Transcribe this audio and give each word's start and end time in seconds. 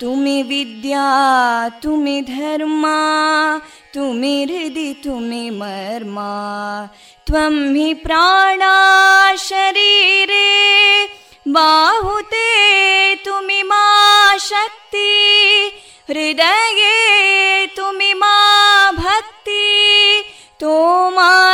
तुमि 0.00 0.42
विद्या 0.42 1.68
तुमि 1.68 2.22
धर्मा 2.22 2.96
तुमि 3.94 4.44
हृदि 4.44 5.00
तुमि 5.04 5.50
मर्मा. 5.50 6.88
त्वं 7.26 7.74
हि 7.74 7.94
प्राणा 7.94 9.36
शरीरे, 9.36 11.06
बाहुते 11.48 12.56
तुमि 13.14 13.62
मा 13.62 14.36
शक्ति. 14.36 15.70
हृदये 16.10 17.66
तुमि 17.66 18.14
मा 18.14 18.92
भक्ति. 18.92 20.22
तोमारयी 20.60 21.45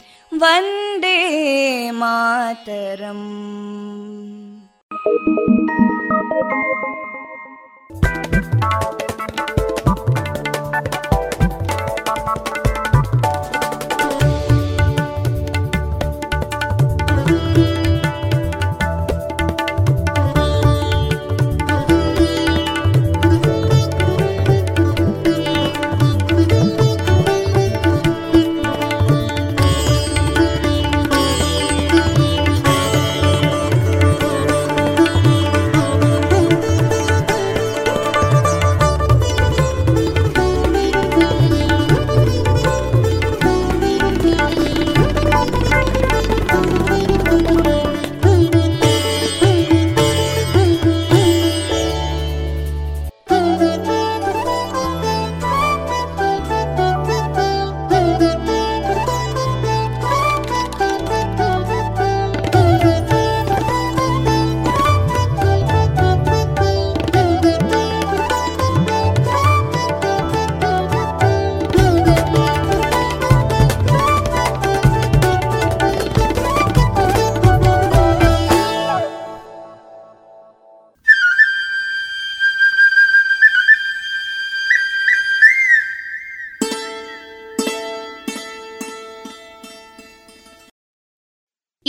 वन्दे 0.42 1.18
मातरम् 2.00 3.26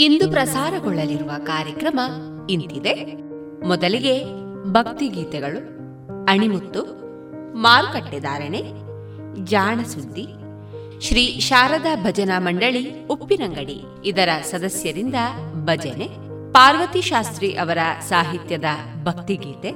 ಇಂದು 0.03 0.25
ಪ್ರಸಾರಗೊಳ್ಳಲಿರುವ 0.31 1.31
ಕಾರ್ಯಕ್ರಮ 1.45 1.99
ಇಂತಿದೆ. 2.49 2.93
ಮೊದಲಿಗೆ 3.67 4.15
ಭಕ್ತಿಗೀತೆಗಳು 4.71 5.59
ಅಣಿಮುತ್ತು 6.25 6.81
ಮಾರುಕಟ್ಟೆದಾರಣೆ 7.55 8.61
ಜಾಣಸುದ್ದಿ, 9.43 10.25
ಶ್ರೀ 11.01 11.23
ಶಾರದಾ 11.39 11.93
ಭಜನಾ 11.95 12.37
ಮಂಡಳಿ 12.39 12.83
ಉಪ್ಪಿನಂಗಡಿ 13.07 13.77
ಇದರ 14.05 14.29
ಸದಸ್ಯರಿಂದ 14.43 15.19
ಭಜನೆ, 15.65 16.07
ಪಾರ್ವತಿ 16.53 17.01
ಶಾಸ್ತ್ರಿ 17.01 17.49
ಅವರ 17.55 17.77
ಸಾಹಿತ್ಯದ 18.09 18.71
ಭಕ್ತಿಗೀತೆ 19.03 19.73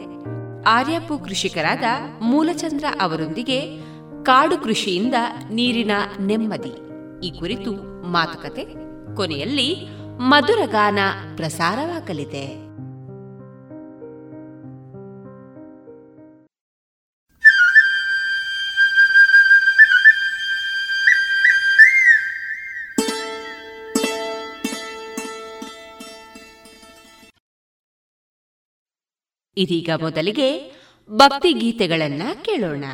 ಆರ್ಯಪು 0.69 1.17
ಕೃಷಿಕರಾದ 1.25 1.83
ಮೂಲಚಂದ್ರ 2.21 2.85
ಅವರೊಂದಿಗೆ 3.01 3.59
ಕಾಡು 4.23 4.57
ಕೃಷಿಯಿಂದ 4.57 5.17
ನೀರಿನ 5.51 5.91
ನೆಮ್ಮದಿ. 6.21 6.73
ಈ 7.25 7.31
ಕುರಿತು 7.39 7.71
ಮಾತುಕತೆ, 8.11 8.65
ಕೊನೆಯಲ್ಲಿ 9.15 9.69
ಮಧುರಗಾನ 10.19 10.99
ಪ್ರಸಾರವಾಗಲಿದೆ. 11.35 12.67
ಇದೀಗ 29.57 29.89
ಮೊದಲಿಗೆ 29.99 30.71
ಭಕ್ತಿ 31.09 31.53
ಗೀತೆಗಳನ್ನ 31.53 32.21
ಕೇಳೋಣ. 32.45 32.85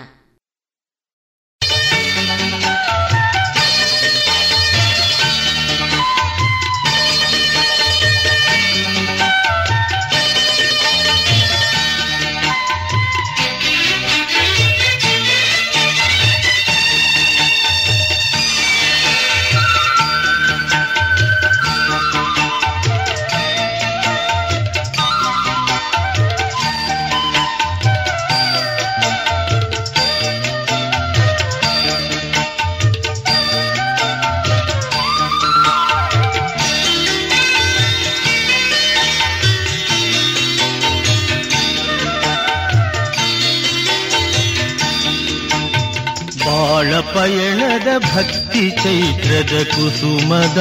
ಪಯಣದ 47.86 48.02
ಭಕ್ತಿ 48.10 48.62
ಚೈತ್ರದ 48.82 49.56
ಕುಸುಮದ 49.72 50.60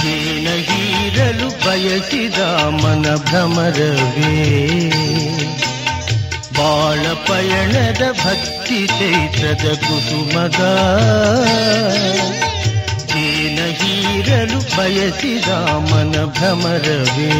ಜೇನ 0.00 0.46
ಹೀರಲು 0.68 1.48
ಬಯಸಿದ 1.64 2.38
ಮನ 2.80 3.04
ಭ್ರಮರವೇ 3.26 4.32
ಬಾಳ 6.58 7.04
ಪಯಣದ 7.28 8.02
ಭಕ್ತಿ 8.24 8.80
ಚೈತ್ರದ 8.96 9.68
ಕುಸುಮದ 9.84 10.62
ಜೇನ 13.12 13.60
ಹೀರಲು 13.80 14.60
ಬಯಸಿದ 14.76 15.50
ಮನ 15.90 16.24
ಭ್ರಮರವೇ 16.34 17.32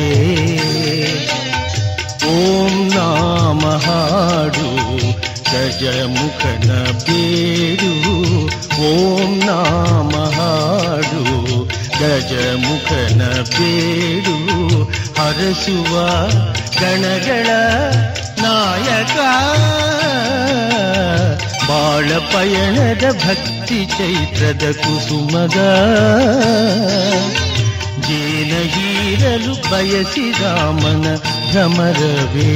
ಓಂ 2.33 2.77
ನಾಮ 2.95 3.65
ಹಾಡು 3.87 4.69
ಗಜಮುಖನ 5.53 6.71
ಬೇಡು 7.05 7.91
ಓಂ 8.89 9.33
ನಾಮ 9.47 10.13
ಹಾಡು 10.37 11.25
ಗಜಮುಖನ 12.01 13.23
ಬೇಡು 13.55 14.37
ಹರಸುವ 15.19 15.93
ಗಣಗಳ 16.81 17.49
ನಾಯಕ 18.45 19.17
ಬಾಳ 21.69 22.09
ಪಯಣದ 22.33 23.05
ಭಕ್ತಿ 23.25 23.81
ಚೈತ್ರದ 23.97 24.65
ಕುಸುಮದ 24.83 25.59
ಜೇನ 28.07 28.53
ಹೀರಲು 28.75 29.55
ಬಯಸಿದ 29.71 30.43
ಮನ 30.81 31.05
ಭ್ರಮರವೇ 31.45 32.51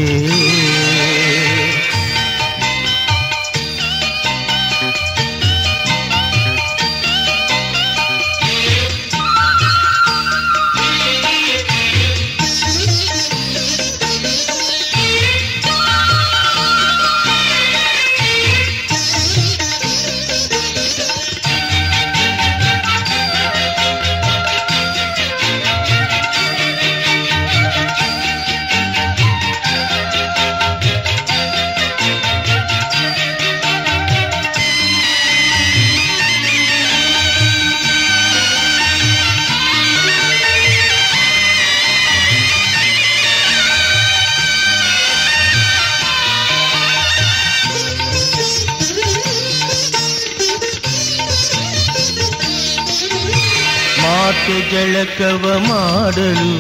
ಮಾತೆ 54.49 54.59
ಜಳಕವ 54.71 55.45
ಮಾಡಲು 55.63 56.51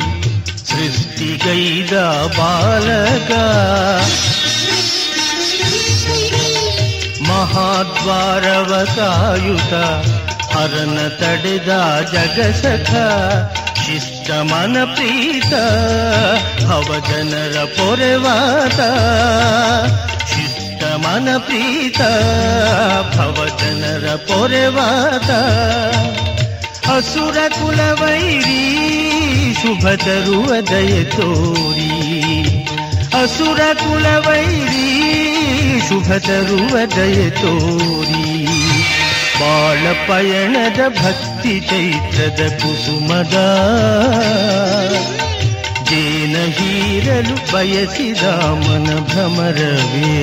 ಸೃಷ್ಟಿಗೈದ 0.69 1.93
ಬಾಲಕ 2.37 3.31
ಮಹಾದ್ವಾರವ 7.28 8.73
ಕಾಯುತ 8.90 9.75
ಹರನ 10.52 10.99
ತಡೆದ 11.21 11.71
ಜಗಸಖ 12.12 12.93
ಶಿಷ್ಟ 13.83 14.31
ಮನ 14.50 14.76
ಪ್ರೀತ 14.95 15.52
ಭವಜನರ 16.64 17.57
ಪೊರೆವಾತ 17.76 18.81
ಶಿಷ್ಟ 20.33 20.83
ಮನ 21.05 21.37
ಪ್ರೀತ 21.47 22.00
ಭವಜನರ 23.16 24.09
ಪೊರೆವಾತ 24.28 25.31
ಅಸುರ 26.97 27.38
ಕುಲವೈರಿ 27.55 28.61
ಶುಭ 29.61 29.85
ತರುವ 30.05 30.50
ದಯ 30.71 30.95
ತೋರಿ 31.15 31.91
ಅಸುರ 33.21 33.61
ಕುಲವೈರಿ 33.83 34.87
ಶುಭ 35.88 36.09
ತರುವ 36.26 36.75
ದಯ 36.97 37.19
ತೋರಿ 37.41 38.25
ಬಾಳ 39.41 39.85
ಪಯಣದ 40.09 40.81
ಭಕ್ತಿ 41.00 41.55
ಚೈತ್ರದ 41.69 42.43
ಕುಸುಮದ 42.61 43.37
ಜೇನ 45.91 46.37
ಹೀರಲು 46.57 47.37
ಬಯಸಿದ 47.53 48.25
ಮನ 48.62 48.88
ಭ್ರಮರವೇ 49.11 50.15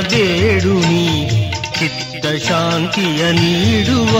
ಬೇಡುನಿ 0.00 1.30
ಚಿತ್ತ 1.78 2.48
ಶಾಂತಿಯ 2.48 3.32
ನೀಡುವ. 3.32 4.18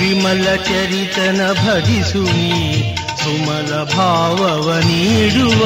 ವಿಮಲ 0.00 0.56
ಚರಿತನ 0.56 1.40
ಭಜಿಸುನಿ 1.52 2.96
ಸುಮಲ 3.22 3.84
ಭಾವವ 3.84 4.78
ನೀಡುವ. 4.78 5.64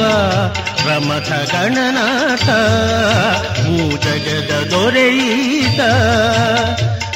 ಪ್ರಮಥ 0.83 1.29
ಗಣನಾಥ, 1.29 2.45
ಭೂಜಗದ 3.61 4.67
ದೊರೆಯಿತ. 4.71 5.81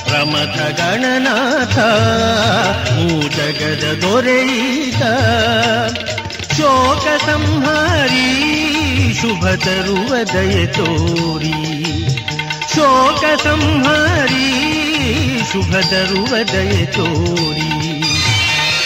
ಪ್ರಮಥ 0.04 0.80
ಗಣನಾಥ, 0.80 1.76
ಭೂಜಗದ 2.90 4.00
ದೊರೆಯಿತ. 4.02 5.04
ಶೋಕ 6.58 7.22
ಸಂಹಾರಿ 7.26 8.71
ಶುಭ 9.20 9.46
ತರುವ 9.64 10.12
ದಯ 10.34 10.58
ತೋರಿ 10.76 11.56
ಶೋಕ 12.74 13.24
ಸಂಹಾರಿ 13.44 14.48
ಶುಭ 15.52 15.72
ತರುವ 15.92 16.32
ದಯ 16.54 16.78
ತೋರಿ 16.96 17.70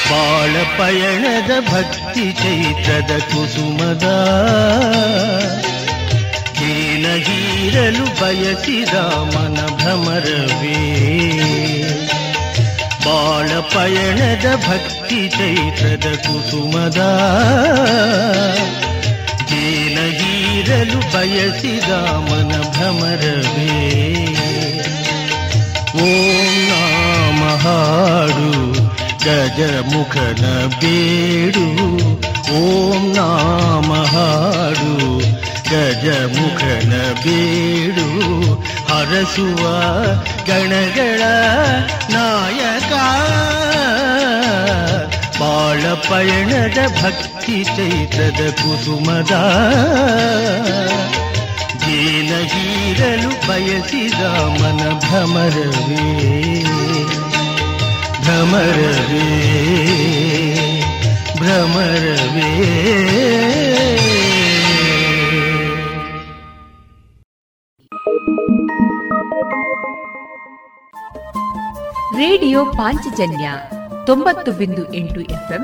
ಬಾಳ 0.10 0.53
ಪಯಣದ 0.77 1.51
ಭಕ್ತಿ 1.70 2.25
ಚೈತ್ರದ 2.41 3.12
ಕುಸುಮದ 3.29 4.05
ಜೇನ 6.60 7.05
ಹೀರಲು 7.25 8.05
ಬಯಸಿದ 8.22 8.96
ಮನ 9.34 9.58
ಭ್ರಮರವೇ 9.79 10.79
ಬಾಳ 13.05 13.50
ಪಯಣದ 13.74 14.48
ಭಕ್ತಿ 14.67 15.22
ಚೈತ್ರದ 15.38 16.08
ಕುಸುಮದ 16.25 17.01
ಜೇನ 18.75 18.85
ಹೀರಲು 20.65 21.00
ಬಯಸಿದ 21.13 21.89
ಮನ 22.27 22.51
ಭ್ರಮರವೇ. 22.75 23.74
ಓಂ 26.03 26.53
ನಾಮ 26.69 27.41
ಹಾಡು 27.63 28.50
ಗಜ 29.25 29.60
ಮುಖನ 29.91 30.45
ಬೇಡು 30.81 31.65
ಓಂ 32.62 33.03
ನಾಮ 33.17 33.91
ಹಾಡು 34.13 34.95
ಗಜ 35.69 36.07
ಮುಖನ 36.38 36.93
ಬೇಡು 37.24 38.07
ಹರಸುವ 38.89 39.63
ಗಣಗಳ 40.50 41.22
ನಾಯಕ, 42.15 42.91
ಬಾಳ 45.39 45.84
ಪಯಣದ 46.10 46.79
ಭಕ್ತಿ 47.00 47.25
ಚೈತ್ರದ 47.46 48.42
ಕುಸುಮದ 48.52 49.34
ಜೇನ 51.84 52.32
ಹೀರಲು 52.44 53.32
ಬಯಸಿದ 53.48 54.22
ಮನ 54.60 54.82
ಭ್ರಮರವೇ 55.00 56.06
ಭ್ರಮರವೇ 58.22 59.28
ಭ್ರಮರವೇ 61.38 62.52
ರೇಡಿಯೋ 72.18 72.66
ಪಾಂಚಜನ್ಯ 72.66 73.48
ತೊಂಬತ್ತು 74.06 74.52
ಬಿಂದು 74.52 74.94
ಎಂಟು 74.94 75.22
ಎಫ್ಎಂ 75.22 75.64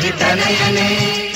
முருகி 0.00 0.12
தலையனே 0.20 1.29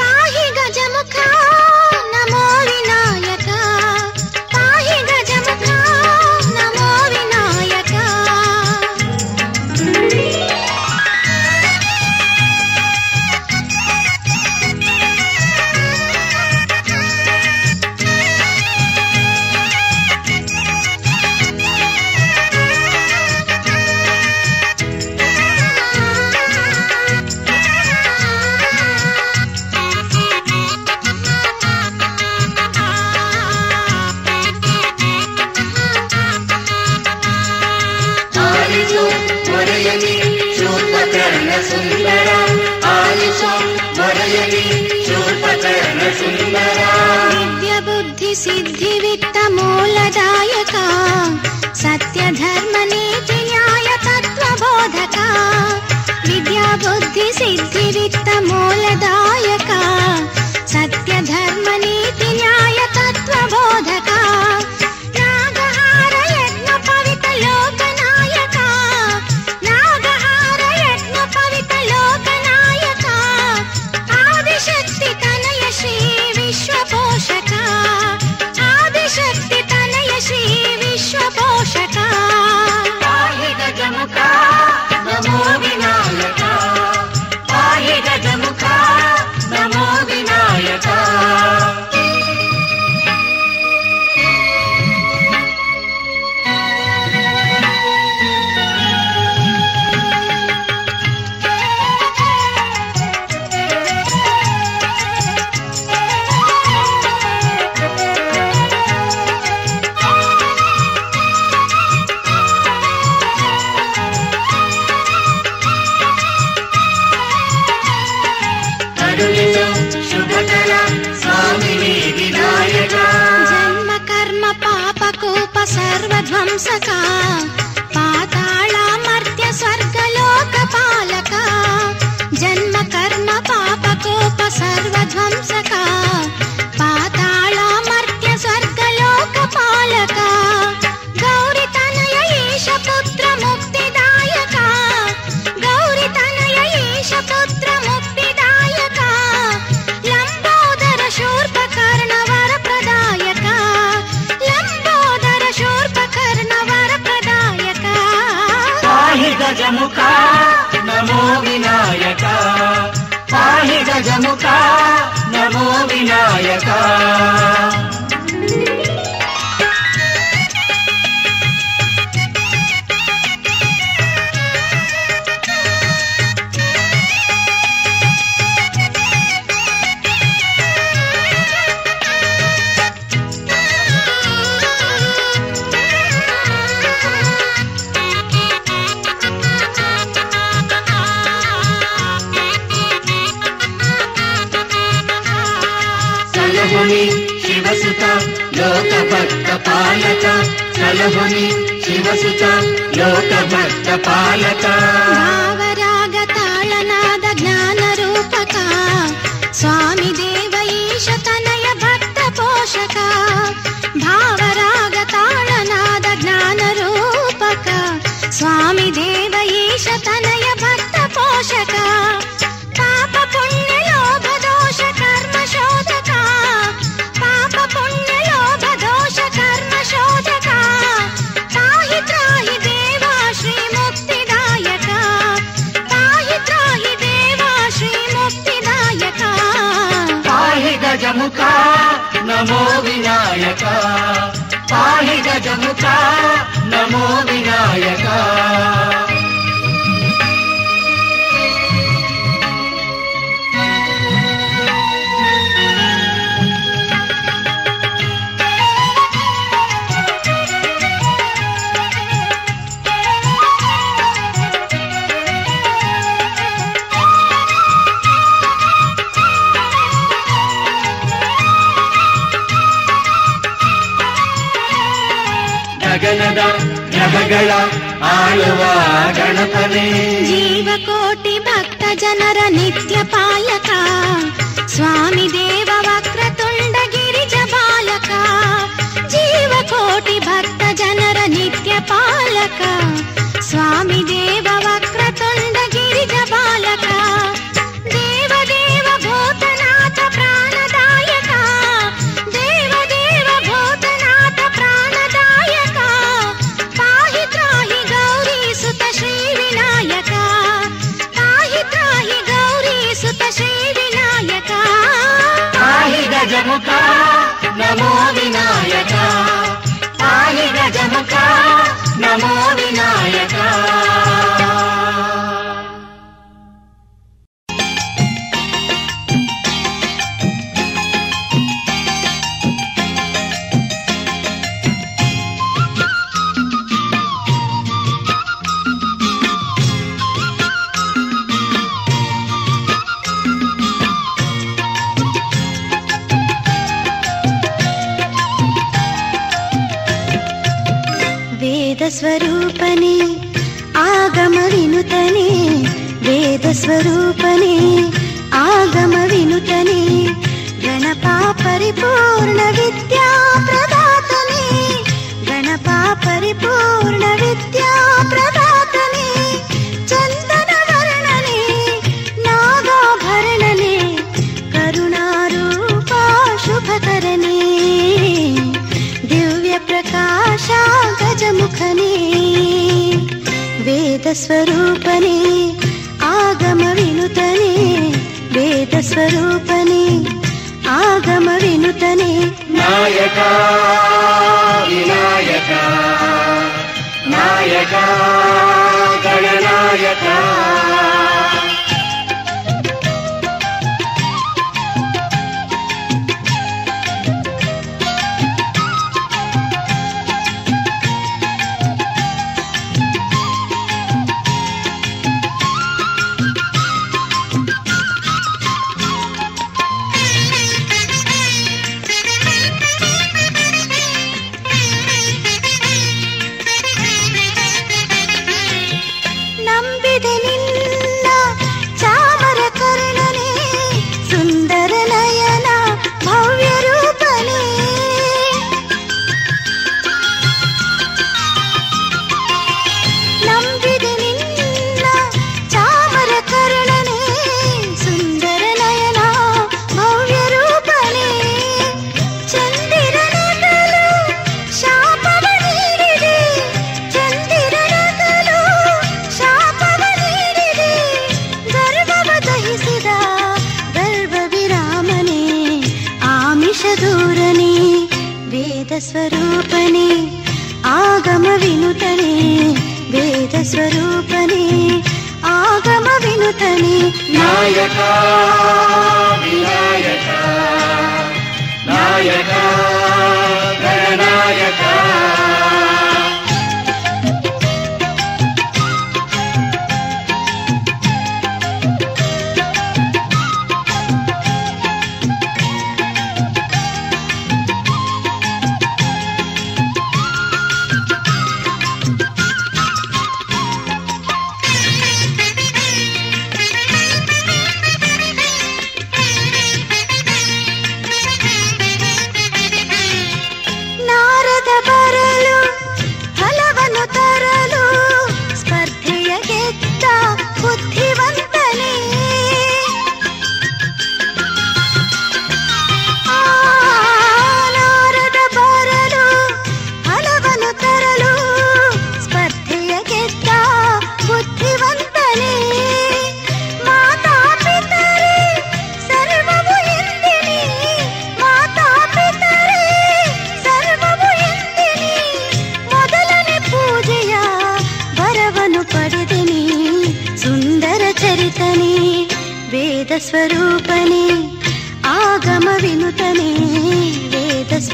ಬುದ್ಧಿ 57.14 57.32
ಸಿದ್ಧಿ 57.32 57.53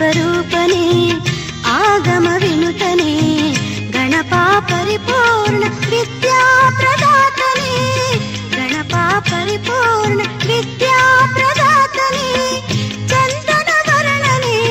रूपिणी 0.01 1.11
आगमविनुतनि 1.71 3.15
गणपा 3.95 4.45
परिपूर्ण 4.71 5.61
विद्या 5.91 6.39
प्रदातने 6.79 7.75
गणपा 8.55 9.03
परिपूर्ण 9.31 10.19
विद्या 10.47 11.01
प्रदातने 11.35 12.31
चन्दन 13.11 13.69
भरणनि 13.89 14.63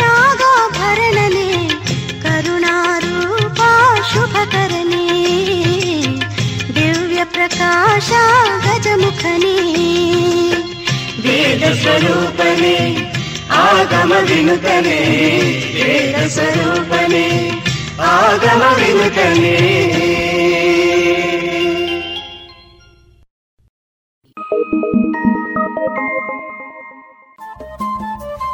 नागोभरणे 0.00 1.48
करुणारूपाशुभकरणे 2.26 5.06
दिव्यप्रकाशागजमुखनि 6.76 9.58
वेदस्वरूपि 11.24 12.76
ಆಗಮ 13.60 14.12
ವಿನುತನೆ 14.28 14.98
ವೇದ 15.74 16.28
ಸ್ವರೂಪನೆ 16.28 17.50
ಆಗಮ 18.00 18.62
ವಿನುತನೆ 18.76 19.56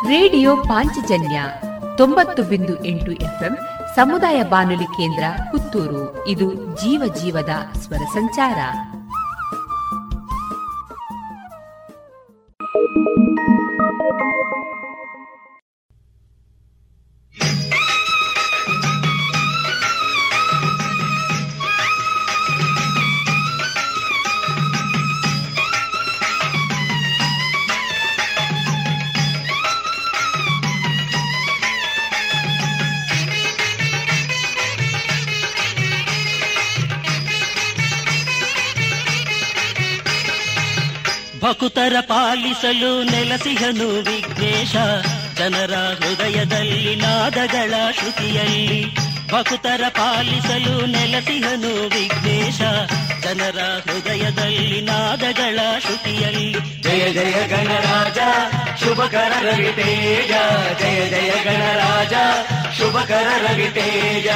ರೇಡಿಯೋ 0.08 0.56
ಪಾಂಚಜನ್ಯ 0.56 1.42
ತೊಂಬತ್ತು 1.96 2.42
ಬಿಂದು 2.42 2.84
ಎಂಟು 2.84 3.12
ಎಫ್ಎಂ 3.12 3.58
ಸಮುದಾಯ 3.96 4.42
ಬಾನುಲಿ 4.42 4.84
ಕೇಂದ್ರ 4.84 5.24
ಪುತ್ತೂರು. 5.50 6.28
ಇದು 6.28 6.54
ಜೀವ 6.54 7.14
ಜೀವದ 7.22 7.50
ಸ್ವರ 7.78 7.96
ಸಂಚಾರ. 7.96 8.56
ಸುತರ 41.76 41.96
ಪಾಲಿಸಲು 42.00 42.90
ನೆಲಸಿಹನು 43.04 43.86
ವಿಘ್ನೇಶ 44.00 44.74
ಜನರ 45.34 45.74
ಹೃದಯದಲ್ಲಿ 45.98 46.94
ನಾದಗಳ 46.96 47.72
ಶ್ರುತಿಯಲ್ಲಿ 47.92 48.78
ಭಕ್ತರ 49.32 49.82
ಪಾಲಿಸಲು 49.88 50.86
ನೆಲಸಿಹನು 50.86 51.72
ವಿಘ್ನೇಶ 51.88 52.60
ಜನರ 53.20 53.58
ಹೃದಯದಲ್ಲಿ 53.84 54.80
ನಾದಗಳ 54.80 55.58
ಶ್ರುತಿಯಲ್ಲಿ 55.80 56.48
ಜಯ 56.80 57.04
ಜಯ 57.12 57.36
ಗಣರಾಜ 57.46 58.20
ಶುಭಕರ 58.84 59.32
ರವಿತೇಜ 59.42 60.32
ಜಯ 60.82 61.00
ಜಯ 61.10 61.30
ಗಣರಾಜ 61.44 62.14
ಶುಭಕರ 62.78 63.28
ರವಿತೇಜ 63.44 64.28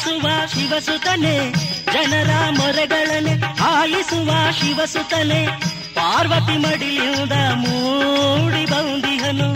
ಆಲಿಸುವ 0.00 0.28
ಶಿವಸುತನೆ, 0.46 1.52
ಜನರ 1.92 2.30
ಮೊರೆಗಳನೆ 2.50 3.34
ಆಲಿಸುವ 3.62 4.30
ಶಿವಸುತನೆ. 4.50 5.46
ಪಾರ್ವತಿ 5.94 6.56
ಮಡಿಲಿಯುದ 6.58 7.32
ಮೂಡಿ 7.32 8.64
ಬೌಂದಿಹನು, 8.70 9.48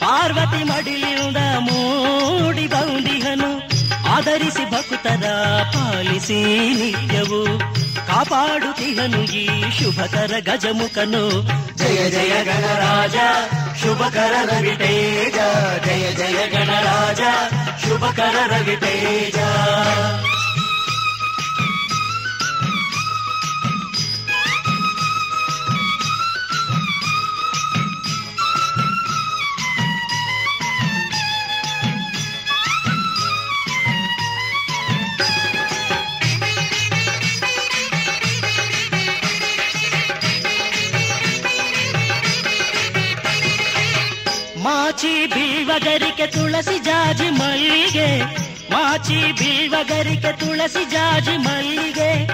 ಪಾರ್ವತಿ 0.00 0.64
ಮಡಿಲಿಯುದ 0.64 1.36
ಮೂಡಿ 1.58 2.66
ಬೌಂದಿಹನು. 2.66 3.50
ಆಧರಿಸಿ 4.06 4.64
ಭಕ್ತರ 4.70 5.32
ಪಾಲಿಸಿ 5.74 6.40
ನಿತ್ಯವು 6.74 7.42
ಕಾಪಾಡುತ್ತಿಹನು 8.08 9.22
ಈ 9.32 9.44
ಶುಭಕರ 9.70 10.32
ಗಜಮುಖನು 10.38 11.24
ಜಯ 11.74 12.10
ಜಯ 12.10 12.34
ಗಣರಾಜ 12.44 13.16
ಶುಭಕರ 13.82 14.34
ರವಿ 14.50 14.74
ತೇಜ 14.76 15.38
ಜಯ 15.86 16.06
ಜಯ 16.12 16.40
ಗಣರಾಜ 16.46 17.22
ಶುಭಕರ 17.84 18.36
ಬೀಳ್ವಗರಿಕೆ 45.76 46.26
ತುಳಸಿ 46.26 46.78
ಜಾಜಿ 46.78 47.30
ಮಲ್ಲಿಗೆ, 47.30 48.20
ಮಾಚಿ 48.70 49.32
ಬೀಳ್ವಗರಿಕೆ 49.32 50.32
ತುಳಸಿ 50.32 50.84
ಜಾಜಿ 50.84 51.36
ಮಲ್ಲಿಗೆ, 51.36 52.26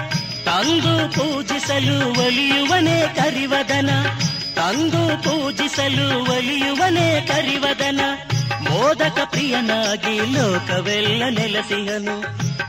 ತಂದು 0.45 0.93
ಪೂಜಿಸಲು 1.09 1.97
ಒಲಿಯುವನೆ 2.19 3.15
ಕರಿವದನ, 3.15 3.89
ತಂದು 4.55 5.03
ಪೂಜಿಸಲು 5.23 6.07
ಒಲಿಯುವನೆ 6.31 7.07
ಕರಿವದನ, 7.27 7.99
ಮೋದಕ 8.69 9.19
ಪ್ರಿಯನಾಗಿ 9.25 10.17
ಲೋಕವೆಲ್ಲ 10.33 11.23
ನೆಲೆಸಿಹನು, 11.29 12.15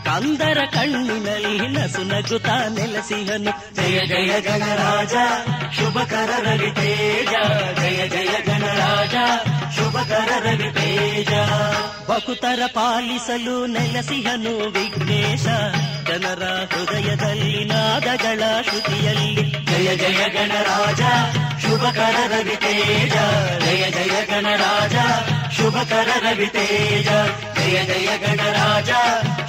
ಕಂದರ 0.04 0.58
ಕಣ್ಣಿನಲ್ಲಿ 0.72 1.68
ನಸು 1.68 2.02
ನಗುತ್ತಾ 2.02 2.56
ಜಯ 3.76 4.06
ಜಯ 4.06 4.40
ಗಣರಾಜ 4.40 5.14
ಶುಭಕರ 5.78 6.30
ತೇಜ, 6.70 7.34
ಜಯ 7.80 8.08
ಜಯ 8.08 8.43
ಶುಭಕರ 10.04 10.32
ರವಿ 10.44 10.68
ತೇಜ 10.76 11.32
ಬಕುತರ 12.08 12.62
ಪಾಲಿಸಲು 12.74 13.54
ನೆಲೆಸಿಹನು 13.66 14.52
ವಿಘ್ನೇಶ 14.74 15.46
ಜನರ 16.08 16.42
ಹೃದಯದಲ್ಲಿ 16.72 17.54
ನಾದಗಳ 17.64 18.42
ಶ್ರುತಿಯಲ್ಲಿ 18.68 19.30
ಜಯ 19.70 19.88
ಜಯ 19.96 20.20
ಗಣರಾಜ 20.28 21.02
ಶುಭಕರ 21.64 22.18
ರವಿ 22.32 22.56
ತೇಜ 22.56 23.16
ಜಯ 23.64 23.84
ಜಯ 23.90 24.18
ಗಣರಾಜ 24.30 24.96
ಶುಭಕರ 25.56 26.10
ರವಿ 26.26 26.50
ತೇಜ 27.64 27.76
ಜಯ 27.90 28.08
ಜಯ 28.08 28.10
ಗಣರಾಜ 28.22 28.90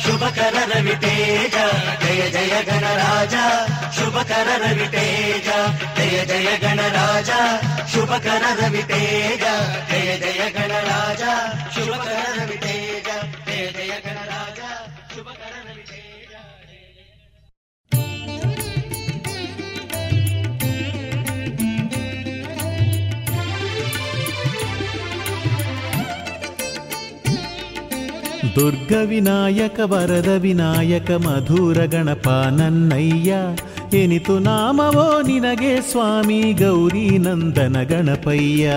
ಶುಭಕರ 0.04 0.58
ರವಿ 0.72 0.96
ತೇಜ 0.96 1.56
ಜಯ 2.04 2.22
ಜಯ 2.32 2.56
ಗಣರಾಜ 2.62 3.36
ಶುಭಕರ 3.98 4.50
ರವಿ 4.64 4.88
ತೇಜ 4.88 5.50
ಜಯ 5.98 6.18
ಜಯ 6.26 6.52
ಗಣರಾಜ 6.58 7.32
ಶುಭಕರ 7.94 8.44
ರವಿ 8.62 8.84
ತೇಜ 8.84 9.44
ಜಯ 9.92 10.12
ಜಯ 10.18 10.44
ಗಣರಾಜ 10.50 11.24
ಶುಭಕರ 11.76 12.24
ರವಿ 12.40 12.60
ದುರ್ಗ 28.56 28.94
ವಿನಾಯಕ 29.06 29.80
ವರದ 29.84 30.28
ವಿನಾಯಕ 30.28 31.12
ಮಧುರ 31.12 31.86
ಗಣಪ 31.86 32.28
ನನ್ನಯ್ಯ 32.28 33.34
ಎನಿತು 33.98 34.40
ನಾಮವೋ 34.40 35.22
ನಿನಗೆ 35.22 35.82
ಸ್ವಾಮಿ 35.82 36.54
ಗೌರಿ 36.54 37.18
ನಂದನ 37.18 37.84
ಗಣಪಯ್ಯ. 37.84 38.72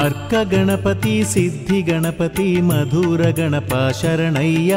ಅರ್ಕ 0.00 0.34
ಗಣಪತಿ, 0.54 1.24
ಸಿದ್ಧಿ 1.24 1.82
ಗಣಪತಿ, 1.82 2.60
ಮಧುರ 2.60 3.22
ಗಣಪ 3.30 3.74
ಶರಣಯ್ಯ, 4.02 4.76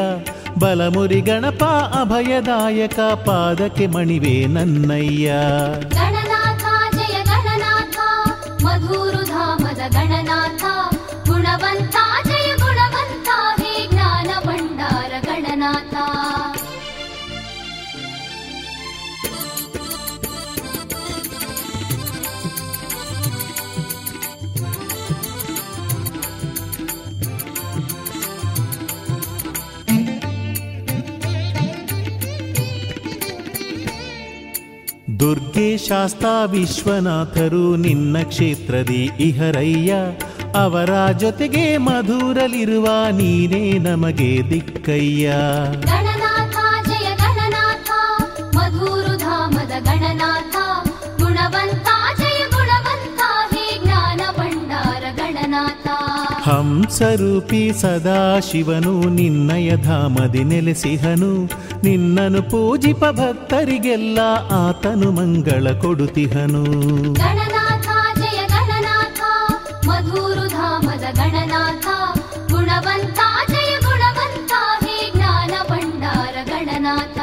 ಬಲಮುರಿ 0.58 1.20
ಗಣಪ 1.20 1.64
ಅಭಯದಾಯಕ, 2.00 2.98
ಪಾದಕ್ಕೆ 3.00 3.86
ಮಣಿವೆ 3.86 4.46
ನನ್ನಯ್ಯ. 4.46 5.28
ಗಣನಾಥ, 5.88 6.64
ಜಯ 6.96 7.16
ಗಣನಾಥ, 7.24 7.96
ಮಧುರು 8.64 9.24
ಧಾಮದ 9.24 9.82
ಗಣನಾಥ, 9.92 10.64
ಗುಣವಂತ, 11.28 11.96
ಜಯ 12.24 12.48
ಗುಣವಂತ, 12.56 13.28
ಹೇ 13.62 13.88
ಜ್ಞಾನ 13.92 14.30
ಭಂಡಾರ 14.46 15.12
ಗಣನಾಥ. 15.24 15.93
ದುರ್ಗೆ 35.24 35.78
ಶಾಸ್ತಾ 35.78 36.44
ವಿಶ್ವನಾಥರು 36.44 37.76
ನಿನ್ನ 37.76 38.16
ಕ್ಷೇತ್ರದಿ 38.22 39.10
ಇಹರಯ್ಯ. 39.20 39.94
ಅವರ 40.54 41.12
ಜೊತೆಗೆ 41.12 41.76
ಮಧುರಲಿರುವ 41.76 42.86
ನೀನೇ 43.10 43.78
ನಮಗೆ 43.78 44.50
ದಿಕ್ಕಯ್ಯ. 44.50 45.28
ಗಣನಾಥ 55.16 55.83
ಹಂಸರೂಪಿ 56.44 57.72
ಸದಾ 57.80 58.40
ಶಿವನು, 58.40 58.92
ನಿನ್ನಯ 59.08 59.76
ಧಾಮದಿ 59.76 60.44
ನೆಲೆಸಿಹನು. 60.44 61.30
ನಿನ್ನನು 61.82 62.42
ಪೂಜಿಪ 62.42 63.04
ಭಕ್ತರಿಗೆಲ್ಲ 63.04 64.18
ಆತನು 64.50 65.10
ಮಂಗಳ 65.10 65.72
ಕೊಡುತಿಹನು 65.80 66.62
ಗಣನಾಥ, 67.12 67.86
ಜಯ 68.20 68.40
ಗಣನಾಥ, 68.46 69.20
ಮಧುರು 69.88 70.48
ಧಾಮದ 70.48 71.04
ಗಣನಾಥ, 71.14 71.86
ಗುಣವಂತ, 72.52 73.18
ಜಯ 73.52 73.72
ಗುಣವಂತ, 73.86 74.52
ಹೇ 74.84 75.12
ಜ್ಞಾನ 75.16 75.54
ಭಂಡಾರ 75.70 76.36
ಗಣನಾಥ. 76.44 77.13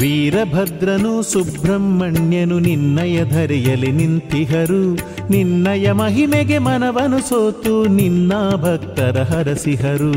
ವೀರಭದ್ರನು 0.00 1.22
ಸುಬ್ರಹ್ಮಣ್ಯನು 1.22 2.58
ನಿನ್ನಯ 2.58 3.24
ಧರೆಯಲಿ 3.24 3.92
ನಿಂತಿಹರು. 3.92 4.94
ನಿನ್ನಯ 5.30 5.92
ಮಹಿಮೆಗೆ 5.92 6.58
ಮನವನು 6.58 7.28
ಸೋತು 7.28 7.86
ನಿನ್ನ 7.86 8.32
ಭಕ್ತರ 8.56 9.22
ಹರಸಿಹರು. 9.22 10.12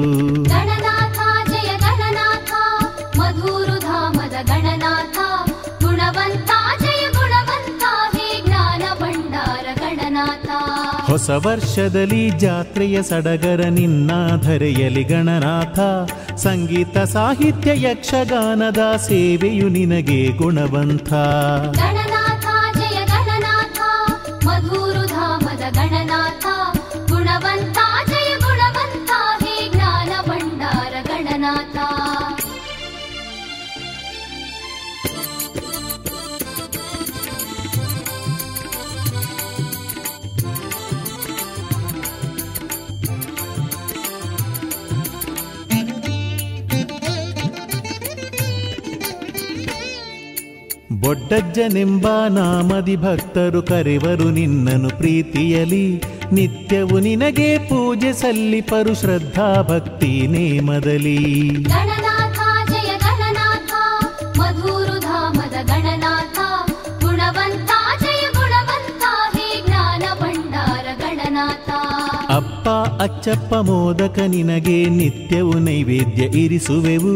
ಹೊಸ 11.12 11.30
ವರ್ಷದಲ್ಲಿ 11.30 12.30
ಜಾತ್ರೆಯ 12.30 13.04
ಸಡಗರ 13.04 13.65
ನಿನ್ನ 13.69 14.12
ಧರೆಯಲಿ 14.41 15.04
ಗಣನಾಥ. 15.04 15.80
ಸಂಗೀತ 16.36 16.97
ಸಾಹಿತ್ಯ 16.97 17.71
ಯಕ್ಷಗಾನದ 17.76 18.78
ಸೇವೆಯು 19.08 19.69
ನಿನಗೆ 19.69 20.32
ಗುಣವಂತ. 20.38 21.13
ಬೊಡ್ಡಜ್ಜನೆಂಬ 51.12 52.08
ನಾಮದಿ 52.30 52.95
ಭಕ್ತರು 52.95 53.62
ಕರೆವರು 53.62 54.30
ನಿನ್ನನು 54.30 54.89
ಪ್ರೀತಿಯಲಿ. 54.89 56.04
ನಿತ್ಯವು 56.34 57.00
ನಿನಗೆ 57.00 57.58
ಪೂಜೆ 57.58 58.13
ಸಲ್ಲಿಪರು 58.13 58.93
ಶ್ರದ್ಧಾ 58.95 59.62
ಭಕ್ತಿ 59.62 60.28
ನೇಮದಲಿ 60.28 61.17
ಅಪ್ಪ 72.36 72.69
ಅಚ್ಚಪ್ಪ 73.02 73.54
ಮೋದಕ 73.56 74.19
ನಿನಗೆ 74.28 74.86
ನಿತ್ಯವು 74.86 75.54
ನೈವೇದ್ಯ 75.60 76.24
ಇರಿಸುವೆವು. 76.24 77.15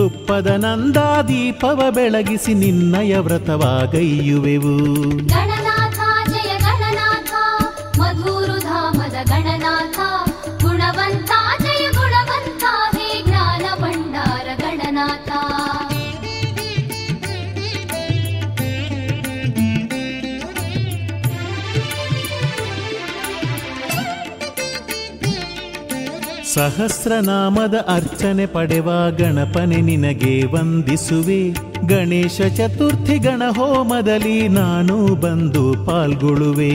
ತುಪ್ಪದ 0.00 0.46
ನಂದಾದೀಪವ 0.46 1.82
ಬೆಳಗಿಸಿ 1.90 2.54
ನಿನ್ನಯ 2.54 3.18
ವ್ರತವಾಗೈಯುವೆವು. 3.18 4.76
ಸಹಸ್ರನಾಮದ 26.54 27.74
ಅರ್ಚನೆ 27.74 28.46
ಪಡೆವ 28.46 28.88
ಗಣಪನೆ 29.18 29.76
ನಿನಗೆ 29.76 30.44
ವಂದಿಸುವೆ. 30.44 31.50
ಗಣೇಶ 31.88 32.40
ಚತುರ್ಥಿ 32.56 33.18
ಗಣ 33.18 33.42
ಹೋಮದಲ್ಲಿ 33.56 34.48
ನಾನು 34.48 35.14
ಬಂದು 35.14 35.86
ಪಾಲ್ಗೊಳ್ಳುವೆ. 35.86 36.70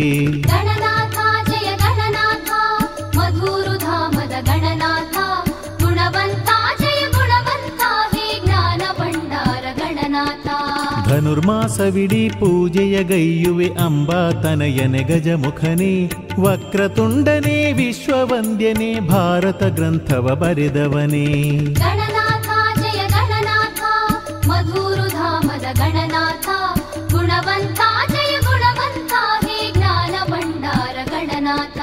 ಧನುರ್ಮಾಸವಿಡೀ 11.25 12.29
ಪೂಜೆಯ 12.31 12.97
ಗೈಯುವೆ 13.05 13.69
ಅಂಬಾ 13.85 14.21
ತನಯನೆ 14.43 15.03
ಗಜಮುಖನೇ 15.03 15.93
ವಕ್ರತುಂಡನೇ 16.41 17.73
ವಿಶ್ವವಂದ್ಯನೇ 17.73 19.01
ಭಾರತ 19.09 19.63
ಗ್ರಂಥವ 19.71 20.35
ಬರೆದವನೇ 20.35 21.27
ಗಣನಾಥ 31.13 31.74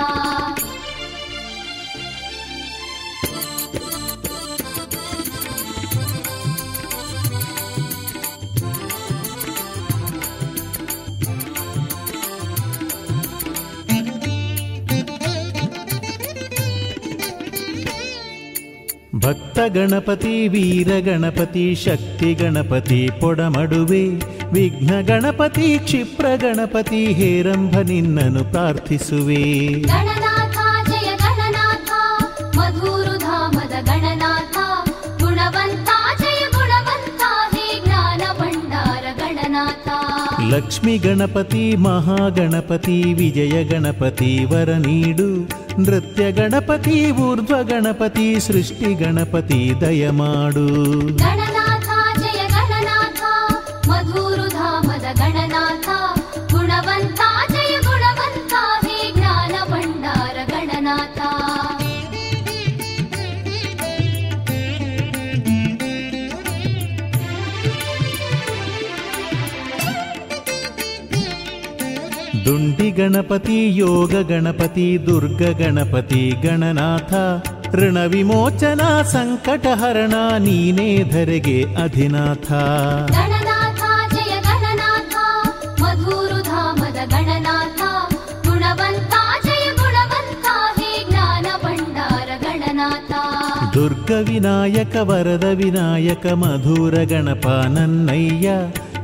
ವೀರ 20.48 20.98
ಗಣಪತಿ 21.00 21.74
ಶಕ್ತಿ 21.74 22.34
ಗಣಪತಿ 22.34 23.10
ಪೊಡಮಡುವೆ 23.20 24.08
ವಿಘ್ನ 24.52 25.00
ಗಣಪತಿ 25.00 25.78
ಕ್ಷಿಪ್ರ 25.78 26.26
ಗಣಪತಿ 26.36 27.06
ಹೇರಂಭ 27.06 27.78
ನಿನ್ನನು 27.78 28.44
ಪ್ರಾರ್ಥಿಸುವೆ. 28.44 29.42
ಲಕ್ಷ್ಮಿ 40.50 40.98
ಗಣಪತಿ 40.98 41.76
ಮಹಾಗಣಪತಿ 41.76 43.14
ವಿಜಯ 43.14 43.64
ಗಣಪತಿ 43.64 44.44
ವರ 44.44 44.70
ನೀಡು. 44.70 45.31
ನೃತ್ಯ 45.78 46.32
ಗಣಪತಿ 46.32 47.10
ಊರ್ಧ್ವ 47.10 47.54
ಗಣಪತಿ 47.62 48.40
ಸೃಷ್ಟಿ 48.40 48.94
ಗಣಪತಿ 48.94 49.72
ದಯಮಾಡು 49.80 50.66
ದುಂಡಿ 72.44 72.90
ಗಣಪತಿ 72.90 73.76
ಯೋಗ 73.76 74.14
ಗಣಪತಿ 74.14 75.06
ದುರ್ಗ 75.06 75.42
ಗಣಪತಿ 75.42 76.30
ಗಣನಾಥ. 76.30 77.14
ಋಣ 77.74 77.98
ವಿಮೋಚನ 78.04 79.02
ಸಂಕಟ 79.02 79.66
ಹರಣ 79.66 80.14
ನೀನೇ 80.38 81.02
ಧರೆಗೆ 81.02 81.64
ಅಧಿನಾಥ. 81.82 82.52
ದುರ್ಗ 93.74 94.10
ವಿನಾಯಕ 94.28 94.96
ವರದ 94.96 95.44
ವಿನಾಯಕ 95.44 96.26
ಮಧುರ 96.26 96.94
ಗಣಪ 96.94 97.46
ನನ್ನಯ್ಯ. 97.46 98.50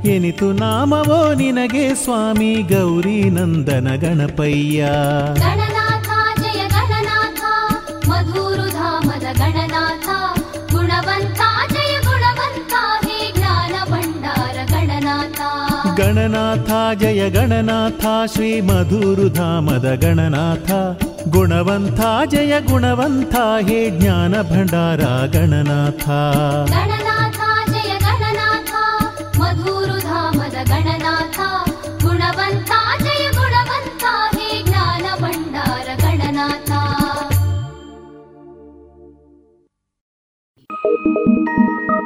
ಎನಿತು 0.04 0.52
ನಾಮವೋ 0.52 1.32
ನಿನಗೆ 1.34 1.94
ಸ್ವಾಮಿ 1.94 2.54
ಗೌರಿ 2.62 3.30
ನಂದನ 3.30 3.94
ಗಣಪಯ್ಯ. 3.96 4.80
ಗಣನಾಥ 5.40 6.08
ಜಯ 6.40 6.68
ಗಣನಾಥ 6.68 7.42
ಮಧುರು 8.08 8.66
ಧಾಮದ 8.70 9.26
ಗಣನಾಥ 9.38 10.08
ಗುಣವಂತ 10.72 11.40
ಜಯ 11.72 11.94
ಗುಣವಂತ 12.04 12.72
ಹೇ 13.06 13.32
ಜ್ಞಾನ 13.36 13.74
ಭಂಡಾರ 13.90 14.56
ಗಣನಾಥ. 14.72 15.40
ಗಣನಾಥ 16.00 16.70
ಜಯ 16.94 17.30
ಗಣನಾಥ 17.30 18.04
ಶ್ರೀ 18.26 18.60
ಮಧುರು 18.60 19.28
ಧಾಮದ 19.28 19.94
ಗಣನಾಥ 20.04 20.70
ಗುಣವಂಥ 21.28 22.00
ಜಯ 22.26 22.60
ಗುಣವಂಥ 22.60 23.34
ಹೇ 23.60 23.90
ಜ್ಞಾನ 23.90 24.34
ಭಂಡಾರ 24.42 25.02
ಗಣನಾಥ 25.26 26.04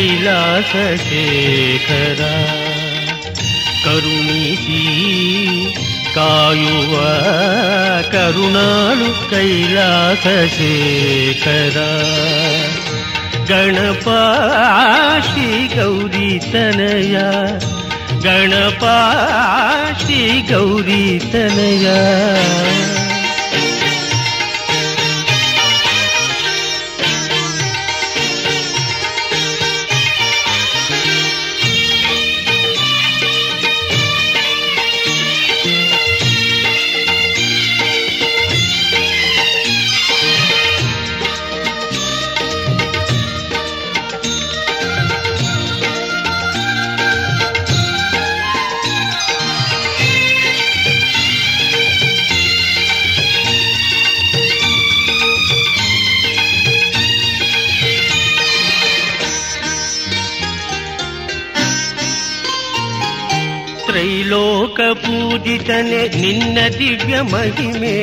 ಕರುಣಾಳು 0.00 0.12
ಕೈಲಾಸ 0.62 0.72
ಶೇಖರ 1.04 2.20
ಕರುಣಿಸಿ 3.84 4.78
ಕಾಯುವ 6.14 6.94
ಕರುಣಾಳು 8.12 9.08
ಕೈಲಾಸ 9.30 10.24
ಶೇಖರ 10.56 11.76
ಗಣಪ 13.50 14.08
ಶ್ರೀ 15.28 15.50
ಗೌರಿ 15.76 16.30
ತನಯ 16.52 17.16
ಗಣಪ 18.24 18.84
ಪೂಜಿತನೆ 65.50 66.00
ನಿನ್ನ 66.14 66.58
ದಿವ್ಯ 66.76 67.14
ಮಹಿಮೆ 67.30 67.94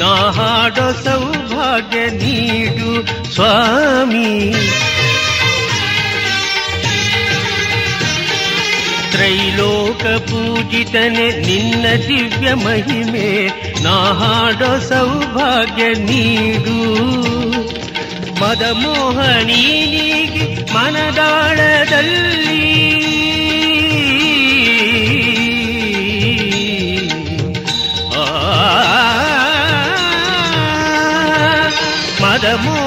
ನಾ 0.00 0.10
ಹಾಡೋ 0.36 0.84
ಸೌಭಾಗ್ಯ 1.00 2.00
ನೀಡು 2.18 2.90
ಸ್ವಾಮಿ 3.34 4.28
ತ್ರೈಲೋಕ 9.14 10.04
ಪೂಜಿತನೆ 10.28 11.26
ನಿನ್ನ 11.40 11.84
ದಿವ್ಯ 12.06 12.54
ಮಹಿಮೆ 12.62 13.28
ನಾ 13.84 13.96
ಹಾಡೋ 14.20 14.72
ಸೌಭಾಗ್ಯ 14.88 15.88
ನೀಡು 16.04 16.78
ಮದಮೋಹನೀನಿಗೆ 18.40 19.64
ಮನದಾಳದಲ್ಲಿ 20.74 22.62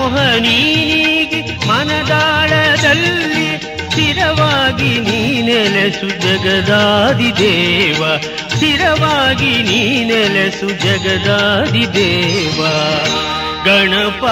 ಮದಮೋಹನೀನಿಗೆ 0.08 1.68
ಮನದಾಳದಲ್ಲಿ 1.68 3.58
ಸ್ಥಿರವಾಗಿ 3.89 4.99
ನೀ 4.99 5.41
ನೆಲೆಸು 5.41 6.10
ಜಗದಾದಿ 6.10 7.38
ದೇವ. 7.38 8.18
ಸ್ಥಿರವಾಗಿ 8.55 9.64
ನೀ 9.64 10.03
ನೆಲೆಸು 10.03 10.68
ಜಗದಾದಿ 10.68 11.93
ದೇವ. 11.93 12.64
ಗಣಪ 13.66 14.26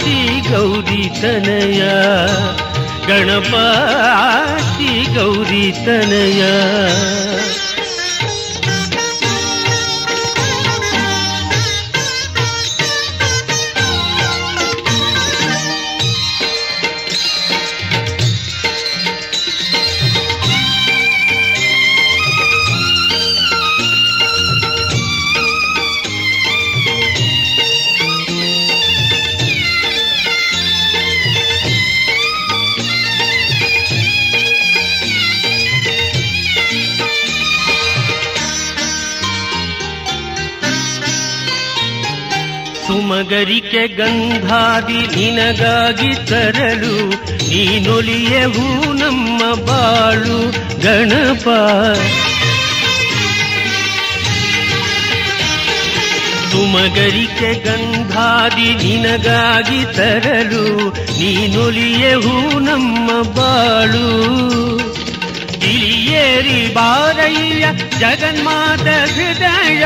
ಶ್ರೀ 0.00 0.40
ಗೌರಿ 0.40 1.08
ತನಯ. 1.22 1.78
ಗಣಪ 3.06 3.54
ಶ್ರೀ 4.60 5.14
ಗೌರಿ 5.14 5.72
ತನಯ. 5.72 6.42
ಸುಮಗರಿಕೆ 42.88 43.86
ಗಂಧಾದಿ 43.88 45.16
ನಿನಗಾಗಿ 45.16 46.26
ತರಲು 46.26 47.08
ನೀನೊಲಿಯವು 47.48 48.92
ನಮ್ಮ 48.92 49.54
ಬಾಳು 49.54 50.50
ಗಣಪ. 50.82 51.48
ಸುಮಗರಿಕೆ 56.52 57.64
ಗಂಧಾದಿ 57.64 58.74
ನಿನಗಾಗಿ 58.74 59.96
ತರಲು 59.96 60.88
ನೀನೊಲಿಯವು 60.90 62.58
ನಮ್ಮ 62.58 63.22
ಬಾಳು. 63.22 64.08
ಇಲಿಯೇರಿ 65.66 66.74
ಬಾರಯ್ಯ 66.74 67.66
ಜಗನ್ಮಾತ 67.98 68.86
ಹೃದಯ. 69.12 69.84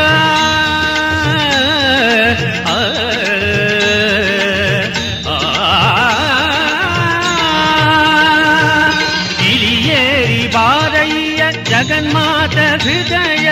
ಹೃದಯ 12.83 13.49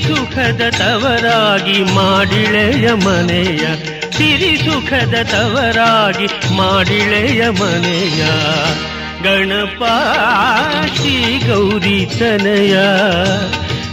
ಸುಖದ 0.00 0.60
ತವರಾಗಿ 0.78 1.82
ಮಾಡಿಳೆಯ 1.82 2.92
ಮನೆಯ 2.92 3.66
ಸಿರಿ 4.10 4.56
ಸುಖದ 4.56 5.14
ತವರಾಗಿ 5.22 6.56
ಮಾಡಿಳೆಯ 6.56 7.48
ಮನೆಯ. 7.48 8.24
ಗಣಪ 9.22 9.84
ಶ್ರೀ 10.96 11.38
ಗೌರಿ 11.38 12.06
ತನಯ. 12.18 12.76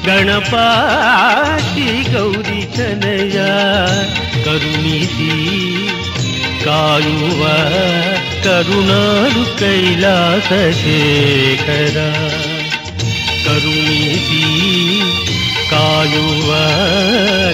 ಗಣಪ 0.05 0.55
ಶ್ರೀ 1.59 2.03
ಗೌರಿ 2.03 2.61
ಕನಯ 2.77 3.37
ಕರುಣಿಸಿ 4.45 5.31
ಕಾಯುವ 6.63 7.47
ಕರುಣಾಳು 8.43 9.59
ಕೈಲಾಸ 9.59 10.49
ಶೇಖರ. 10.81 11.97
ಕರುಣಿಸಿ 13.45 14.43
ಕಾಯುವ 15.69 16.49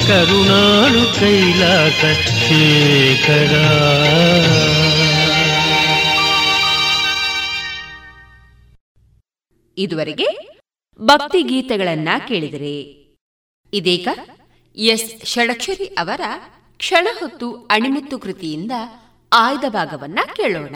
ಕರುಣಾಳು 0.07 1.19
ಕೈಲಾಸ 1.19 2.01
ಶೇಖರ. 2.47 3.53
ಇದುವರೆಗೆ 9.77 10.50
ಭಕ್ತಿ 11.03 11.41
ಗೀತೆಗಳನ್ನ 11.41 12.09
ಕೇಳಿದರೆ. 12.27 12.79
ಇದೀಗ 13.73 14.07
ಎಸ್. 14.75 15.25
ಷಡಕ್ಷರಿ 15.25 15.85
ಅವರ 15.85 16.21
ಕ್ಷಣ 16.77 17.07
ಹೊತ್ತು 17.19 17.53
ಅಣಿಮುತ್ತು 17.53 18.19
ಕೃತಿಯಿಂದ 18.19 18.71
ಆಯ್ದ 19.33 19.63
ಭಾಗವನ್ನ 19.69 20.19
ಕೇಳೋಣ. 20.35 20.75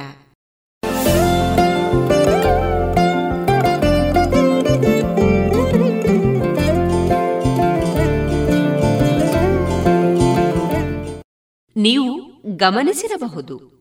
ನೀವು 11.75 12.21
ಗಮನಿಸಿರಬಹುದು. 12.57 13.75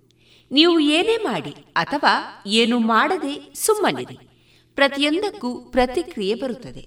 ನೀವು 0.50 0.78
ಏನೇ 0.78 1.16
ಮಾಡಿ 1.16 1.54
ಅಥವಾ 1.76 2.42
ಏನು 2.46 2.78
ಮಾಡದೆ 2.78 3.54
ಸುಮ್ಮನಿರಿ. 3.54 4.33
ಪ್ರತಿಯೊಂದಕ್ಕೂ 4.74 5.54
ಪ್ರತಿಕ್ರಿಯೆ 5.54 6.34
ಬರುತ್ತದೆ. 6.34 6.86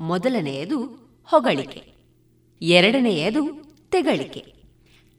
ಮೊದಲನೆಯದು 0.00 0.82
ಹೊಗಳಿಕೆ. 1.24 1.82
ಎರಡನೆಯದು 2.62 3.64
ತೆಗಳಿಕೆ. 3.90 4.54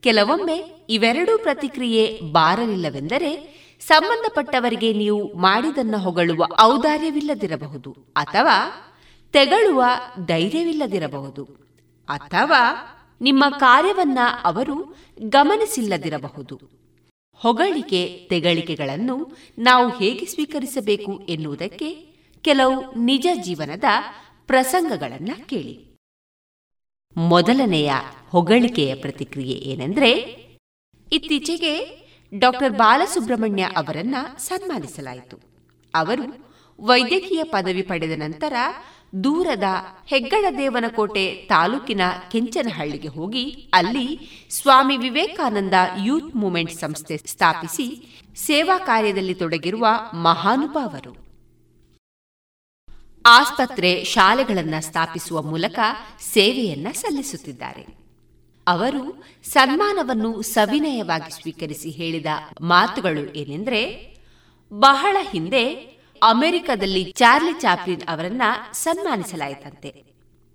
ಕೆಲವೊಮ್ಮೆ 0.00 0.86
ಇವೆರಡೂ 0.88 1.38
ಪ್ರತಿಕ್ರಿಯೆ 1.38 2.20
ಬಾರಲಿಲ್ಲವೆಂದರೆ 2.32 3.62
ಸಂಬಂಧಪಟ್ಟವರಿಗೆ 3.80 4.92
ನೀವು 4.92 5.34
ಮಾಡಿದನ್ನ 5.34 5.96
ಹೊಗಳುವ 5.96 6.46
ಔದಾರ್ಯವಿಲ್ಲದಿರಬಹುದು 6.62 7.96
ಅಥವಾ 8.16 8.70
ತೆಗಳುವ 9.32 9.84
ಧೈರ್ಯವಿಲ್ಲದಿರಬಹುದು 10.26 11.44
ಅಥವಾ 12.08 12.72
ನಿಮ್ಮ 13.20 13.44
ಕಾರ್ಯವನ್ನ 13.58 14.18
ಅವರು 14.44 14.96
ಗಮನಿಸಿಲ್ಲದಿರಬಹುದು. 15.20 16.81
ಹೊಗಳಿಕೆ 17.34 18.26
ತೆಗಳಿಕೆಗಳನ್ನು 18.28 19.36
ನಾವು 19.58 19.98
ಹೇಗೆ 19.98 20.26
ಸ್ವೀಕರಿಸಬೇಕು 20.26 21.26
ಎನ್ನುವುದಕ್ಕೆ 21.28 22.12
ಕೆಲವು 22.42 22.98
ನಿಜ 22.98 23.26
ಜೀವನದ 23.32 23.84
ಪ್ರಸಂಗಗಳನ್ನು 24.46 25.48
ಕೇಳಿ. 25.48 25.96
ಮೊದಲನೆಯ 27.16 27.92
ಹೊಗಳಿಕೆಯ 28.28 28.94
ಪ್ರತಿಕ್ರಿಯೆ 28.94 29.54
ಏನೆಂದರೆ, 29.54 30.10
ಇತ್ತೀಚೆಗೆ 31.12 32.02
ಡಾಕ್ಟರ್ 32.38 32.72
ಬಾಲಸುಬ್ರಹ್ಮಣ್ಯ 32.72 33.62
ಅವರನ್ನ 33.62 34.14
ಸನ್ಮಾನಿಸಲಾಯಿತು. 34.38 35.40
ಅವರು 35.94 36.52
ವೈದ್ಯಕೀಯ 36.80 37.44
ಪದವಿ 37.44 37.82
ಪಡೆದ 37.82 38.10
ನಂತರ 38.16 38.54
ದೂರದ 39.24 39.62
ಹೆಗ್ಗಡದೇವನಕೋಟೆ 40.06 41.34
ತಾಲೂಕಿನ 41.34 42.00
ಕೆಂಚನಹಳ್ಳಿಗೆ 42.30 43.08
ಹೋಗಿ 43.08 43.70
ಅಲ್ಲಿ 43.72 44.20
ಸ್ವಾಮಿ 44.50 44.96
ವಿವೇಕಾನಂದ 44.96 45.74
ಯೂತ್ 46.04 46.36
ಮೂವ್ಮೆಂಟ್ 46.36 46.72
ಸಂಸ್ಥೆ 46.72 47.16
ಸ್ಥಾಪಿಸಿ 47.16 48.18
ಸೇವಾ 48.36 48.78
ಕಾರ್ಯದಲ್ಲಿ 48.78 49.34
ತೊಡಗಿರುವ 49.34 49.86
ಮಹಾನುಭಾವರು. 50.14 51.16
ಆಸ್ಪತ್ರೆ 53.26 54.04
ಶಾಲೆಗಳನ್ನು 54.04 54.82
ಸ್ಥಾಪಿಸುವ 54.82 55.42
ಮೂಲಕ 55.42 55.78
ಸೇವೆಯನ್ನ 56.20 56.88
ಸಲ್ಲಿಸುತ್ತಿದ್ದಾರೆ. 56.92 57.86
ಅವರು 58.66 59.24
ಸನ್ಮಾನವನ್ನು 59.44 60.42
ಸವಿನಯವಾಗಿ 60.42 61.42
ಸ್ವೀಕರಿಸಿ 61.42 61.90
ಹೇಳಿದ 61.90 62.26
ಮಾತುಗಳು 62.60 63.34
ಏನೆಂದರೆ, 63.34 64.12
ಬಹಳ 64.72 65.16
ಹಿಂದೆ 65.20 65.91
ಅಮೆರಿಕದಲ್ಲಿ 66.22 67.12
ಚಾರ್ಲಿ 67.12 67.52
ಚಾಪ್ಲಿನ್ 67.52 68.02
ಅವರನ್ನ 68.08 68.42
ಸನ್ಮಾನಿಸಲಾಯಿತಂತೆ. 68.72 70.04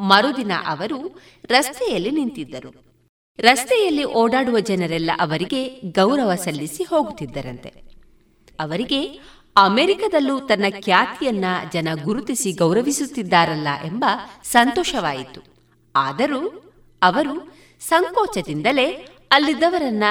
ಮರುದಿನ 0.01 0.51
ಅವರು 0.68 1.22
ರಸ್ತೆಯಲ್ಲಿ 1.49 2.11
ನಿಂತಿದ್ದರು. 2.11 2.88
ರಸ್ತೆಯಲ್ಲಿ 3.39 4.03
ಓಡಾಡುವ 4.03 4.59
ಜನರೆಲ್ಲ 4.59 5.11
ಅವರಿಗೆ 5.20 5.70
ಗೌರವ 5.70 6.36
ಸಲ್ಲಿಸಿ 6.36 6.84
ಹೋಗುತ್ತಿದ್ದರಂತೆ. 6.84 7.70
ಅವರಿಗೆ 8.59 9.20
ಅಮೆರಿಕದಲ್ಲೂ 9.57 10.39
ತನ್ನ 10.39 10.65
ಖ್ಯಾತಿಯನ್ನ 10.80 11.45
ಜನ 11.74 11.88
ಗುರುತಿಸಿ 12.03 12.51
ಗೌರವಿಸುತ್ತಿದ್ದಾರಲ್ಲ 12.51 13.68
ಎಂಬ 13.86 14.05
ಸಂತೋಷವಾಯಿತು. 14.43 15.41
ಆದರೂ 15.95 16.72
ಅವರು 17.01 17.51
ಸಂಕೋಚದಿಂದಲೇ 17.80 18.91
ಅಲ್ಲಿದ್ದವರನ್ನ 19.32 20.03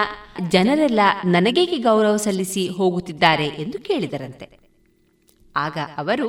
ಜನರೆಲ್ಲ 0.48 1.00
ನನಗೇಕೆ 1.24 1.78
ಗೌರವ 1.78 2.16
ಸಲ್ಲಿಸಿ 2.16 2.68
ಹೋಗುತ್ತಿದ್ದಾರೆ 2.68 3.46
ಎಂದು 3.46 3.78
ಕೇಳಿದರಂತೆ. 3.78 4.65
ಆಗ 5.56 5.78
ಅವರು, 5.96 6.28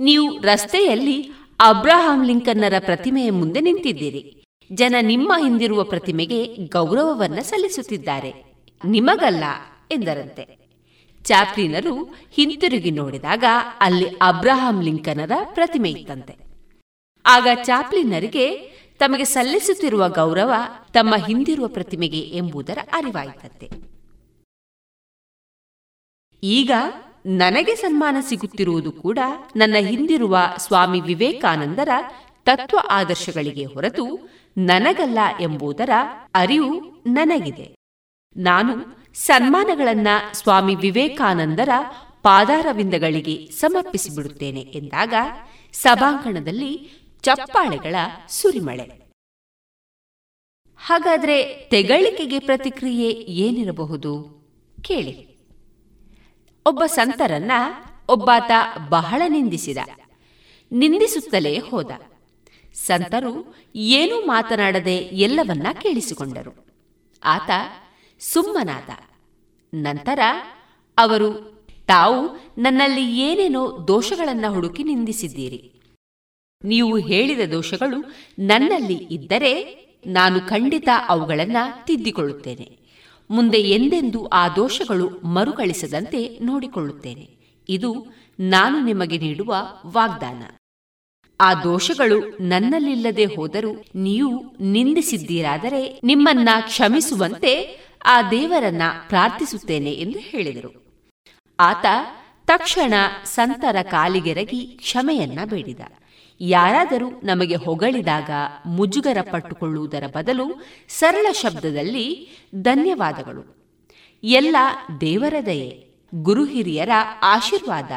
ನೀವು 0.00 0.38
ರಸ್ತೆಯಲ್ಲಿ 0.42 1.32
ಅಬ್ರಾಹಾಂ 1.60 2.24
ಲಿಂಕನ್ನರ 2.24 2.74
ಪ್ರತಿಮೆಯ 2.78 3.30
ಮುಂದೆ 3.30 3.60
ನಿಂತಿದ್ದೀರಿ. 3.60 4.44
ಜನ 4.72 4.94
ನಿಮ್ಮ 5.00 5.32
ಹಿಂದಿರುವ 5.38 5.84
ಪ್ರತಿಮೆಗೆ 5.84 6.54
ಗೌರವವನ್ನ 6.54 7.38
ಸಲ್ಲಿಸುತ್ತಿದ್ದಾರೆ. 7.38 8.32
ನಿಮಗಲ್ಲ 8.84 9.44
ಎಂದರಂತೆ. 9.90 10.58
ಚಾಪ್ಲಿನರು 11.22 12.04
ಹಿಂತಿರುಗಿ 12.30 12.90
ನೋಡಿದಾಗ 12.90 13.44
ಅಲ್ಲಿ 13.80 14.08
ಅಬ್ರಹಾಂ 14.08 14.82
ಲಿಂಕನರ 14.82 15.32
ಪ್ರತಿಮೆ 15.54 15.90
ಇತ್ತಂತೆ. 15.90 16.34
ಆಗ 17.26 17.48
ಚಾಪ್ಲಿನರಿಗೆ 17.62 18.76
ತಮಗೆ 18.98 19.24
ಸಲ್ಲಿಸುತ್ತಿರುವ 19.24 20.08
ಗೌರವ 20.08 20.52
ತಮ್ಮ 20.92 21.14
ಹಿಂದಿರುವ 21.26 21.68
ಪ್ರತಿಮೆಗೆ 21.68 22.18
ಎಂಬುದರ 22.18 22.78
ಅರಿವಾಯಿತಂತೆ. 22.92 23.68
ಈಗ 26.42 26.70
ನನಗೆ 27.26 27.74
ಸನ್ಮಾನ 27.74 28.16
ಸಿಗುತ್ತಿರುವುದು 28.20 28.92
ಕೂಡ 28.92 29.18
ನನ್ನ 29.56 29.76
ಹಿಂದಿರುವ 29.80 30.38
ಸ್ವಾಮಿ 30.56 31.00
ವಿವೇಕಾನಂದರ 31.00 31.88
ತತ್ವ 32.44 32.78
ಆದರ್ಶಗಳಿಗೆ 32.90 33.64
ಹೊರತು 33.64 34.28
ನನಗಲ್ಲ 34.58 35.18
ಎಂಬುದರ 35.40 35.90
ಅರಿವು 36.34 37.02
ನನಗಿದೆ. 37.06 37.74
ನಾನು 38.36 38.72
ಸನ್ಮಾನಗಳನ್ನ 39.14 40.08
ಸ್ವಾಮಿ 40.32 40.74
ವಿವೇಕಾನಂದರ 40.74 41.68
ಪಾದಾರವಿಂದಗಳಿಗೆ 42.22 43.50
ಸಮರ್ಪಿಸಿಬಿಡುತ್ತೇನೆ 43.50 44.60
ಎಂದಾಗ 44.60 45.14
ಸಭಾಂಗಣದಲ್ಲಿ 45.72 46.90
ಚಪ್ಪಾಳೆಗಳ 47.22 47.94
ಸುರಿಮಳೆ. 48.28 49.12
ಹಾಗಾದ್ರೆ 50.78 51.68
ತೆಗಳಿಕೆಗೆ 51.70 52.38
ಪ್ರತಿಕ್ರಿಯೆ 52.38 53.10
ಏನಿರಬಹುದು? 53.12 54.42
ಕೇಳಿ. 54.82 55.35
ಒಬ್ಬ 56.66 56.82
ಸಂತರನ್ನ 56.86 57.52
ಒಬ್ಬಾತ 58.08 58.50
ಬಹಳ 58.88 59.22
ನಿಂದಿಸಿದ. 59.28 59.78
ನಿಂದಿಸುತ್ತಲೇ 60.72 61.58
ಹೋದ. 61.58 61.90
ಸಂತರು 62.74 63.54
ಏನೂ 63.74 64.20
ಮಾತನಾಡದೆ 64.20 64.96
ಎಲ್ಲವನ್ನ 64.96 65.66
ಕೇಳಿಸಿಕೊಂಡರು. 65.82 66.66
ಆತ 67.24 67.50
ಸುಮ್ಮನಾದ. 68.18 68.90
ನಂತರ 69.74 70.18
ಅವರು, 70.98 71.56
ತಾವು 71.86 72.52
ನನ್ನಲ್ಲಿ 72.58 73.20
ಏನೇನೋ 73.20 73.84
ದೋಷಗಳನ್ನು 73.88 74.54
ಹುಡುಕಿ 74.54 74.84
ನಿಂದಿಸಿದ್ದೀರಿ. 74.84 75.72
ನೀವು 76.64 76.98
ಹೇಳಿದ 76.98 77.52
ದೋಷಗಳು 77.52 78.04
ನನ್ನಲ್ಲಿ 78.38 78.94
ಇದ್ದರೆ 78.94 79.62
ನಾನು 80.06 80.40
ಖಂಡಿತ 80.40 80.88
ಅವುಗಳನ್ನು 81.08 81.86
ತಿದ್ದಿಕೊಳ್ಳುತ್ತೇನೆ. 81.86 82.75
ಮುಂದೆ 83.30 83.58
ಎಂದೆಂದೂ 83.58 84.26
ಆ 84.26 84.48
ದೋಷಗಳು 84.48 85.10
ಮರುಕಳಿಸದಂತೆ 85.10 86.38
ನೋಡಿಕೊಳ್ಳುತ್ತೇನೆ. 86.42 87.36
ಇದು 87.68 88.06
ನಾನು 88.40 88.84
ನಿಮಗೆ 88.84 89.18
ನೀಡುವ 89.18 89.56
ವಾಗ್ದಾನ. 89.86 90.42
ಆ 91.40 91.54
ದೋಷಗಳು 91.54 92.38
ನನ್ನಲ್ಲಿಲ್ಲದೆ 92.40 93.24
ಹೋದರೂ 93.24 93.84
ನೀವು 93.94 94.56
ನಿಂದಿಸಿದ್ದೀರಾದರೆ 94.60 96.00
ನಿಮ್ಮನ್ನ 96.04 96.48
ಕ್ಷಮಿಸುವಂತೆ 96.60 97.80
ಆ 98.04 98.30
ದೇವರನ್ನ 98.30 98.82
ಪ್ರಾರ್ಥಿಸುತ್ತೇನೆ 99.08 99.92
ಎಂದು 99.92 100.18
ಹೇಳಿದರು. 100.18 100.86
ಆತ 101.60 101.86
ತಕ್ಷಣ 102.46 102.94
ಸಂತರ 103.24 103.76
ಕಾಲಿಗೆರಗಿ 103.82 104.60
ಕ್ಷಮೆಯನ್ನ 104.60 105.38
ಬೇಡಿದ. 105.44 105.80
ಯಾರಾದರೂ 106.40 107.10
ನಮಗೆ 107.10 107.54
ಹೊಗಳಿದಾಗ 107.54 108.30
ಮುಜುಗರ 108.66 109.16
ಪಟ್ಟುಕೊಳ್ಳುವುದರ 109.30 110.04
ಬದಲು 110.06 110.44
ಸರಳ 110.88 111.32
ಶಬ್ದದಲ್ಲಿ 111.32 112.28
ಧನ್ಯವಾದಗಳು. 112.54 113.56
ಎಲ್ಲ 114.24 114.56
ದೇವರ 115.00 115.34
ದಯೆ, 115.46 115.86
ಗುರು 116.14 116.44
ಹಿರಿಯರ 116.44 116.90
ಆಶೀರ್ವಾದ. 117.22 117.90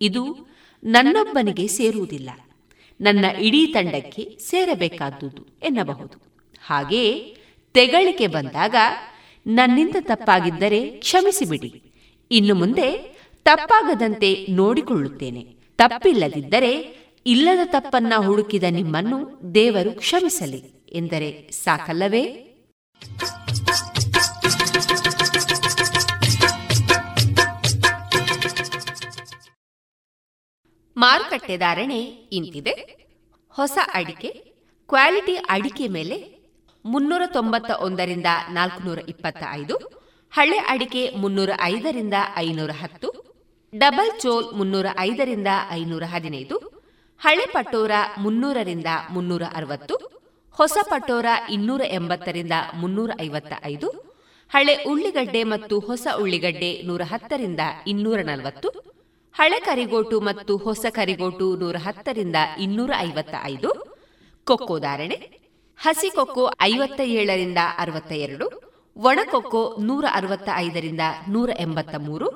ಇದು 0.00 0.48
ನನ್ನೊಬ್ಬನಿಗೆ 0.84 1.66
ಸೇರುವುದಿಲ್ಲ. 1.66 2.30
ನನ್ನ 3.00 3.24
ಇಡೀ 3.24 3.66
ತಂಡಕ್ಕೆ 3.66 4.38
ಸೇರಬೇಕಾದುದು 4.40 5.58
ಎನ್ನಬಹುದು. 5.62 6.22
ಹಾಗೆಯೇ 6.66 7.36
ತೆಗಳಿಕೆ 7.74 8.26
ಬಂದಾಗ 8.26 8.74
ನನ್ನಿಂದ 9.46 9.96
ತಪ್ಪಾಗಿದ್ದರೆ 10.00 10.86
ಕ್ಷಮಿಸಿಬಿಡಿ. 10.88 11.82
ಇನ್ನು 12.30 12.54
ಮುಂದೆ 12.54 12.90
ತಪ್ಪಾಗದಂತೆ 13.44 14.46
ನೋಡಿಕೊಳ್ಳುತ್ತೇನೆ. 14.50 15.40
ತಪ್ಪಿಲ್ಲದಿದ್ದರೆ 15.78 16.98
ಇಲ್ಲದ 17.26 17.58
ತಪ್ಪನ್ನ 17.64 18.12
ಹುಡುಕಿದ 18.26 18.62
ನಿಮ್ಮನ್ನು 18.70 19.40
ದೇವರು 19.54 19.90
ಕ್ಷಮಿಸಲಿ 19.92 20.86
ಎಂದರೆ 20.92 21.50
ಸಾಕಲ್ಲವೇ? 21.50 22.22
ಮಾರುಕಟ್ಟೆ 30.96 31.56
ಧಾರಣೆ 31.56 32.00
ಇಂತಿದೆ. 32.32 32.74
ಹೊಸ 33.48 33.78
ಅಡಿಕೆ, 33.94 34.28
ಕ್ವಾಲಿಟಿ 34.88 35.34
ಅಡಿಕೆ 35.34 35.88
ಮೇಲೆ 35.88 36.38
ಮುನ್ನೂರ 36.84 37.22
ತೊಂಬತ್ತ 37.26 37.70
ಒಂದರಿಂದ 37.70 38.26
ನಾಲ್ಕುನೂರ 38.50 38.98
ಇಪ್ಪತ್ತ 39.08 39.42
ಐದು 39.52 39.76
ಹಳೆ 40.30 40.58
ಅಡಿಕೆ 40.58 41.10
ಮುನ್ನೂರ 41.16 41.50
ಐದರಿಂದ 41.62 42.14
ಐನೂರ 42.36 42.70
ಹತ್ತು, 42.70 43.08
ಡಬಲ್ 43.76 44.20
ಚೋಲ್ 44.20 44.54
ಮುನ್ನೂರ 44.54 44.86
ಐದರಿಂದ 44.98 45.46
ಐನೂರ 45.70 46.02
ಹದಿನೈದು 46.02 46.77
ಹಳೆ 47.20 47.46
ಪಟೋರ 47.52 47.90
ಮುನ್ನೂರರಿಂದ 48.18 48.86
ಮುನ್ನೂರ 49.10 49.42
ಅರವತ್ತು 49.54 49.94
ಹೊಸ 50.56 50.78
ಪಟೋರ 50.90 51.26
ಇನ್ನೂರ 51.50 51.82
ಎಂಬತ್ತರಿಂದ 51.90 52.52
ಮುನ್ನೂರ 52.74 53.10
ಐವತ್ತ 53.20 53.52
ಐದು 53.64 53.88
ಹಳೆ 54.54 54.74
ಉಳ್ಳಿಗಡ್ಡೆ 54.86 55.42
ಮತ್ತು 55.44 55.78
ಹೊಸ 55.80 56.06
ಉಳ್ಳಿಗಡ್ಡೆ 56.18 56.82
ನೂರ 56.82 57.02
ಹತ್ತರಿಂದ 57.02 57.60
ಇನ್ನೂರ 57.86 58.18
ನಲವತ್ತು 58.20 58.68
ಹಳೆ 59.34 59.60
ಕರಿಗೋಟು 59.60 60.20
ಮತ್ತು 60.20 60.56
ಹೊಸ 60.56 60.86
ಕರಿಗೋಟು 60.90 61.56
ನೂರ 61.56 61.76
ಹತ್ತರಿಂದ 61.76 62.36
ಇನ್ನೂರ 62.58 62.92
ಐವತ್ತ 62.98 63.34
ಐದು 63.44 63.70
ಕೊಕ್ಕೋ 64.44 64.78
ಧಾರಣೆ, 64.78 65.16
ಹಸಿ 65.78 66.10
ಕೊಕ್ಕೋ 66.10 66.52
ಐವತ್ತ 66.62 67.00
ಏಳರಿಂದ 67.00 67.58
ಅರವತ್ತ 67.78 68.12
ಎರಡು 68.12 68.46
ಒಣಕೊಕ್ಕೋ 68.96 69.76
ನೂರ 69.78 70.04
ಅರವತ್ತ 70.12 70.48
ಐದರಿಂದ 70.56 71.00
ನೂರ 71.28 71.50
ಎಂಬತ್ತ 71.58 71.94
ಮೂರು 71.98 72.28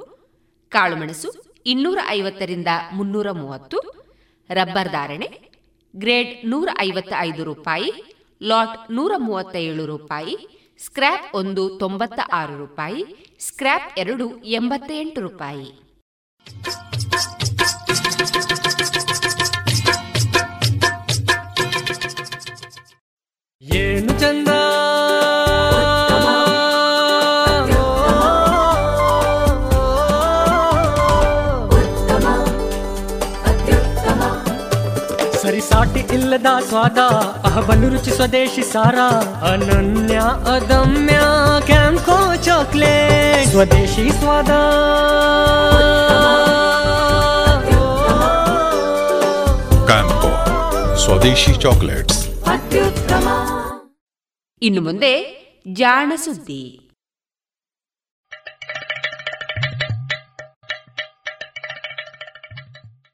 ಕಾಳುಮೆಣಸು 0.70 1.30
ಇನ್ನೂರ 1.66 1.98
ಐವತ್ತರಿಂದ 2.08 2.68
ಮುನ್ನೂರ 2.92 3.30
ಮೂವತ್ತು 3.30 4.01
ರಬ್ಬರ್ 4.52 4.92
ಧಾರಣೆ, 4.92 5.40
ಗ್ರೇಡ್ 5.96 6.50
ನೂರ 6.50 6.68
ಐವತ್ತ 6.80 7.12
ಐದು 7.18 7.44
ರೂಪಾಯಿ, 7.44 7.92
ಲಾಟ್ 8.42 8.92
ನೂರ 8.92 9.12
ಮೂವತ್ತ 9.16 9.56
ಏಳು 9.56 9.86
ರೂಪಾಯಿ, 9.86 10.36
ಸ್ಕ್ರ್ಯಾಪ್ 10.84 11.34
ಒಂದು 11.34 11.78
ತೊಂಬತ್ತ 11.78 12.20
ಆರು 12.32 12.58
ರೂಪಾಯಿ, 12.58 13.04
ಸ್ಕ್ರ್ಯಾಪ್ 13.40 13.98
ಎರಡು 13.98 14.42
ಎಂಬತ್ತ 14.44 14.90
ಎಂಟು 14.94 15.20
ರೂಪಾಯಿ. 15.20 15.66
ಏನು 23.62 24.20
ಚಂದ? 24.20 24.48
ಇಲ್ಲದ 36.12 36.46
ಸ್ವಾದ 36.68 36.98
ಅಹಬಲು 37.44 37.88
ರುಚಿ 37.88 38.10
ಸ್ವದೇಶಿ 38.10 38.62
ಸಾರ 38.62 38.94
ಅನನ್ಯ 39.44 40.16
ಅದಮ್ಯ 40.54 41.20
ಕ್ಯಾಂಕೋ 41.66 42.34
ಚಾಕ್ಲೇಟ್. 42.34 43.50
ಸ್ವದೇಶಿ 43.50 44.12
ಸ್ವಾದ. 44.12 44.48
ಕ್ಯಾಂಪೋ 49.84 50.96
ಸ್ವದೇಶಿ 50.96 51.54
ಚಾಕ್ಲೇಟ್ಸ್. 51.54 52.28
ಇನ್ನು 54.62 54.80
ಮುಂದೆ 54.80 55.42
ಜಾಣ 55.72 56.12
ಸುದ್ದಿ 56.16 56.78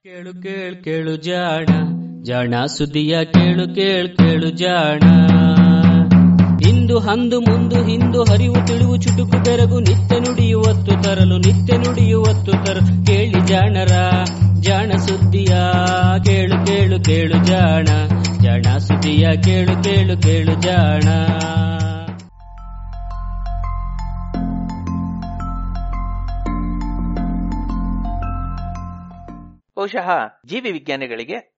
ಕೇಳು 0.03 0.43
ಕೇಳು 0.43 0.85
ಕೇಳು 0.85 1.17
ಜಾಣ. 1.17 1.67
ಜಾಣ, 2.23 2.55
ಸುದ್ದಿಯ 2.67 3.25
ಕೇಳು 3.25 3.75
ಕೇಳು 3.75 4.17
ಕೇಳು 4.17 4.51
ಜಾಣ. 4.51 5.01
ಇಂದು 6.69 6.99
ಹಂದು 6.99 7.41
ಮುಂದು 7.41 7.85
ಹಿಂದು 7.85 8.23
ಹರಿವು 8.23 8.67
ತಿಳಿವು 8.67 8.97
ಚುಟುಕು 8.97 9.39
ಬೆರಗು 9.39 9.81
ನಿತ್ಯ 9.81 10.21
ನುಡಿಯುವತ್ತು 10.21 11.03
ತರಲು, 11.03 11.39
ನಿತ್ಯ 11.39 11.77
ನುಡಿಯುವತ್ತು 11.77 12.53
ತರಲು. 12.53 13.07
ಕೇಳಿ 13.07 13.47
ಜಾಣರ, 13.47 14.25
ಜಾಣ 14.61 14.91
ಸುದ್ದಿಯ 14.91 15.57
ಕೇಳು 16.25 16.67
ಕೇಳು 16.67 17.05
ಕೇಳು 17.05 17.45
ಜಾಣ. 17.45 17.85
ಜಾಣ 18.41 18.77
ಸುದ್ದಿಯ 18.79 19.29
ಕೇಳು 19.45 19.83
ಕೇಳು 19.83 20.23
ಕೇಳು 20.23 20.63
ಜಾಣ. 20.63 21.09
ಬಹುಶಃ 29.79 30.11
ಜೀವಿ 30.47 30.71
ವಿಜ್ಞಾನಿಗಳಿಗೆ 30.71 31.58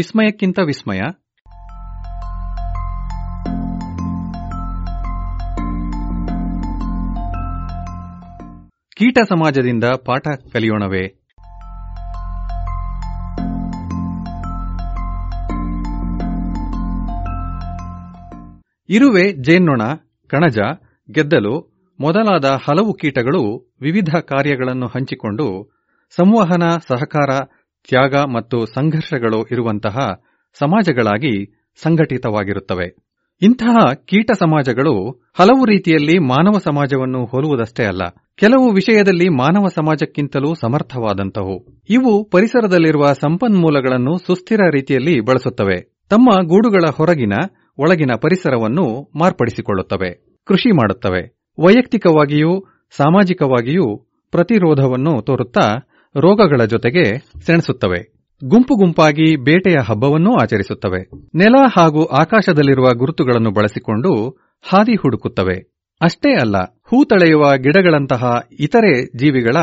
ವಿಸ್ಮಯಕ್ಕಿಂತ 0.00 0.58
ವಿಸ್ಮಯ. 0.58 1.00
ಕೀಟ 8.96 9.18
ಸಮಾಜದಿಂದ 9.28 9.84
ಪಾಠ 9.84 10.28
ಕಲಿಯೋಣವೇ. 10.52 11.02
ಇರುವೆ 18.88 19.32
ಜೇನ್ನೊಣ, 19.32 19.82
ಕಣಜ, 20.28 20.58
ಗೆದ್ದಲು 21.12 21.84
ಮೊದಲಾದ 22.00 22.44
ಹಲವು 22.44 22.94
ಕೀಟಗಳು 22.94 23.74
ವಿವಿಧ 23.80 24.08
ಕಾರ್ಯಗಳನ್ನು 24.16 24.86
ಹಂಚಿಕೊಂಡು 24.86 25.80
ಸಂವಹನ, 26.16 26.62
ಸಹಕಾರ 26.88 27.59
ತ್ಯಾಗ 27.88 28.14
ಮತ್ತು 28.34 28.66
ಸಂಘರ್ಷಗಳು 28.66 29.46
ಇರುವಂತಹ 29.50 29.96
ಸಮಾಜಗಳಾಗಿ 30.58 31.34
ಸಂಘಟಿತವಾಗಿರುತ್ತವೆ. 31.82 32.86
ಇಂತಹ 33.42 33.76
ಕೀಟ 34.04 34.30
ಸಮಾಜಗಳು 34.38 34.94
ಹಲವು 35.38 35.64
ರೀತಿಯಲ್ಲಿ 35.64 36.18
ಮಾನವ 36.18 36.58
ಸಮಾಜವನ್ನು 36.58 37.24
ಹೋಲುವುದಷ್ಟೇ 37.24 37.84
ಅಲ್ಲ, 37.84 38.04
ಕೆಲವು 38.36 38.72
ವಿಷಯದಲ್ಲಿ 38.72 39.28
ಮಾನವ 39.28 39.68
ಸಮಾಜಕ್ಕಿಂತಲೂ 39.68 40.54
ಸಮರ್ಥವಾದಂತಹವು 40.54 41.56
ಇವು 41.90 42.24
ಪರಿಸರದಲ್ಲಿರುವ 42.24 43.06
ಸಂಪನ್ಮೂಲಗಳನ್ನು 43.20 44.18
ಸುಸ್ಥಿರ 44.18 44.60
ರೀತಿಯಲ್ಲಿ 44.72 45.20
ಬಳಸುತ್ತವೆ. 45.20 45.78
ತಮ್ಮ 46.10 46.28
ಗೂಡುಗಳ 46.48 46.90
ಹೊರಗಿನ, 46.96 47.34
ಒಳಗಿನ 47.78 48.12
ಪರಿಸರವನ್ನು 48.22 49.10
ಮಾರ್ಪಡಿಸಿಕೊಳ್ಳುತ್ತವೆ. 49.18 50.10
ಕೃಷಿ 50.46 50.70
ಮಾಡುತ್ತವೆ. 50.72 51.22
ವೈಯಕ್ತಿಕವಾಗಿಯೂ, 51.58 52.52
ಸಾಮಾಜಿಕವಾಗಿಯೂ 52.96 53.86
ಪ್ರತಿರೋಧವನ್ನು 54.32 55.22
ತೋರುತ್ತಾ 55.22 55.66
ರೋಗಗಳ 56.16 56.64
ಜೊತೆಗೆ 56.64 57.18
ಸೆಣಸುತ್ತವೆ. 57.46 58.20
ಗುಂಪು 58.44 58.74
ಗುಂಪಾಗಿ 58.74 59.36
ಬೇಟೆಯ 59.36 59.76
ಹಬ್ಬವನ್ನೂ 59.84 60.36
ಆಚರಿಸುತ್ತವೆ. 60.36 61.08
ನೆಲ 61.34 61.54
ಹಾಗೂ 61.76 62.04
ಆಕಾಶದಲ್ಲಿರುವ 62.04 62.84
ಗುರುತುಗಳನ್ನು 62.94 63.50
ಬಳಸಿಕೊಂಡು 63.50 64.28
ಹಾದಿ 64.62 64.94
ಹುಡುಕುತ್ತವೆ. 64.94 65.70
ಅಷ್ಟೇ 66.00 66.34
ಅಲ್ಲ, 66.34 66.56
ಹೂ 66.58 67.04
ತಳೆಯುವ 67.04 67.56
ಗಿಡಗಳಂತಹ 67.56 68.40
ಇತರೆ 68.60 69.06
ಜೀವಿಗಳ 69.18 69.56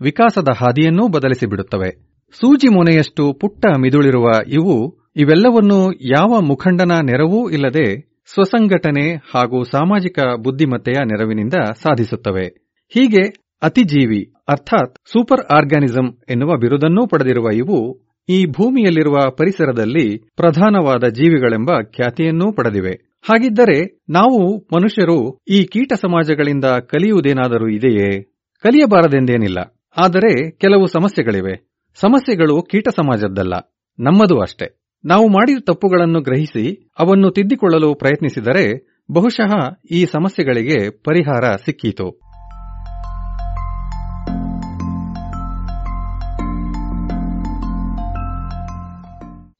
ವಿಕಾಸದ 0.00 0.48
ಹಾದಿಯನ್ನೂ 0.56 1.08
ಬದಲಿಸಿಬಿಡುತ್ತವೆ 1.08 1.90
ಸೂಜಿ 2.32 2.68
ಮೊನೆಯಷ್ಟು 2.68 3.32
ಪುಟ್ಟ 3.32 3.66
ಮಿದುಳಿರುವ 3.78 4.26
ಇವು, 4.48 4.98
ಇವೆಲ್ಲವನ್ನೂ 5.16 5.92
ಯಾವ 5.92 6.40
ಮುಖಂಡನ 6.40 6.92
ನೆರವೂ 7.02 7.50
ಇಲ್ಲದೆ 7.50 8.14
ಸ್ವಸಂಘಟನೆ 8.26 9.16
ಹಾಗೂ 9.34 9.62
ಸಾಮಾಜಿಕ 9.62 10.18
ಬುದ್ಧಿಮತ್ತೆಯ 10.44 11.04
ನೆರವಿನಿಂದ 11.04 11.54
ಸಾಧಿಸುತ್ತವೆ. 11.82 12.46
ಹೀಗೆ 12.94 13.22
ಅತಿಜೀವಿ 13.62 14.33
ಅರ್ಥಾತ್ 14.48 14.94
ಸೂಪರ್ 15.12 15.46
ಆರ್ಗ್ಯಾನಿಸಂ 15.54 16.18
ಎನ್ನುವ 16.30 16.56
ಬಿರುದನ್ನೂ 16.56 17.06
ಪಡೆದಿರುವ 17.06 17.52
ಇವು 17.54 18.00
ಈ 18.28 18.46
ಭೂಮಿಯಲ್ಲಿರುವ 18.46 19.30
ಪರಿಸರದಲ್ಲಿ 19.30 20.18
ಪ್ರಧಾನವಾದ 20.18 21.04
ಜೀವಿಗಳೆಂಬ 21.04 21.70
ಖ್ಯಾತಿಯನ್ನೂ 21.96 22.52
ಪಡೆದಿವೆ. 22.52 23.20
ಹಾಗಿದ್ದರೆ 23.22 24.00
ನಾವು 24.08 24.56
ಮನುಷ್ಯರು 24.74 25.38
ಈ 25.50 25.64
ಕೀಟ 25.64 25.92
ಸಮಾಜಗಳಿಂದ 25.92 26.64
ಕಲಿಯುವುದೇನಾದರೂ 26.64 27.68
ಇದೆಯೇ? 27.68 28.22
ಕಲಿಯಬಾರದೆಂದೇನಿಲ್ಲ. 28.62 29.58
ಆದರೆ 29.96 30.50
ಕೆಲವು 30.50 30.86
ಸಮಸ್ಯೆಗಳಿವೆ. 30.86 31.82
ಸಮಸ್ಯೆಗಳು 31.94 32.62
ಕೀಟ 32.62 32.88
ಸಮಾಜದ್ದಲ್ಲ. 32.88 33.54
ನಮ್ಮದು 33.98 34.40
ಅಷ್ಟೇ. 34.40 34.80
ನಾವು 35.04 35.28
ಮಾಡಿದ 35.28 35.58
ತಪ್ಪುಗಳನ್ನು 35.66 36.20
ಗ್ರಹಿಸಿ 36.20 36.90
ಅವನ್ನು 36.98 37.30
ತಿದ್ದಿಕೊಳ್ಳಲು 37.30 37.94
ಪ್ರಯತ್ನಿಸಿದರೆ 37.94 38.94
ಬಹುಶಃ 39.12 39.52
ಈ 39.90 40.04
ಸಮಸ್ಯೆಗಳಿಗೆ 40.04 40.90
ಪರಿಹಾರ 40.90 41.56
ಸಿಕ್ಕೀತು. 41.64 42.23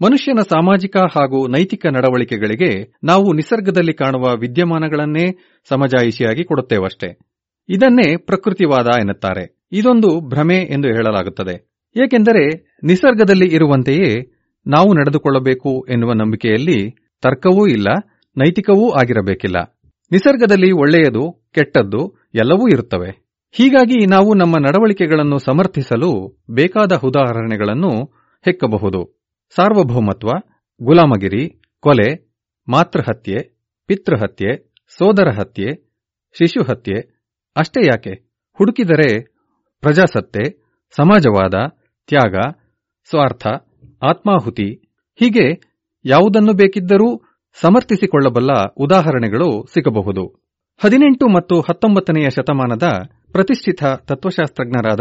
ಮನುಷ್ಯನ 0.04 0.38
ಸಾಮಾಜಿಕ 0.48 0.96
ಹಾಗೂ 0.96 1.48
ನೈತಿಕ 1.48 1.86
ನಡವಳಿಕೆಗಳಿಗೆ 1.86 2.94
ನಾವು 3.04 3.32
ನಿಸರ್ಗದಲ್ಲಿ 3.32 3.92
ಕಾಣುವ 3.92 4.36
ವಿದ್ಯಮಾನಗಳನ್ನೇ 4.36 5.38
ಸಮಜಾಯಿಷಿಯಾಗಿ 5.68 6.44
ಕೊಡುತ್ತೇವಷ್ಟೇ. 6.44 7.18
ಇದನ್ನೇ 7.68 8.16
ಪ್ರಕೃತಿವಾದ 8.16 8.86
ಎನ್ನುತ್ತಾರೆ. 8.86 9.62
ಇದೊಂದು 9.72 10.20
ಭ್ರಮೆ 10.20 10.56
ಎಂದು 10.56 10.88
ಹೇಳಲಾಗುತ್ತದೆ. 10.88 11.82
ಏಕೆಂದರೆ 12.04 12.48
ನಿಸರ್ಗದಲ್ಲಿ 12.82 13.54
ಇರುವಂತೆಯೇ 13.54 14.32
ನಾವು 14.66 14.94
ನಡೆದುಕೊಳ್ಳಬೇಕು 14.94 15.86
ಎನ್ನುವ 15.90 16.12
ನಂಬಿಕೆಯಲ್ಲಿ 16.12 16.90
ತರ್ಕವೂ 17.22 17.66
ಇಲ್ಲ, 17.66 17.86
ನೈತಿಕವೂ 18.36 18.90
ಆಗಿರಬೇಕಿಲ್ಲ. 18.90 19.78
ನಿಸರ್ಗದಲ್ಲಿ 20.12 20.72
ಒಳ್ಳೆಯದು, 20.72 21.44
ಕೆಟ್ಟದ್ದು 21.54 22.30
ಎಲ್ಲವೂ 22.34 22.68
ಇರುತ್ತವೆ. 22.68 23.24
ಹೀಗಾಗಿ 23.52 24.06
ನಾವು 24.06 24.34
ನಮ್ಮ 24.34 24.54
ನಡವಳಿಕೆಗಳನ್ನು 24.58 25.38
ಸಮರ್ಥಿಸಲು 25.38 26.42
ಬೇಕಾದ 26.50 26.92
ಉದಾಹರಣೆಗಳನ್ನು 27.04 27.90
ಹೆಕ್ಕಬಹುದು. 28.44 29.13
ಸಾರ್ವಭೌಮತ್ವ, 29.50 30.28
ಗುಲಾಮಗಿರಿ, 30.82 31.62
ಕೊಲೆ, 31.80 32.34
ಮಾತೃಹತ್ಯೆ, 32.68 33.58
ಪಿತೃಹತ್ಯೆ 33.86 34.74
ಸೋದರ 34.88 35.28
ಹತ್ಯೆ 35.28 35.94
ಶಿಶುಹತ್ಯೆ, 36.32 37.24
ಅಷ್ಟೇ 37.56 37.86
ಯಾಕೆ? 37.86 38.42
ಹುಡುಕಿದರೆ 38.54 39.24
ಪ್ರಜಾಸತ್ತೆ, 39.80 40.58
ಸಮಾಜವಾದ, 40.96 41.54
ತ್ಯಾಗ, 42.06 42.34
ಸ್ವಾರ್ಥ, 43.10 43.46
ಆತ್ಮಾಹುತಿ. 44.02 44.74
ಹೀಗೆ 45.14 45.74
ಯಾವುದನ್ನು 46.04 46.52
ಬೇಕಿದ್ದರೂ 46.52 47.38
ಸಮರ್ಥಿಸಿಕೊಳ್ಳಬಲ್ಲ 47.60 48.50
ಉದಾಹರಣೆಗಳು 48.76 49.66
ಸಿಗಬಹುದು. 49.74 50.44
ಹದಿನೆಂಟು 50.84 51.26
ಮತ್ತು 51.26 51.60
ಹತ್ತೊಂಬತ್ತನೆಯ 51.60 52.30
ಶತಮಾನದ 52.30 52.82
ಪ್ರತಿಷ್ಠಿತ 53.32 53.84
ತತ್ವಶಾಸ್ತ್ರಜ್ಞರಾದ 53.84 55.00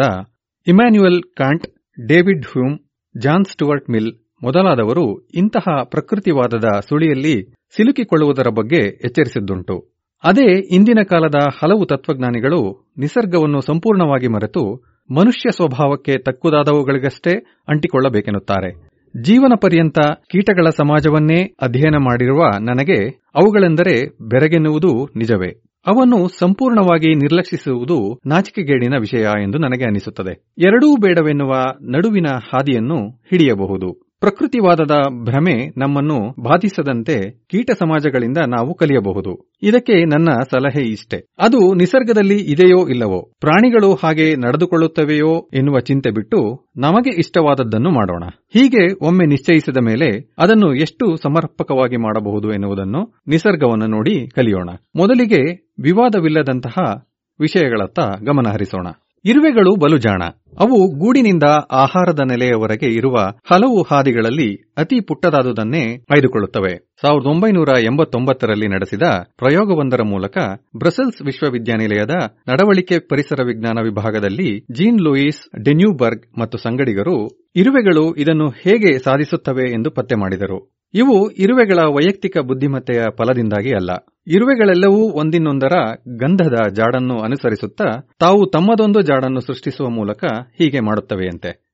Immanuel 0.67 1.23
Kant, 1.23 1.67
David 2.07 2.45
Hume, 2.45 2.79
John 3.17 3.45
Stuart 3.45 3.89
Mill 3.89 4.22
ಮೊದಲಾದವರು 4.43 5.27
ಇಂತಹ 5.35 5.83
ಪ್ರಕೃತಿವಾದದ 5.83 6.65
ಸುಳಿಯಲ್ಲಿ 6.89 7.53
ಸಿಲುಕಿಕೊಳ್ಳುವುದರ 7.75 8.47
ಬಗ್ಗೆ 8.49 8.77
ಎಚ್ಚರಿಸಿದ್ದುಂಟು. 8.77 9.93
ಅದೇ 10.23 10.75
ಇಂದಿನ 10.75 10.99
ಕಾಲದ 11.09 11.35
ಹಲವು 11.61 11.85
ತತ್ವಜ್ಞಾನಿಗಳು 11.85 12.91
ನಿಸರ್ಗವನ್ನು 12.97 13.61
ಸಂಪೂರ್ಣವಾಗಿ 13.61 14.27
ಮರೆತು 14.27 14.93
ಮನುಷ್ಯ 15.11 15.51
ಸ್ವಭಾವಕ್ಕೆ 15.51 16.17
ತಕ್ಕುದಾದವುಗಳಿಗಷ್ಟೇ 16.17 17.31
ಅಂಟಿಕೊಳ್ಳಬೇಕೆನ್ನುತ್ತಾರೆ. 17.67 18.93
ಜೀವನ 19.21 19.53
ಪರ್ಯಂತ 19.61 19.99
ಕೀಟಗಳ 19.99 20.69
ಸಮಾಜವನ್ನೇ 20.69 21.55
ಅಧ್ಯಯನ 21.61 21.95
ಮಾಡಿರುವ 21.95 22.43
ನನಗೆ 22.61 23.21
ಅವುಗಳೆಂದರೆ 23.35 24.09
ಬೆರಗೆನ್ನುವುದು 24.21 25.05
ನಿಜವೇ. 25.15 25.61
ಅವನ್ನು 25.87 26.27
ಸಂಪೂರ್ಣವಾಗಿ 26.39 27.15
ನಿರ್ಲಕ್ಷಿಸುವುದು 27.15 28.21
ನಾಚಿಕೆಗೇಡಿನ 28.25 28.93
ವಿಷಯ 28.99 29.23
ಎಂದು 29.41 29.57
ನನಗೆ 29.57 29.83
ಅನಿಸುತ್ತದೆ. 29.83 30.53
ಎರಡೂ 30.57 30.97
ಬೇಡವೆನ್ನುವ 30.97 31.51
ನಡುವಿನ 31.81 32.25
ಹಾದಿಯನ್ನು 32.25 33.09
ಹಿಡಿಯಬಹುದು. 33.09 34.12
ಪ್ರಕೃತಿವಾದದ 34.23 34.91
ಭ್ರಮೆ 35.23 35.73
ನಮ್ಮನ್ನು 35.77 36.43
ಬಾಧಿಸದಂತೆ 36.43 37.45
ಕೀಟ 37.49 37.71
ಸಮಾಜಗಳಿಂದ 37.71 38.37
ನಾವು 38.47 38.75
ಕಲಿಯಬಹುದು. 38.75 39.51
ಇದಕ್ಕೆ 39.61 40.05
ನನ್ನ 40.05 40.29
ಸಲಹೆ 40.51 40.81
ಇಷ್ಟೆ. 40.81 41.17
ಅದು 41.37 41.73
ನಿಸರ್ಗದಲ್ಲಿ 41.73 42.35
ಇದೆಯೋ 42.35 42.87
ಇಲ್ಲವೋ, 42.87 43.31
ಪ್ರಾಣಿಗಳು 43.39 43.95
ಹಾಗೆ 43.95 44.35
ನಡೆದುಕೊಳ್ಳುತ್ತವೆಯೋ 44.35 45.49
ಎನ್ನುವ 45.53 45.79
ಚಿಂತೆ 45.79 46.11
ಬಿಟ್ಟು 46.11 46.69
ನಮಗೆ 46.77 47.19
ಇಷ್ಟವಾದದ್ದನ್ನು 47.19 47.89
ಮಾಡೋಣ. 47.91 48.23
ಹೀಗೆ 48.53 49.05
ಒಮ್ಮೆ 49.05 49.25
ನಿಶ್ಚಯಿಸಿದ 49.25 49.77
ಮೇಲೆ 49.77 50.33
ಅದನ್ನು 50.37 50.73
ಎಷ್ಟು 50.73 51.15
ಸಮರ್ಪಕವಾಗಿ 51.15 51.97
ಮಾಡಬಹುದು 51.97 52.51
ಎನ್ನುವುದನ್ನು 52.51 53.21
ನಿಸರ್ಗವನ್ನು 53.27 53.87
ನೋಡಿ 53.87 54.29
ಕಲಿಯೋಣ. 54.29 54.69
ಮೊದಲಿಗೆ 54.95 55.71
ವಿವಾದವಿಲ್ಲದಂತಹ 55.83 57.05
ವಿಷಯಗಳತ್ತ 57.39 57.99
ಗಮನ 57.99 58.49
ಹರಿಸೋಣ 58.49 58.87
ಇರುವೆಗಳು 59.25 59.75
ಬಲುಜಾಣ. 59.75 60.21
ಅವು 60.59 60.99
ಗೂಡಿನಿಂದ 60.99 61.43
ಆಹಾರದ 61.71 62.19
ನೆಲೆಯವರೆಗೆ 62.27 62.85
ಇರುವ 62.95 63.17
ಹಲವು 63.51 63.81
ಹಾದಿಗಳಲ್ಲಿ 63.81 64.49
ಅತಿ 64.77 64.99
ಪುಟ್ಟದಾದುದನ್ನೇ 64.99 65.83
ಆಯ್ದುಕೊಳ್ಳುತ್ತವೆ. 66.11 66.73
ಸಾವಿರದ 67.01 67.25
ಒಂಬೈನೂರ 67.25 67.69
ಎಂಬತ್ತೊಂಬತ್ತರಲ್ಲಿ 67.83 68.67
ನಡೆಸಿದ 68.67 69.01
ಪ್ರಯೋಗವೊಂದರ 69.37 70.01
ಮೂಲಕ 70.03 70.37
ಬ್ರಸೆಲ್ಸ್ 70.77 71.21
ವಿಶ್ವವಿದ್ಯಾನಿಲಯದ 71.21 72.15
ನಡವಳಿಕೆ 72.47 72.99
ಪರಿಸರ 72.99 73.43
ವಿಜ್ಞಾನ 73.45 73.77
ವಿಭಾಗದಲ್ಲಿ 73.83 74.59
ಜೀನ್ 74.71 75.01
ಲೂಯಿಸ್, 75.01 75.63
ಡೆನ್ಯೂಬರ್ಗ್ 75.65 76.39
ಮತ್ತು 76.39 76.57
ಸಂಗಡಿಗರು 76.57 77.17
ಇರುವೆಗಳು 77.55 78.15
ಇದನ್ನು 78.15 78.49
ಹೇಗೆ 78.49 78.99
ಸಾಧಿಸುತ್ತವೆ 78.99 79.71
ಎಂದು 79.71 79.91
ಪತ್ತೆ 79.91 80.15
ಮಾಡಿದರು. 80.15 80.82
ಇವು 80.93 81.31
ಇರುವೆಗಳ 81.31 81.79
ವೈಯಕ್ತಿಕ 81.87 82.37
ಬುದ್ಧಿಮತ್ತೆಯ 82.37 83.01
ಫಲದಿಂದಾಗಿ 83.17 83.75
ಅಲ್ಲ. 83.75 83.91
ಇರುವೆಗಳೆಲ್ಲವೂ 84.27 85.11
ಒಂದಿನ್ನೊಂದರ 85.11 85.71
ಗಂಧದ 86.07 86.67
ಜಾಡನ್ನು 86.73 87.19
ಅನುಸರಿಸುತ್ತಾ 87.19 88.07
ತಾವು 88.19 88.49
ತಮ್ಮದೊಂದು 88.49 89.01
ಜಾಡನ್ನು 89.01 89.39
ಸೃಷ್ಟಿಸುವ 89.39 89.89
ಮೂಲಕ 89.89 90.23
ಹೀಗೆ 90.57 90.79
ಮಾಡುತ್ತವೆಯಂತೆ. 90.79 91.73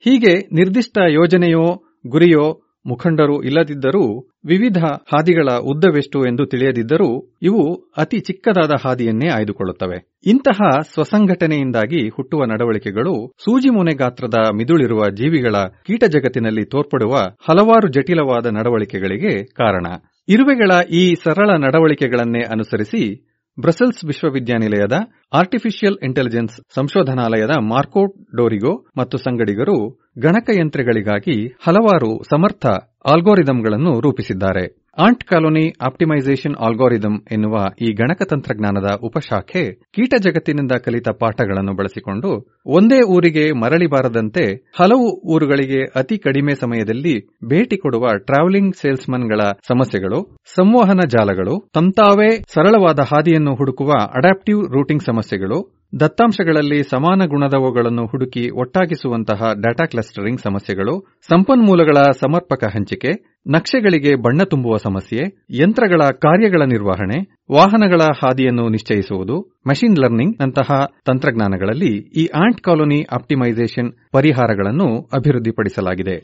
ಹೀಗೆ 0.00 0.32
ನಿರ್ದಿಷ್ಟ 0.52 0.98
ಯೋಜನೆಯೋ, 1.08 1.84
ಗುರಿಯೋ 2.06 2.67
ಮುಖಂಡರು 2.86 3.42
ಇಲ್ಲದಿದ್ದರೂ 3.42 4.04
ವಿವಿಧ 4.44 4.78
ಹಾದಿಗಳ 4.84 5.48
ಉದ್ದವೆಷ್ಟು 5.62 6.26
ಎಂದು 6.26 6.46
ತಿಳಿಯದಿದ್ದರೂ 6.46 7.36
ಇವು 7.42 7.92
ಅತಿ 7.96 8.18
ಚಿಕ್ಕದಾದ 8.18 8.70
ಹಾದಿಯನ್ನೇ 8.84 9.28
ಆಯ್ದುಕೊಳ್ಳುತ್ತವೆ. 9.28 9.98
ಇಂತಹ 10.26 10.60
ಸ್ವಸಂಘಟನೆಯಿಂದಾಗಿ 10.92 12.08
ಹುಟ್ಟುವ 12.08 12.44
ನಡವಳಿಕೆಗಳು 12.44 13.34
ಸೂಜಿಮುನೆ 13.44 13.94
ಗಾತ್ರದ 13.94 14.34
ಮಿದುಳಿರುವ 14.54 15.04
ಜೀವಿಗಳ 15.16 15.56
ಕೀಟ 15.86 16.04
ಜಗತ್ತಿನಲ್ಲಿ 16.04 16.64
ತೋರ್ಪಡುವ 16.64 17.14
ಹಲವಾರು 17.48 17.88
ಜಟಿಲವಾದ 17.88 18.46
ನಡವಳಿಕೆಗಳಿಗೆ 18.46 19.44
ಕಾರಣ. 19.44 19.86
ಇರುವೆಗಳ 20.28 20.70
ಈ 20.90 21.14
ಸರಳ 21.14 21.50
ನಡವಳಿಕೆಗಳನ್ನೇ 21.58 22.40
ಅನುಸರಿಸಿ 22.40 23.27
ಬ್ರಸೆಲ್ಸ್ 23.58 24.04
ವಿಶ್ವವಿದ್ಯಾನಿಲಯದ 24.04 24.96
ಆರ್ಟಿಫಿಷಿಯಲ್ 25.32 25.96
ಇಂಟೆಲಿಜೆನ್ಸ್ 26.02 26.60
ಸಂಶೋಧನಾಲಯದ 26.74 27.50
ಮಾರ್ಕೋ 27.70 28.02
ಡೋರಿಗೋ 28.36 28.72
ಮತ್ತು 28.96 29.18
ಸಂಗಡಿಗರು 29.18 29.76
ಗಣಕಯಂತ್ರಗಳಿಗಾಗಿ 30.18 31.36
ಹಲವಾರು 31.60 32.10
ಸಮರ್ಥ 32.30 32.66
ಆಲ್ಗೋರಿದಮ್ಗಳನ್ನು 33.04 34.00
ರೂಪಿಸಿದ್ದಾರೆ. 34.00 34.64
ಆಂಟ್ 34.98 35.24
ಕಾಲೋನಿ 35.24 35.62
ಆಪ್ಟಿಮೈಸೇಷನ್ 35.80 36.56
ಆಲ್ಗೋರಿದಮ್ 36.58 37.18
ಎನ್ನುವ 37.30 37.56
ಈ 37.80 37.88
ಗಣಕ 37.92 38.22
ತಂತ್ರಜ್ಞಾನದ 38.22 38.88
ಉಪಶಾಖೆ 39.02 39.62
ಕೀಟ 39.94 40.14
ಜಗತ್ತಿನಿಂದ 40.18 40.72
ಕಲಿತ 40.84 41.08
ಪಾಠಗಳನ್ನು 41.20 41.72
ಬಳಸಿಕೊಂಡು 41.72 42.30
ಒಂದೇ 42.70 43.00
ಊರಿಗೆ 43.08 43.52
ಮರಳಿ 43.52 43.86
ಬಾರದಂತೆ 43.86 44.44
ಹಲವು 44.80 45.06
ಊರುಗಳಿಗೆ 45.26 45.80
ಅತಿ 45.94 46.18
ಕಡಿಮೆ 46.18 46.54
ಸಮಯದಲ್ಲಿ 46.54 47.14
ಭೇಟಿ 47.44 47.76
ಕೊಡುವ 47.76 48.06
ಟ್ರಾವೆಲಿಂಗ್ 48.26 48.76
ಸೇಲ್ಸ್ಮನ್ಗಳ 48.76 49.40
ಸಮಸ್ಯೆಗಳು, 49.68 50.20
ಸಂವಹನ 50.56 51.00
ಜಾಲಗಳು, 51.08 51.54
ತಂತಾವೇ 51.74 52.30
ಸರಳವಾದ 52.54 53.00
ಹಾದಿಯನ್ನು 53.12 53.54
ಹುಡುಕುವ 53.54 53.90
ಅಡಾಪ್ಟಿವ್ 54.14 54.62
ರೂಟಿಂಗ್ 54.74 55.02
ಸಮಸ್ಯೆಗಳು, 55.02 55.58
ದತ್ತಾಂಶಗಳಲ್ಲಿ 56.00 56.82
ಸಮಾನ 56.90 57.22
ಗುಣದವುಗಳನ್ನು 57.26 58.06
ಹುಡುಕಿ 58.06 58.50
ಒಟ್ಟಾಗಿಸುವಂತಹ 58.60 59.50
ಡಾಟಾ 59.60 59.84
ಕ್ಲಸ್ಟರಿಂಗ್ 59.84 60.40
ಸಮಸ್ಯೆಗಳು, 60.40 60.94
ಸಂಪನ್ಮೂಲಗಳ 61.28 61.98
ಸಮರ್ಪಕ 62.20 62.64
ಹಂಚಿಕೆ 62.74 63.12
ನಕ್ಷೆಗಳಿಗೆ 63.46 64.14
ಬಣ್ಣ 64.14 64.42
ತುಂಬುವ 64.42 64.76
ಸಮಸ್ಯೆ, 64.76 65.22
ಯಂತ್ರಗಳ 65.60 66.00
ಕಾರ್ಯಗಳ 66.22 66.62
ನಿರ್ವಹಣೆ, 66.66 67.18
ವಾಹನಗಳ 67.52 68.00
ಹಾದಿಯನ್ನು 68.24 68.68
ನಿಶ್ಚಯಿಸುವುದು 68.68 69.36
ಮಷಿನ್ 69.66 69.98
ಲರ್ನಿಂಗ್ 69.98 70.42
ನಂತಹ 70.42 70.70
ತಂತ್ರಜ್ಞಾನಗಳಲ್ಲಿ 71.06 71.92
ಈ 72.16 72.26
ಆಂಟ್ 72.26 72.60
ಕಾಲೋನಿ 72.60 73.02
ಆಪ್ಟಿಮೈಸೇಷನ್ 73.12 73.92
ಪರಿಹಾರಗಳನ್ನು 74.12 74.88
ಅಭಿವೃದ್ಧಿಪಡಿಸಲಾಗಿದೆ. 75.14 76.18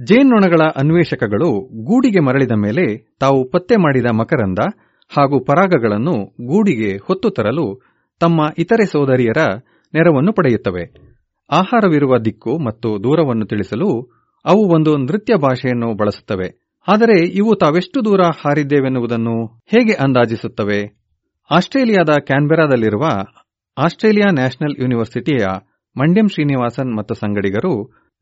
ಜೇನ್ನೊಣಗಳ 0.00 0.62
ಅನ್ವೇಷಕಗಳು 0.76 1.48
ಗೂಡಿಗೆ 1.84 2.20
ಮರಳಿದ 2.20 2.52
ಮೇಲೆ 2.56 2.84
ತಾವು 3.20 3.50
ಪತ್ತೆ 3.50 3.76
ಮಾಡಿದ 3.76 4.06
ಮಕರಂದ 4.06 4.58
ಹಾಗೂ 5.10 5.44
ಪರಾಗಗಳನ್ನು 5.44 6.14
ಗೂಡಿಗೆ 6.46 6.96
ಹೊತ್ತು 7.06 7.30
ತರಲು 7.30 7.64
ತಮ್ಮ 8.20 8.40
ಇತರೆ 8.58 8.86
ಸೋದರಿಯರ 8.86 9.40
ನೆರವನ್ನು 9.94 10.32
ಪಡೆಯುತ್ತವೆ. 10.32 10.84
ಆಹಾರವಿರುವ 11.50 12.18
ದಿಕ್ಕು 12.18 12.58
ಮತ್ತು 12.58 13.04
ದೂರವನ್ನು 13.04 13.46
ತಿಳಿಸಲು 13.46 14.18
ಅವು 14.44 14.74
ಒಂದು 14.74 14.96
ನೃತ್ಯ 14.96 15.36
ಭಾಷೆಯನ್ನು 15.36 15.94
ಬಳಸುತ್ತವೆ. 15.94 16.68
ಆದರೆ 16.88 17.20
ಇವು 17.20 17.54
ತಾವೆಷ್ಟು 17.54 18.04
ದೂರ 18.04 18.20
ಹಾರಿದ್ದೇವೆನ್ನುವುದನ್ನು 18.20 19.46
ಹೇಗೆ 19.46 19.92
ಅಂದಾಜಿಸುತ್ತವೆ? 19.92 20.98
ಆಸ್ಟ್ರೇಲಿಯಾದ 21.50 22.08
ಕ್ಯಾನ್ಬೆರಾದಲ್ಲಿರುವ 22.20 23.04
ಆಸ್ಟ್ರೇಲಿಯಾ 23.78 24.30
ನ್ಯಾಷನಲ್ 24.30 24.76
ಯೂನಿವರ್ಸಿಟಿಯ 24.80 25.46
ಮಂಡ್ಯಂ 25.96 26.28
ಶ್ರೀನಿವಾಸನ್ 26.28 26.96
ಮತ್ತು 26.96 27.14
ಸಂಗಡಿಗರು 27.14 27.72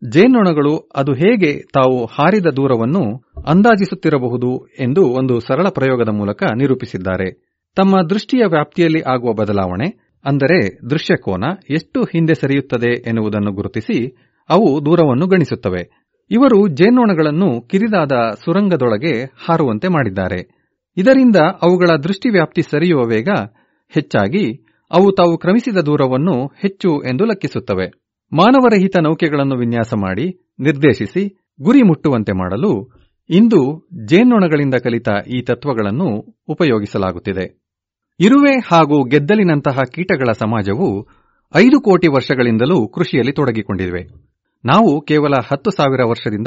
ಜೇನ್ನೊಣಗಳು 0.08 0.90
ಅದು 0.96 1.12
ಹೇಗೆ 1.12 1.62
ತಾವು 1.74 2.06
ಹಾರಿದ 2.06 2.46
ದೂರವನ್ನು 2.46 3.02
ಅಂದಾಜಿಸುತ್ತಿರಬಹುದು 3.46 4.66
ಎಂದು 4.80 5.02
ಒಂದು 5.02 5.40
ಸರಳ 5.40 5.68
ಪ್ರಯೋಗದ 5.68 6.08
ಮೂಲಕ 6.08 6.42
ನಿರೂಪಿಸಿದ್ದಾರೆ. 6.56 7.45
ತಮ್ಮ 7.76 8.02
ದೃಷ್ಟಿಯ 8.10 8.44
ವ್ಯಾಪ್ತಿಯಲ್ಲಿ 8.46 9.02
ಆಗುವ 9.02 9.32
ಬದಲಾವಣೆ, 9.32 10.18
ಅಂದರೆ 10.24 10.88
ದೃಶ್ಯಕೋನ, 10.90 11.44
ಎಷ್ಟು 11.70 12.04
ಹಿಂದೆ 12.04 12.34
ಸರಿಯುತ್ತದೆ 12.34 13.02
ಎನ್ನುವುದನ್ನು 13.08 13.52
ಗುರುತಿಸಿ 13.52 14.06
ಅವು 14.50 14.84
ದೂರವನ್ನು 14.84 15.26
ಗಣಿಸುತ್ತವೆ. 15.26 16.06
ಇವರು 16.30 16.68
ಜೇನ್ನೊಣಗಳನ್ನು 16.68 17.60
ಕಿರಿದಾದ 17.60 18.34
ಸುರಂಗದೊಳಗೆ 18.44 19.24
ಹಾರುವಂತೆ 19.24 19.88
ಮಾಡಿದ್ದಾರೆ. 19.88 20.56
ಇದರಿಂದ 20.96 21.36
ಅವುಗಳ 21.36 21.96
ದೃಷ್ಟಿವ್ಯಾಪ್ತಿ 21.96 22.62
ಸರಿಯುವ 22.62 23.00
ವೇಗ 23.00 23.28
ಹೆಚ್ಚಾಗಿ 23.88 24.54
ಅವು 24.90 25.12
ತಾವು 25.12 25.38
ಕ್ರಮಿಸಿದ 25.38 25.76
ದೂರವನ್ನು 25.76 26.46
ಹೆಚ್ಚು 26.46 27.02
ಎಂದು 27.02 27.24
ಲೆಕ್ಕಿಸುತ್ತವೆ. 27.24 27.86
ಮಾನವರಹಿತ 28.32 28.96
ನೌಕೆಗಳನ್ನು 29.02 29.56
ವಿನ್ಯಾಸ 29.56 29.94
ಮಾಡಿ, 29.94 30.52
ನಿರ್ದೇಶಿಸಿ, 30.58 31.54
ಗುರಿ 31.62 31.82
ಮುಟ್ಟುವಂತೆ 31.82 32.32
ಮಾಡಲು 32.32 32.92
ಇಂದು 33.30 33.88
ಜೇನ್ನೊಣಗಳಿಂದ 34.06 34.74
ಕಲಿತ 34.74 35.08
ಈ 35.28 35.42
ತತ್ವಗಳನ್ನು 35.42 36.08
ಉಪಯೋಗಿಸಲಾಗುತ್ತಿದೆ. 36.48 37.65
ಇರುವೆ 38.20 38.54
ಹಾಗೂ 38.72 39.04
ಗೆದ್ದಲಿನಂತಹ 39.04 39.78
ಕೀಟಗಳ 39.92 40.32
ಸಮಾಜವು 40.32 41.08
ಐದು 41.56 41.80
ಕೋಟಿ 41.80 42.08
ವರ್ಷಗಳಿಂದಲೂ 42.08 42.88
ಕೃಷಿಯಲ್ಲಿ 42.88 43.32
ತೊಡಗಿಕೊಂಡಿವೆ. 43.32 44.08
ನಾವು 44.64 45.00
ಕೇವಲ 45.00 45.34
ಹತ್ತು 45.52 45.70
ಸಾವಿರ 45.70 46.00
ವರ್ಷದಿಂದ 46.04 46.46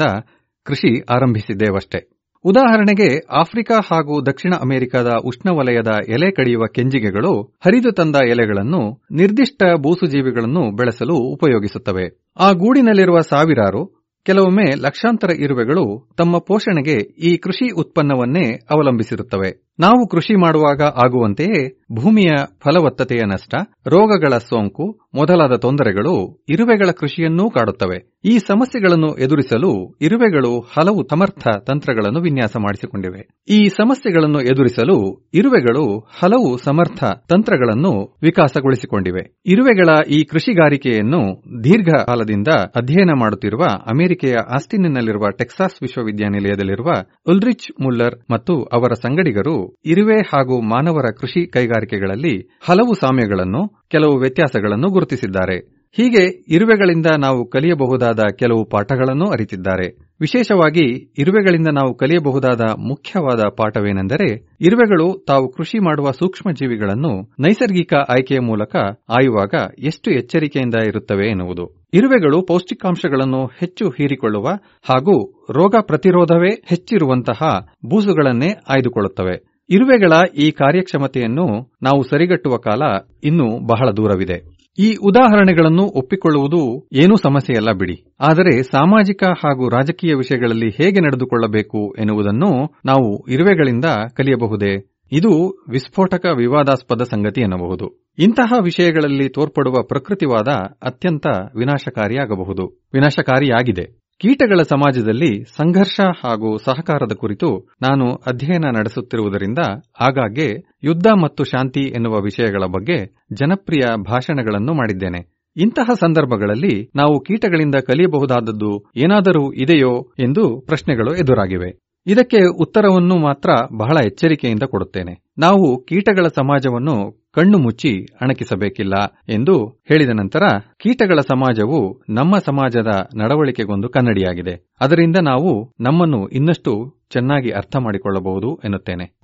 ಕೃಷಿ 0.62 1.00
ಆರಂಭಿಸಿದ್ದೇವಷ್ಟೇ. 1.00 2.10
ಉದಾಹರಣೆಗೆ, 2.44 3.26
ಆಫ್ರಿಕಾ 3.30 3.80
ಹಾಗೂ 3.92 4.26
ದಕ್ಷಿಣ 4.26 4.52
ಅಮೆರಿಕದ 4.60 5.10
ಉಷ್ಣವಲಯದ 5.24 5.88
ಎಲೆ 6.08 6.30
ಕಡಿಯುವ 6.30 6.66
ಕೆಂಜಿಗೆಗಳು 6.66 7.58
ಹರಿದು 7.66 7.92
ತಂದ 7.92 8.16
ಎಲೆಗಳನ್ನು 8.28 9.02
ನಿರ್ದಿಷ್ಟ 9.12 9.62
ಬೂಸುಜೀವಿಗಳನ್ನು 9.76 10.76
ಬೆಳೆಸಲು 10.76 11.14
ಉಪಯೋಗಿಸುತ್ತವೆ. 11.14 12.26
ಆ 12.40 12.52
ಗೂಡಿನಲ್ಲಿರುವ 12.52 13.20
ಸಾವಿರಾರು, 13.20 14.00
ಕೆಲವೊಮ್ಮೆ 14.24 14.64
ಲಕ್ಷಾಂತರ 14.76 15.30
ಇರುವೆಗಳು 15.30 16.08
ತಮ್ಮ 16.18 16.38
ಪೋಷಣೆಗೆ 16.38 16.96
ಈ 17.18 17.36
ಕೃಷಿ 17.36 17.72
ಉತ್ಪನ್ನವನ್ನೇ 17.72 18.50
ಅವಲಂಬಿಸಿರುತ್ತವೆ. 18.70 19.69
ನಾವು 19.80 20.08
ಕೃಷಿ 20.08 20.34
ಮಾಡುವಾಗ 20.34 20.82
ಆಗುವಂತೆಯೇ 20.82 21.79
ಭೂಮಿಯ 21.90 22.30
ಫಲವತ್ತತೆಯ 22.62 23.22
ನಷ್ಟ, 23.26 23.54
ರೋಗಗಳ 23.86 24.38
ಸೋಂಕು 24.38 24.84
ಮೊದಲಾದ 25.14 25.54
ತೊಂದರೆಗಳು 25.56 26.14
ಇರುವೆಗಳ 26.48 26.90
ಕೃಷಿಯನ್ನೂ 26.90 27.50
ಕಾಡುತ್ತವೆ. 27.50 27.98
ಈ 28.24 28.38
ಸಮಸ್ಯೆಗಳನ್ನು 28.38 29.16
ಎದುರಿಸಲು 29.16 29.70
ಇರುವೆಗಳು 30.00 30.60
ಹಲವು 30.74 31.08
ಸಮರ್ಥ 31.10 31.44
ತಂತ್ರಗಳನ್ನು 31.66 32.20
ವಿನ್ಯಾಸ 32.20 32.56
ಮಾಡಿಸಿಕೊಂಡಿವೆ. 32.58 33.22
ಈ 33.48 33.68
ಸಮಸ್ಯೆಗಳನ್ನು 33.68 34.40
ಎದುರಿಸಲು 34.42 34.96
ಇರುವೆಗಳು 35.34 35.84
ಹಲವು 36.20 36.56
ಸಮರ್ಥ 36.58 37.00
ತಂತ್ರಗಳನ್ನು 37.28 37.92
ವಿಕಾಸಗೊಳಿಸಿಕೊಂಡಿವೆ. 38.22 39.22
ಇರುವೆಗಳ 39.46 39.88
ಈ 40.10 40.24
ಕೃಷಿಗಾರಿಕೆಯನ್ನು 40.24 41.22
ದೀರ್ಘಕಾಲದಿಂದ 41.64 42.48
ಅಧ್ಯಯನ 42.76 43.10
ಮಾಡುತ್ತಿರುವ 43.20 43.62
ಅಮೆರಿಕೆಯ 43.86 44.36
ಆಸ್ಟಿನ್ನಲ್ಲಿರುವ 44.54 45.30
ಟೆಕ್ಸಾಸ್ 45.30 45.82
ವಿಶ್ವವಿದ್ಯಾನಿಲಯದಲ್ಲಿರುವ 45.82 46.90
ಉಲ್ರಿಚ್ 47.28 47.68
ಮುಲ್ಲರ್ 47.82 48.16
ಮತ್ತು 48.30 48.64
ಅವರ 48.72 48.92
ಸಂಗಡಿಗರು 49.02 49.56
ಇರುವೆ 49.84 50.20
ಹಾಗೂ 50.32 50.60
ಮಾನವರ 50.68 51.06
ಕೃಷಿ 51.20 51.46
ಕೈಗಾರಿಕೆಗಳಲ್ಲಿ 51.80 52.58
ಹಲವು 52.62 52.94
ಸಾಮ್ಯಗಳನ್ನು, 52.94 53.68
ಕೆಲವು 53.88 54.18
ವ್ಯತ್ಯಾಸಗಳನ್ನು 54.18 54.88
ಗುರುತಿಸಿದ್ದಾರೆ. 54.88 55.80
ಹೀಗೆ 55.92 56.44
ಇರುವೆಗಳಿಂದ 56.48 57.06
ನಾವು 57.18 57.48
ಕಲಿಯಬಹುದಾದ 57.48 58.18
ಕೆಲವು 58.38 58.64
ಪಾಠಗಳನ್ನು 58.64 59.30
ಅರಿತಿದ್ದಾರೆ. 59.30 60.10
ವಿಶೇಷವಾಗಿ 60.20 61.12
ಇರುವೆಗಳಿಂದ 61.18 61.66
ನಾವು 61.72 61.94
ಕಲಿಯಬಹುದಾದ 61.94 62.60
ಮುಖ್ಯವಾದ 62.60 63.40
ಪಾಠವೇನೆಂದರೆ, 63.56 64.48
ಇರುವೆಗಳು 64.60 65.24
ತಾವು 65.24 65.52
ಕೃಷಿ 65.52 65.78
ಮಾಡುವ 65.78 66.10
ಸೂಕ್ಷ್ಮ 66.10 66.50
ಜೀವಿಗಳನ್ನು 66.50 67.32
ನೈಸರ್ಗಿಕ 67.40 67.94
ಆಯ್ಕೆಯ 67.94 68.38
ಮೂಲಕ 68.40 68.76
ಆಯುವಾಗ 69.08 69.54
ಎಷ್ಟು 69.78 70.10
ಎಚ್ಚರಿಕೆಯಿಂದ 70.10 70.74
ಇರುತ್ತವೆ 70.86 71.30
ಎನ್ನುವುದು. 71.30 71.88
ಇರುವೆಗಳು 71.94 72.42
ಪೌಷ್ಟಿಕಾಂಶಗಳನ್ನು 72.42 73.46
ಹೆಚ್ಚು 73.46 73.88
ಹೀರಿಕೊಳ್ಳುವ 73.88 74.46
ಹಾಗೂ 74.82 75.46
ರೋಗ 75.50 75.74
ಪ್ರತಿರೋಧವೇ 75.82 76.62
ಹೆಚ್ಚಿರುವಂತಹ 76.66 77.66
ಬೂಸುಗಳನ್ನೇ 77.90 78.48
ಆಯ್ದುಕೊಳ್ಳುತ್ತವೆ. 78.68 79.49
ಇರುವೆಗಳ 79.70 80.12
ಈ 80.38 80.50
ಕಾರ್ಯಕ್ಷಮತೆಯನ್ನು 80.50 81.72
ನಾವು 81.82 82.02
ಸರಿಗಟ್ಟುವ 82.02 82.56
ಕಾಲ 82.56 82.82
ಇನ್ನೂ 83.24 83.66
ಬಹಳ 83.66 83.90
ದೂರವಿದೆ. 83.90 84.60
ಈ 84.78 84.94
ಉದಾಹರಣೆಗಳನ್ನು 84.94 85.82
ಒಪ್ಪಿಕೊಳ್ಳುವುದು 85.82 86.88
ಏನೂ 86.92 87.16
ಸಮಸ್ಯೆಯಲ್ಲ 87.16 87.72
ಬಿಡಿ. 87.72 88.04
ಆದರೆ 88.20 88.62
ಸಾಮಾಜಿಕ 88.62 89.24
ಹಾಗೂ 89.24 89.68
ರಾಜಕೀಯ 89.68 90.14
ವಿಷಯಗಳಲ್ಲಿ 90.14 90.70
ಹೇಗೆ 90.70 91.00
ನಡೆದುಕೊಳ್ಳಬೇಕು 91.00 91.94
ಎನ್ನುವುದನ್ನು 91.98 92.78
ನಾವು 92.84 93.26
ಇರುವೆಗಳಿಂದ 93.28 93.84
ಕಲಿಯಬಹುದೇ? 94.16 94.96
ಇದು 95.12 95.64
ವಿಸ್ಫೋಟಕ 95.70 96.26
ವಿವಾದಾಸ್ಪದ 96.36 97.02
ಸಂಗತಿ 97.02 97.40
ಎನ್ನಬಹುದು. 97.40 98.08
ಇಂತಹ 98.18 98.52
ವಿಷಯಗಳಲ್ಲಿ 98.62 99.28
ತೋರ್ಪಡುವ 99.28 99.82
ಪ್ರಕೃತಿವಾದ 99.82 100.48
ಅತ್ಯಂತ 100.82 101.26
ವಿನಾಶಕಾರಿಯಾಗಬಹುದು. 101.56 102.88
ವಿನಾಶಕಾರಿಯಾಗಿದೆ. 102.94 103.99
ಕೀಟಗಳ 104.20 104.62
ಸಮಾಜದಲ್ಲಿ 104.62 105.44
ಸಂಘರ್ಷ 105.44 106.00
ಹಾಗೂ 106.24 106.56
ಸಹಕಾರದ 106.56 107.12
ಕುರಿತು 107.14 107.68
ನಾನು 107.82 108.14
ಅಧ್ಯಯನ 108.26 108.64
ನಡೆಸುತ್ತಿರುವುದರಿಂದ 108.76 109.58
ಆಗಾಗ್ಗೆ 110.00 110.48
ಯುದ್ಧ 110.82 111.06
ಮತ್ತು 111.22 111.44
ಶಾಂತಿ 111.44 111.80
ಎನ್ನುವ 111.80 112.20
ವಿಷಯಗಳ 112.20 112.66
ಬಗ್ಗೆ 112.66 112.98
ಜನಪ್ರಿಯ 113.32 113.80
ಭಾಷಣಗಳನ್ನು 114.04 114.74
ಮಾಡಿದ್ದೇನೆ. 114.74 115.20
ಇಂತಹ 115.56 115.92
ಸಂದರ್ಭಗಳಲ್ಲಿ 116.00 116.90
ನಾವು 116.96 117.20
ಕೀಟಗಳಿಂದ 117.20 117.74
ಕಲಿಯಬಹುದಾದದ್ದು 117.86 118.72
ಏನಾದರೂ 118.96 119.52
ಇದೆಯೋ 119.52 119.92
ಎಂದು 120.18 120.60
ಪ್ರಶ್ನೆಗಳು 120.66 121.14
ಎದುರಾಗಿವೆ. 121.14 121.89
ಇದಕ್ಕೆ 122.06 122.44
ಉತ್ತರವನ್ನು 122.60 123.16
ಮಾತ್ರ 123.16 123.50
ಬಹಳ 123.76 123.96
ಎಚ್ಚರಿಕೆಯಿಂದ 124.04 124.62
ಕೊಡುತ್ತೇನೆ. 124.62 125.22
ನಾವು 125.38 125.84
ಕೀಟಗಳ 125.84 126.26
ಸಮಾಜವನ್ನು 126.26 127.20
ಕಣ್ಣು 127.34 127.58
ಮುಚ್ಚಿ 127.58 128.06
ಅಣಕಿಸಬೇಕಿಲ್ಲ 128.20 128.92
ಎಂದು 129.28 129.82
ಹೇಳಿದ 129.88 130.10
ನಂತರ, 130.10 130.42
ಕೀಟಗಳ 130.78 131.20
ಸಮಾಜವು 131.20 132.02
ನಮ್ಮ 132.08 132.38
ಸಮಾಜದ 132.38 133.08
ನಡವಳಿಕೆಗೊಂದು 133.16 133.88
ಕನ್ನಡಿಯಾಗಿದೆ. 133.88 134.68
ಅದರಿಂದ 134.80 135.16
ನಾವು 135.16 135.74
ನಮ್ಮನ್ನು 135.80 136.28
ಇನ್ನಷ್ಟು 136.28 137.02
ಚೆನ್ನಾಗಿ 137.10 137.50
ಅರ್ಥ 137.50 137.76
ಮಾಡಿಕೊಳ್ಳಬಹುದು 137.76 138.60
ಎನ್ನುತ್ತೇನೆ. 138.64 139.19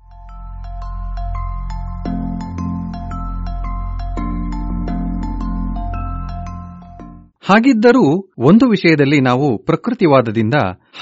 ಹಾಗಿದ್ದರೂ 7.49 8.31
ಒಂದು 8.37 8.69
ವಿಷಯದಲ್ಲಿ 8.69 9.21
ನಾವು 9.21 9.57
ಪ್ರಕೃತಿವಾದದಿಂದ 9.57 10.53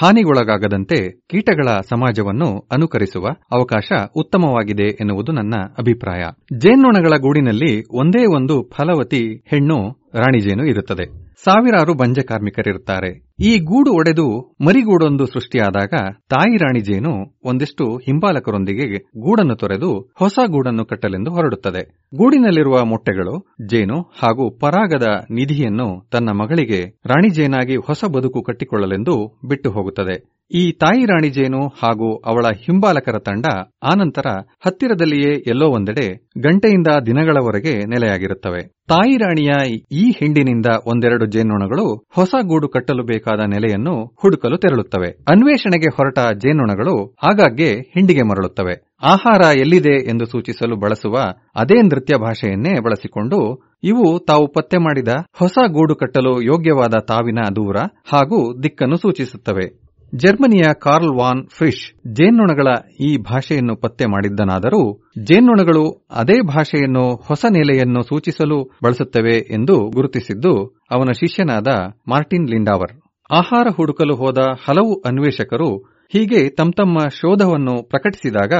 ಹಾನಿಗೊಳಗಾಗದಂತೆ 0.02 1.10
ಕೀಟಗಳ 1.28 1.68
ಸಮಾಜವನ್ನು 1.88 2.68
ಅನುಕರಿಸುವ 2.72 3.26
ಅವಕಾಶ 3.52 3.88
ಉತ್ತಮವಾಗಿದೆ 4.16 4.82
ಎನ್ನುವುದು 4.82 5.32
ನನ್ನ 5.32 5.54
ಅಭಿಪ್ರಾಯ. 5.78 6.22
ಜೇನ್ನೊಣಗಳ 6.58 7.16
ಗೂಡಿನಲ್ಲಿ 7.16 7.84
ಒಂದೇ 7.90 8.24
ಒಂದು 8.26 8.70
ಫಲವತಿ 8.76 9.42
ಹೆಣ್ಣು 9.46 9.78
ರಾಣಿಜೇನು 10.14 10.66
ಇರುತ್ತದೆ. 10.66 11.25
ಸಾವಿರಾರು 11.44 11.94
ಬಂಜೆ 11.94 12.22
ಕಾರ್ಮಿಕರಿರುತ್ತಾರೆ. 12.22 13.10
ಈ 13.40 13.58
ಗೂಡು 13.58 13.90
ಒಡೆದು 13.92 14.24
ಮರಿಗೂಡೊಂದು 14.66 15.26
ಸೃಷ್ಟಿಯಾದಾಗ 15.26 15.94
ತಾಯಿ 16.28 16.56
ರಾಣಿ 16.56 16.80
ಜೇನು 16.80 17.12
ಒಂದಿಷ್ಟು 17.44 17.96
ಹಿಂಬಾಲಕರೊಂದಿಗೆ 17.96 18.86
ಗೂಡನ್ನು 19.20 19.56
ತೊರೆದು 19.56 19.90
ಹೊಸ 20.18 20.38
ಗೂಡನ್ನು 20.46 20.84
ಕಟ್ಟಲೆಂದು 20.84 21.30
ಹೊರಡುತ್ತದೆ. 21.30 21.82
ಗೂಡಿನಲ್ಲಿರುವ 22.16 22.84
ಮೊಟ್ಟೆಗಳು, 22.84 23.34
ಜೇನು 23.66 23.98
ಹಾಗೂ 24.22 24.50
ಪರಾಗದ 24.58 25.08
ನಿಧಿಯನ್ನು 25.30 26.08
ತನ್ನ 26.10 26.30
ಮಗಳಿಗೆ 26.32 26.80
ರಾಣಿ 27.06 27.30
ಜೇನಾಗಿ 27.30 27.76
ಹೊಸ 27.76 28.04
ಬದುಕು 28.04 28.42
ಕಟ್ಟಿಕೊಳ್ಳಲೆಂದು 28.42 29.16
ಬಿಟ್ಟು 29.48 29.70
ಹೋಗುತ್ತದೆ. 29.70 30.35
ಈ 30.54 30.72
ತಾಯಿ 30.72 31.06
ರಾಣಿ 31.06 31.28
ಜೇನು 31.28 31.68
ಹಾಗೂ 31.68 32.16
ಅವಳ 32.18 32.46
ಹಿಂಬಾಲಕರ 32.56 33.18
ತಂಡ 33.18 33.46
ಆನಂತರ 33.82 34.26
ಹತ್ತಿರದಲ್ಲಿಯೇ 34.66 35.32
ಎಲ್ಲೋ 35.46 35.66
ಒಂದೆಡೆ 35.66 36.26
ಗಂಟೆಯಿಂದ 36.42 36.86
ದಿನಗಳವರೆಗೆ 37.06 37.78
ನೆಲೆಯಾಗಿರುತ್ತವೆ. 37.84 38.60
ತಾಯಿ 38.88 39.16
ರಾಣಿಯ 39.16 39.52
ಈ 39.92 40.10
ಹಿಂಡಿನಿಂದ 40.10 40.66
ಒಂದೆರಡು 40.86 41.26
ಜೇನ್ನೊಣಗಳು 41.26 42.06
ಹೊಸ 42.14 42.34
ಗೂಡು 42.42 42.68
ಕಟ್ಟಲು 42.68 43.04
ಬೇಕಾದ 43.04 43.40
ನೆಲೆಯನ್ನು 43.46 44.16
ಹುಡುಕಲು 44.22 44.58
ತೆರಳುತ್ತವೆ. 44.58 45.08
ಅನ್ವೇಷಣೆಗೆ 45.28 45.96
ಹೊರಟ 45.96 46.18
ಜೇನೊಣಗಳು 46.18 47.16
ಆಗಾಗ್ಗೆ 47.22 47.72
ಹಿಂಡಿಗೆ 47.72 48.22
ಮರಳುತ್ತವೆ. 48.22 48.90
ಆಹಾರ 49.02 49.56
ಎಲ್ಲಿದೆ 49.56 50.04
ಎಂದು 50.10 50.26
ಸೂಚಿಸಲು 50.26 50.76
ಬಳಸುವ 50.76 51.16
ಅದೇ 51.56 51.82
ನೃತ್ಯ 51.82 52.16
ಭಾಷೆಯನ್ನೇ 52.16 52.80
ಬಳಸಿಕೊಂಡು 52.80 53.40
ಇವು 53.84 54.24
ತಾವು 54.24 54.46
ಪತ್ತೆ 54.46 54.78
ಮಾಡಿದ 54.78 55.08
ಹೊಸ 55.32 55.58
ಗೂಡು 55.66 55.94
ಕಟ್ಟಲು 55.94 56.42
ಯೋಗ್ಯವಾದ 56.42 56.94
ತಾವಿನ 57.08 57.38
ದೂರ 57.56 57.76
ಹಾಗೂ 58.12 58.62
ದಿಕ್ಕನ್ನು 58.62 58.96
ಸೂಚಿಸುತ್ತವೆ. 58.96 59.85
ಜರ್ಮನಿಯ 60.14 60.62
ಕಾರ್ಲ್ 60.78 61.18
ವಾನ್ 61.18 61.48
ಫ್ರಿಶ್ 61.48 62.14
ಜೇನ್ನೊಣಗಳ 62.14 62.68
ಈ 63.00 63.16
ಭಾಷೆಯನ್ನು 63.16 63.76
ಪತ್ತೆ 63.76 64.06
ಮಾಡಿದ್ದನಾದರೂ 64.06 65.02
ಜೇನ್ನೊಣಗಳು 65.24 66.06
ಅದೇ 66.10 66.40
ಭಾಷೆಯನ್ನು 66.40 67.16
ಹೊಸ 67.16 67.44
ನೆಲೆಯನ್ನು 67.50 68.02
ಸೂಚಿಸಲು 68.02 68.78
ಬಳಸುತ್ತವೆ 68.82 69.36
ಎಂದು 69.36 69.90
ಗುರುತಿಸಿದ್ದು 69.90 70.78
ಅವನ 70.90 71.10
ಶಿಷ್ಯನಾದ 71.12 71.66
ಮಾರ್ಟಿನ್ 72.08 72.50
ಲಿಂಡಾವರ್. 72.50 73.00
ಆಹಾರ 73.30 73.66
ಹುಡುಕಲು 73.76 74.14
ಹೋದ 74.16 74.38
ಹಲವು 74.38 75.02
ಅನ್ವೇಷಕರು 75.02 75.96
ಹೀಗೆ 76.12 76.50
ತಮ್ಮ 76.50 76.98
ಶೋಧವನ್ನು 76.98 77.88
ಪ್ರಕಟಿಸಿದಾಗ 77.88 78.52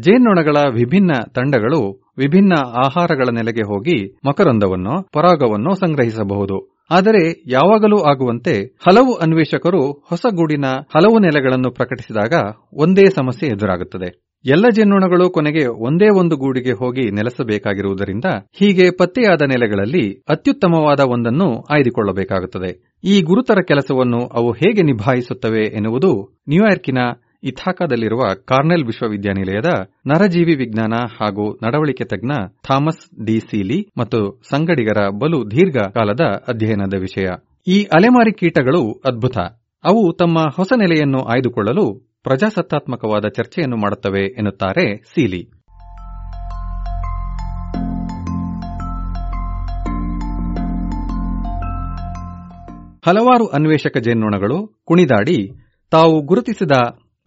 ಜೇನ್ನೊಣಗಳ 0.00 0.56
ವಿಭಿನ್ನ 0.72 1.12
ತಂಡಗಳು 1.34 2.04
ವಿಭಿನ್ನ 2.18 2.52
ಆಹಾರಗಳ 2.86 3.28
ನೆಲೆಗೆ 3.32 3.66
ಹೋಗಿ 3.66 4.16
ಮಕರಂದವನ್ನು, 4.26 5.02
ಪರಾಗವನ್ನು 5.12 5.74
ಸಂಗ್ರಹಿಸಬಹುದು. 5.74 6.73
ಆದರೆ 6.90 7.42
ಯಾವಾಗಲೂ 7.46 7.98
ಆಗುವಂತೆ 8.02 8.54
ಹಲವು 8.86 9.14
ಅನ್ವೇಷಕರು 9.14 9.82
ಹೊಸ 10.08 10.26
ಗೂಡಿನ 10.36 10.64
ಹಲವು 10.64 11.18
ನೆಲೆಗಳನ್ನು 11.18 11.70
ಪ್ರಕಟಿಸಿದಾಗ 11.70 12.32
ಒಂದೇ 12.72 13.04
ಸಮಸ್ಯೆ 13.04 13.48
ಎದುರಾಗುತ್ತದೆ. 13.48 14.24
ಎಲ್ಲ 14.44 14.64
ಜೇನುಣಗಳು 14.74 15.30
ಕೊನೆಗೆ 15.30 15.66
ಒಂದೇ 15.66 16.08
ಒಂದು 16.18 16.36
ಗೂಡಿಗೆ 16.36 16.72
ಹೋಗಿ 16.72 17.10
ನೆಲೆಸಬೇಕಾಗಿರುವುದರಿಂದ 17.10 18.24
ಹೀಗೆ 18.52 18.90
ಪತ್ತೆಯಾದ 18.90 19.42
ನೆಲೆಗಳಲ್ಲಿ 19.42 20.22
ಅತ್ಯುತ್ತಮವಾದ 20.28 21.00
ಒಂದನ್ನು 21.00 21.62
ಆಯ್ದುಕೊಳ್ಳಬೇಕಾಗುತ್ತದೆ. 21.70 23.00
ಈ 23.04 23.22
ಗುರುತರ 23.22 23.62
ಕೆಲಸವನ್ನು 23.68 24.26
ಅವು 24.26 24.52
ಹೇಗೆ 24.52 24.82
ನಿಭಾಯಿಸುತ್ತವೆ 24.82 25.64
ಎನ್ನುವುದು 25.64 26.12
ನ್ಯೂಯಾರ್ಕಿನ 26.48 26.98
ಇಥಾಕಾದಲ್ಲಿರುವ 27.44 28.20
ಕಾರ್ನೆಲ್ 28.44 28.84
ವಿಶ್ವವಿದ್ಯಾನಿಲಯದ 28.84 29.70
ನರಜೀವಿ 30.06 30.54
ವಿಜ್ಞಾನ 30.54 30.92
ಹಾಗೂ 31.20 31.58
ನಡವಳಿಕೆ 31.62 32.04
ತಜ್ಞ 32.04 32.30
ಥಾಮಸ್ 32.66 33.26
ಡಿ 33.26 33.40
ಸೀಲಿ 33.40 33.88
ಮತ್ತು 33.96 34.40
ಸಂಗಡಿಗರ 34.50 35.08
ಬಲು 35.08 35.50
ದೀರ್ಘಕಾಲದ 35.50 36.20
ಅಧ್ಯಯನದ 36.48 36.94
ವಿಷಯ. 37.00 37.26
ಈ 37.66 37.84
ಅಲೆಮಾರಿ 37.84 38.32
ಕೀಟಗಳು 38.32 39.02
ಅದ್ಭುತ. 39.04 39.38
ಅವು 39.84 40.12
ತಮ್ಮ 40.12 40.38
ಹೊಸ 40.56 40.72
ನೆಲೆಯನ್ನು 40.78 41.20
ಆಯ್ದುಕೊಳ್ಳಲು 41.24 42.14
ಪ್ರಜಾಸತ್ತಾತ್ಮಕವಾದ 42.22 43.28
ಚರ್ಚೆಯನ್ನು 43.28 43.76
ಮಾಡುತ್ತವೆ 43.76 44.22
ಎನ್ನುತ್ತಾರೆ 44.22 44.96
ಸೀಲಿ. 45.14 45.50
ಹಲವಾರು 53.06 53.46
ಅನ್ವೇಷಕ 53.46 53.96
ಜೇನ್ನೊಣಗಳು, 53.98 54.82
ಕುಣಿದಾಡಿ, 54.84 55.50
ತಾವು 55.90 56.22
ಗುರುತಿಸಿದ 56.22 56.72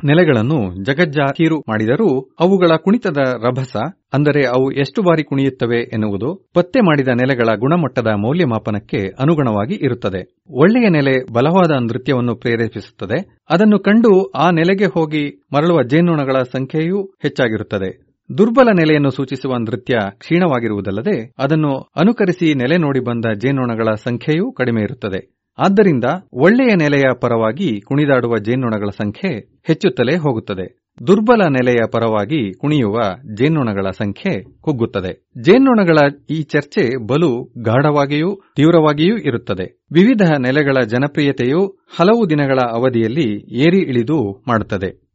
ನೆಲೆಗಳನ್ನು 0.06 0.84
ಜಗಜ್ಜಾಹೀರು 0.84 1.60
ಮಾಡಿದರೂ 1.60 2.34
ಅವುಗಳ 2.40 2.76
ಕುಣಿತದ 2.76 3.18
ರಭಸ, 3.18 3.76
ಅಂದರೆ 4.14 4.46
ಅವು 4.48 4.72
ಎಷ್ಟು 4.72 5.02
ಬಾರಿ 5.02 5.24
ಕುಣಿಯುತ್ತವೆ 5.24 5.80
ಎನ್ನುವುದು 5.94 6.50
ಪತ್ತೆ 6.54 6.82
ಮಾಡಿದ 6.82 7.08
ನೆಲೆಗಳ 7.08 7.56
ಗುಣಮಟ್ಟದ 7.56 8.08
ಮೌಲ್ಯಮಾಪನಕ್ಕೆ 8.08 8.98
ಅನುಗುಣವಾಗಿ 8.98 9.76
ಇರುತ್ತದೆ. 9.76 10.22
ಒಳ್ಳೆಯ 10.50 10.90
ನೆಲೆ 10.90 11.34
ಬಲವಾದ 11.34 11.72
ನೃತ್ಯವನ್ನು 11.72 12.36
ಪ್ರೇರೇಪಿಸುತ್ತದೆ. 12.36 13.38
ಅದನ್ನು 13.50 13.80
ಕಂಡು 13.80 14.32
ಆ 14.32 14.52
ನೆಲೆಗೆ 14.52 14.86
ಹೋಗಿ 14.86 15.44
ಮರಳುವ 15.54 15.84
ಜೇನುಣಗಳ 15.84 16.44
ಸಂಖ್ಯೆಯೂ 16.52 17.04
ಹೆಚ್ಚಾಗಿರುತ್ತದೆ. 17.04 18.08
ದುರ್ಬಲ 18.38 18.70
ನೆಲೆಯನ್ನು 18.78 19.10
ಸೂಚಿಸುವ 19.10 19.56
ನೃತ್ಯ 19.58 19.98
ಕ್ಷೀಣವಾಗಿರುವುದಲ್ಲದೆ 20.18 21.34
ಅದನ್ನು 21.40 21.92
ಅನುಕರಿಸಿ 21.96 22.54
ನೆಲೆ 22.54 22.78
ನೋಡಿ 22.78 23.00
ಬಂದ 23.00 23.26
ಜೇನುಣಗಳ 23.34 23.94
ಸಂಖ್ಯೆಯೂ 24.04 24.52
ಕಡಿಮೆ 24.52 24.82
ಇರುತ್ತದೆ. 24.82 25.37
ಆದ್ದರಿಂದ 25.58 26.04
ಒಳ್ಳೆಯ 26.34 26.76
ನೆಲೆಯ 26.76 27.04
ಪರವಾಗಿ 27.22 27.82
ಕುಣಿದಾಡುವ 27.82 28.38
ಜೇನ್ನೊಣಗಳ 28.38 28.90
ಸಂಖ್ಯೆ 28.90 29.62
ಹೆಚ್ಚುತ್ತಲೇ 29.68 30.16
ಹೋಗುತ್ತದೆ. 30.16 30.88
ದುರ್ಬಲ 31.08 31.42
ನೆಲೆಯ 31.50 31.76
ಪರವಾಗಿ 31.92 32.54
ಕುಣಿಯುವ 32.54 33.00
ಜೇನ್ನೊಣಗಳ 33.36 33.90
ಸಂಖ್ಯೆ 33.98 34.62
ಕುಗ್ಗುತ್ತದೆ. 34.62 35.30
ಜೇನ್ನೊಣಗಳ 35.42 35.98
ಈ 36.30 36.44
ಚರ್ಚೆ 36.44 37.08
ಬಲು 37.08 37.54
ಗಾಢವಾಗಿಯೂ 37.58 38.42
ತೀವ್ರವಾಗಿಯೂ 38.56 39.18
ಇರುತ್ತದೆ. 39.18 39.86
ವಿವಿಧ 39.92 40.22
ನೆಲೆಗಳ 40.22 40.76
ಜನಪ್ರಿಯತೆಯು 40.88 41.88
ಹಲವು 42.00 42.30
ದಿನಗಳ 42.30 42.60
ಅವಧಿಯಲ್ಲಿ 42.72 43.60
ಏರಿ 43.60 43.78
ಇಳಿದು 43.78 44.44
ಮಾಡುತ್ತದೆ. 44.48 45.08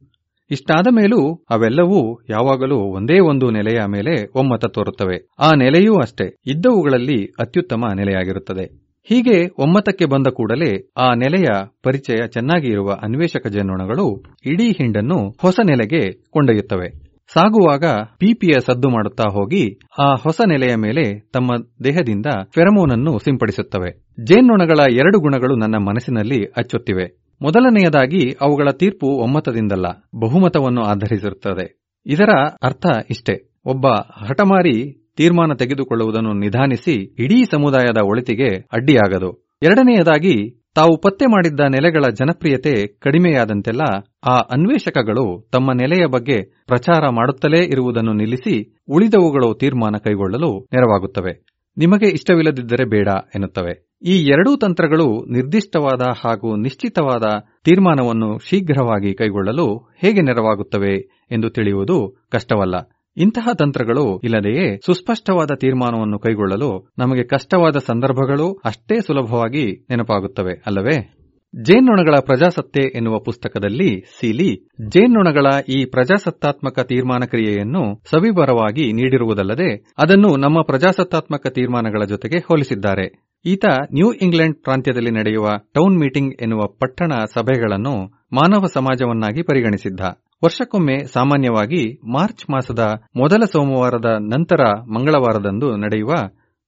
ಇಷ್ಟಾದ 0.51 0.87
ಮೇಲೂ 0.91 1.45
ಅವೆಲ್ಲವೂ 1.49 2.21
ಯಾವಾಗಲೂ 2.29 2.75
ಒಂದೇ 2.75 3.19
ಒಂದು 3.19 3.51
ನೆಲೆಯ 3.51 3.79
ಮೇಲೆ 3.87 4.31
ಒಮ್ಮತ 4.35 4.65
ತೋರುತ್ತವೆ. 4.65 5.29
ಆ 5.39 5.51
ನೆಲೆಯೂ 5.55 5.95
ಅಷ್ಟೇ. 5.95 6.37
ಇದ್ದವುಗಳಲ್ಲಿ 6.45 7.25
ಅತ್ಯುತ್ತಮ 7.39 7.83
ನೆಲೆಯಾಗಿರುತ್ತದೆ. 7.95 8.82
ಹೀಗೆ 9.05 9.49
ಒಮ್ಮತಕ್ಕೆ 9.57 10.05
ಬಂದ 10.05 10.27
ಕೂಡಲೇ 10.27 10.91
ಆ 10.97 11.13
ನೆಲೆಯ 11.13 11.45
ಪರಿಚಯ 11.83 12.27
ಚೆನ್ನಾಗಿ 12.27 12.67
ಇರುವ 12.67 12.91
ಅನ್ವೇಷಕ 13.03 13.47
ಜೇನ್ನೊಣಗಳು 13.47 14.23
ಇಡೀ 14.45 14.71
ಹಿಂಡನ್ನು 14.71 15.35
ಹೊಸ 15.41 15.59
ನೆಲೆಗೆ 15.63 16.11
ಕೊಂಡೊಯ್ಯುತ್ತವೆ. 16.29 17.13
ಸಾಗುವಾಗ 17.33 17.85
ಪಿಪಿಯ 18.17 18.59
ಸದ್ದು 18.59 18.89
ಮಾಡುತ್ತಾ 18.89 19.23
ಹೋಗಿ 19.31 19.79
ಆ 19.99 20.13
ಹೊಸ 20.13 20.41
ನೆಲೆಯ 20.47 20.75
ಮೇಲೆ 20.75 21.19
ತಮ್ಮ 21.19 21.49
ದೇಹದಿಂದ 21.83 22.25
ಫೆರಮೋನನ್ನು 22.55 23.19
ಸಿಂಪಡಿಸುತ್ತವೆ. 23.19 23.91
ಜೇನ್ನೊಣಗಳ 24.25 24.79
ಎರಡು 24.91 25.19
ಗುಣಗಳು 25.19 25.55
ನನ್ನ 25.55 25.75
ಮನಸ್ಸಿನಲ್ಲಿ 25.77 26.45
ಅಚ್ಚೊತ್ತಿವೆ. 26.45 27.23
ಮೊದಲನೆಯದಾಗಿ 27.41 28.35
ಅವುಗಳ 28.41 28.69
ತೀರ್ಪು 28.71 29.07
ಒಮ್ಮತದಿಂದಲ್ಲ, 29.07 29.85
ಬಹುಮತವನ್ನು 30.21 30.83
ಆಧರಿಸಿರುತ್ತದೆ. 30.83 31.83
ಇದರ 32.05 32.29
ಅರ್ಥ 32.63 32.85
ಇಷ್ಟೇ. 33.09 33.49
ಒಬ್ಬ 33.65 33.87
ಹಠಮಾರಿ 34.27 35.02
ತೀರ್ಮಾನ 35.17 35.53
ತೆಗೆದುಕೊಳ್ಳುವುದನ್ನು 35.53 36.33
ನಿಧಾನಿಸಿ 36.33 36.93
ಇಡೀ 37.19 37.43
ಸಮುದಾಯದ 37.43 37.97
ಒಳಿತಿಗೆ 38.03 38.67
ಅಡ್ಡಿಯಾಗದು. 38.73 39.49
ಎರಡನೆಯದಾಗಿ, 39.63 40.63
ತಾವು 40.75 41.01
ಪತ್ತೆ 41.01 41.25
ಮಾಡಿದ್ದ 41.25 41.59
ನೆಲೆಗಳ 41.59 42.03
ಜನಪ್ರಿಯತೆ 42.13 42.87
ಕಡಿಮೆಯಾದಂತೆಲ್ಲ 42.87 43.81
ಆ 44.23 44.35
ಅನ್ವೇಷಕಗಳು 44.37 45.49
ತಮ್ಮ 45.51 45.71
ನೆಲೆಯ 45.71 46.05
ಬಗ್ಗೆ 46.05 46.63
ಪ್ರಚಾರ 46.67 47.09
ಮಾಡುತ್ತಲೇ 47.09 47.63
ಇರುವುದನ್ನು 47.65 48.13
ನಿಲ್ಲಿಸಿ 48.13 48.79
ಉಳಿದವುಗಳು 48.89 49.53
ತೀರ್ಮಾನ 49.53 49.95
ಕೈಗೊಳ್ಳಲು 50.03 50.67
ನೆರವಾಗುತ್ತವೆ. 50.73 51.45
ನಿಮಗೆ 51.77 52.09
ಇಷ್ಟವಿಲ್ಲದಿದ್ದರೆ 52.09 52.85
ಬೇಡ 52.85 53.07
ಎನ್ನುತ್ತವೆ. 53.07 53.93
ಈ 54.05 54.25
ಎರಡೂ 54.25 54.57
ತಂತ್ರಗಳು 54.57 55.25
ನಿರ್ದಿಷ್ಟವಾದ 55.31 56.01
ಹಾಗೂ 56.25 56.55
ನಿಶ್ಚಿತವಾದ 56.55 57.23
ತೀರ್ಮಾನವನ್ನು 57.63 58.39
ಶೀಘ್ರವಾಗಿ 58.49 59.13
ಕೈಗೊಳ್ಳಲು 59.13 59.95
ಹೇಗೆ 60.01 60.21
ನೆರವಾಗುತ್ತವೆ 60.21 60.97
ಎಂದು 61.31 61.49
ತಿಳಿಯುವುದು 61.49 62.25
ಕಷ್ಟವಲ್ಲ. 62.31 62.75
ಇಂತಹ 63.17 63.49
ತಂತ್ರಗಳು 63.53 64.21
ಇಲ್ಲದೆಯೇ 64.23 64.77
ಸುಸ್ಪಷ್ಟವಾದ 64.85 65.47
ತೀರ್ಮಾನವನ್ನು 65.59 66.19
ಕೈಗೊಳ್ಳಲು 66.19 66.91
ನಮಗೆ 66.97 67.23
ಕಷ್ಟವಾದ 67.23 67.77
ಸಂದರ್ಭಗಳು 67.77 68.61
ಅಷ್ಟೇ 68.65 69.01
ಸುಲಭವಾಗಿ 69.01 69.87
ನೆನಪಾಗುತ್ತವೆ, 69.89 70.63
ಅಲ್ಲವೇ? 70.65 71.19
ಜೇನ್ನೊಣಗಳ 71.61 72.15
ಪ್ರಜಾಸತ್ತೆ 72.19 72.81
ಎನ್ನುವ 72.95 73.19
ಪುಸ್ತಕದಲ್ಲಿ 73.19 74.05
ಸೀಲಿ, 74.19 74.69
ಜೇನ್ನೊಣಗಳ 74.89 75.45
ಈ 75.69 75.85
ಪ್ರಜಾಸತ್ತಾತ್ಮಕ 75.85 76.79
ತೀರ್ಮಾನ 76.79 77.25
ಕ್ರಿಯೆಯನ್ನು 77.25 78.01
ಸವಿವರವಾಗಿ 78.05 78.93
ನೀಡಿರುವುದಲ್ಲದೆ 78.93 79.85
ಅದನ್ನು 79.97 80.37
ನಮ್ಮ 80.37 80.61
ಪ್ರಜಾಸತ್ತಾತ್ಮಕ 80.61 81.47
ತೀರ್ಮಾನಗಳ 81.47 82.03
ಜೊತೆಗೆ 82.03 82.37
ಹೋಲಿಸಿದ್ದಾರೆ. 82.39 83.29
ಈತ 83.45 83.65
ನ್ಯೂ 83.93 84.11
ಇಂಗ್ಲೆಂಡ್ 84.13 84.57
ಪ್ರಾಂತ್ಯದಲ್ಲಿ 84.63 85.11
ನಡೆಯುವ 85.11 85.47
ಟೌನ್ 85.73 85.99
ಮೀಟಿಂಗ್ 85.99 86.33
ಎನ್ನುವ 86.41 86.59
ಪಟ್ಟಣ 86.79 87.11
ಸಭೆಗಳನ್ನು 87.33 87.95
ಮಾನವ 88.33 88.65
ಸಮಾಜವನ್ನಾಗಿ 88.65 89.41
ಪರಿಗಣಿಸಿದ್ದ. 89.41 89.99
ವರ್ಷಕ್ಕೊಮ್ಮೆ 90.43 91.05
ಸಾಮಾನ್ಯವಾಗಿ 91.05 91.99
ಮಾರ್ಚ್ 92.11 92.49
ಮಾಸದ 92.49 92.83
ಮೊದಲ 93.15 93.43
ಸೋಮವಾರದ 93.51 94.05
ನಂತರ 94.19 94.63
ಮಂಗಳವಾರದಂದು 94.81 95.77
ನಡೆಯುವ 95.77 96.13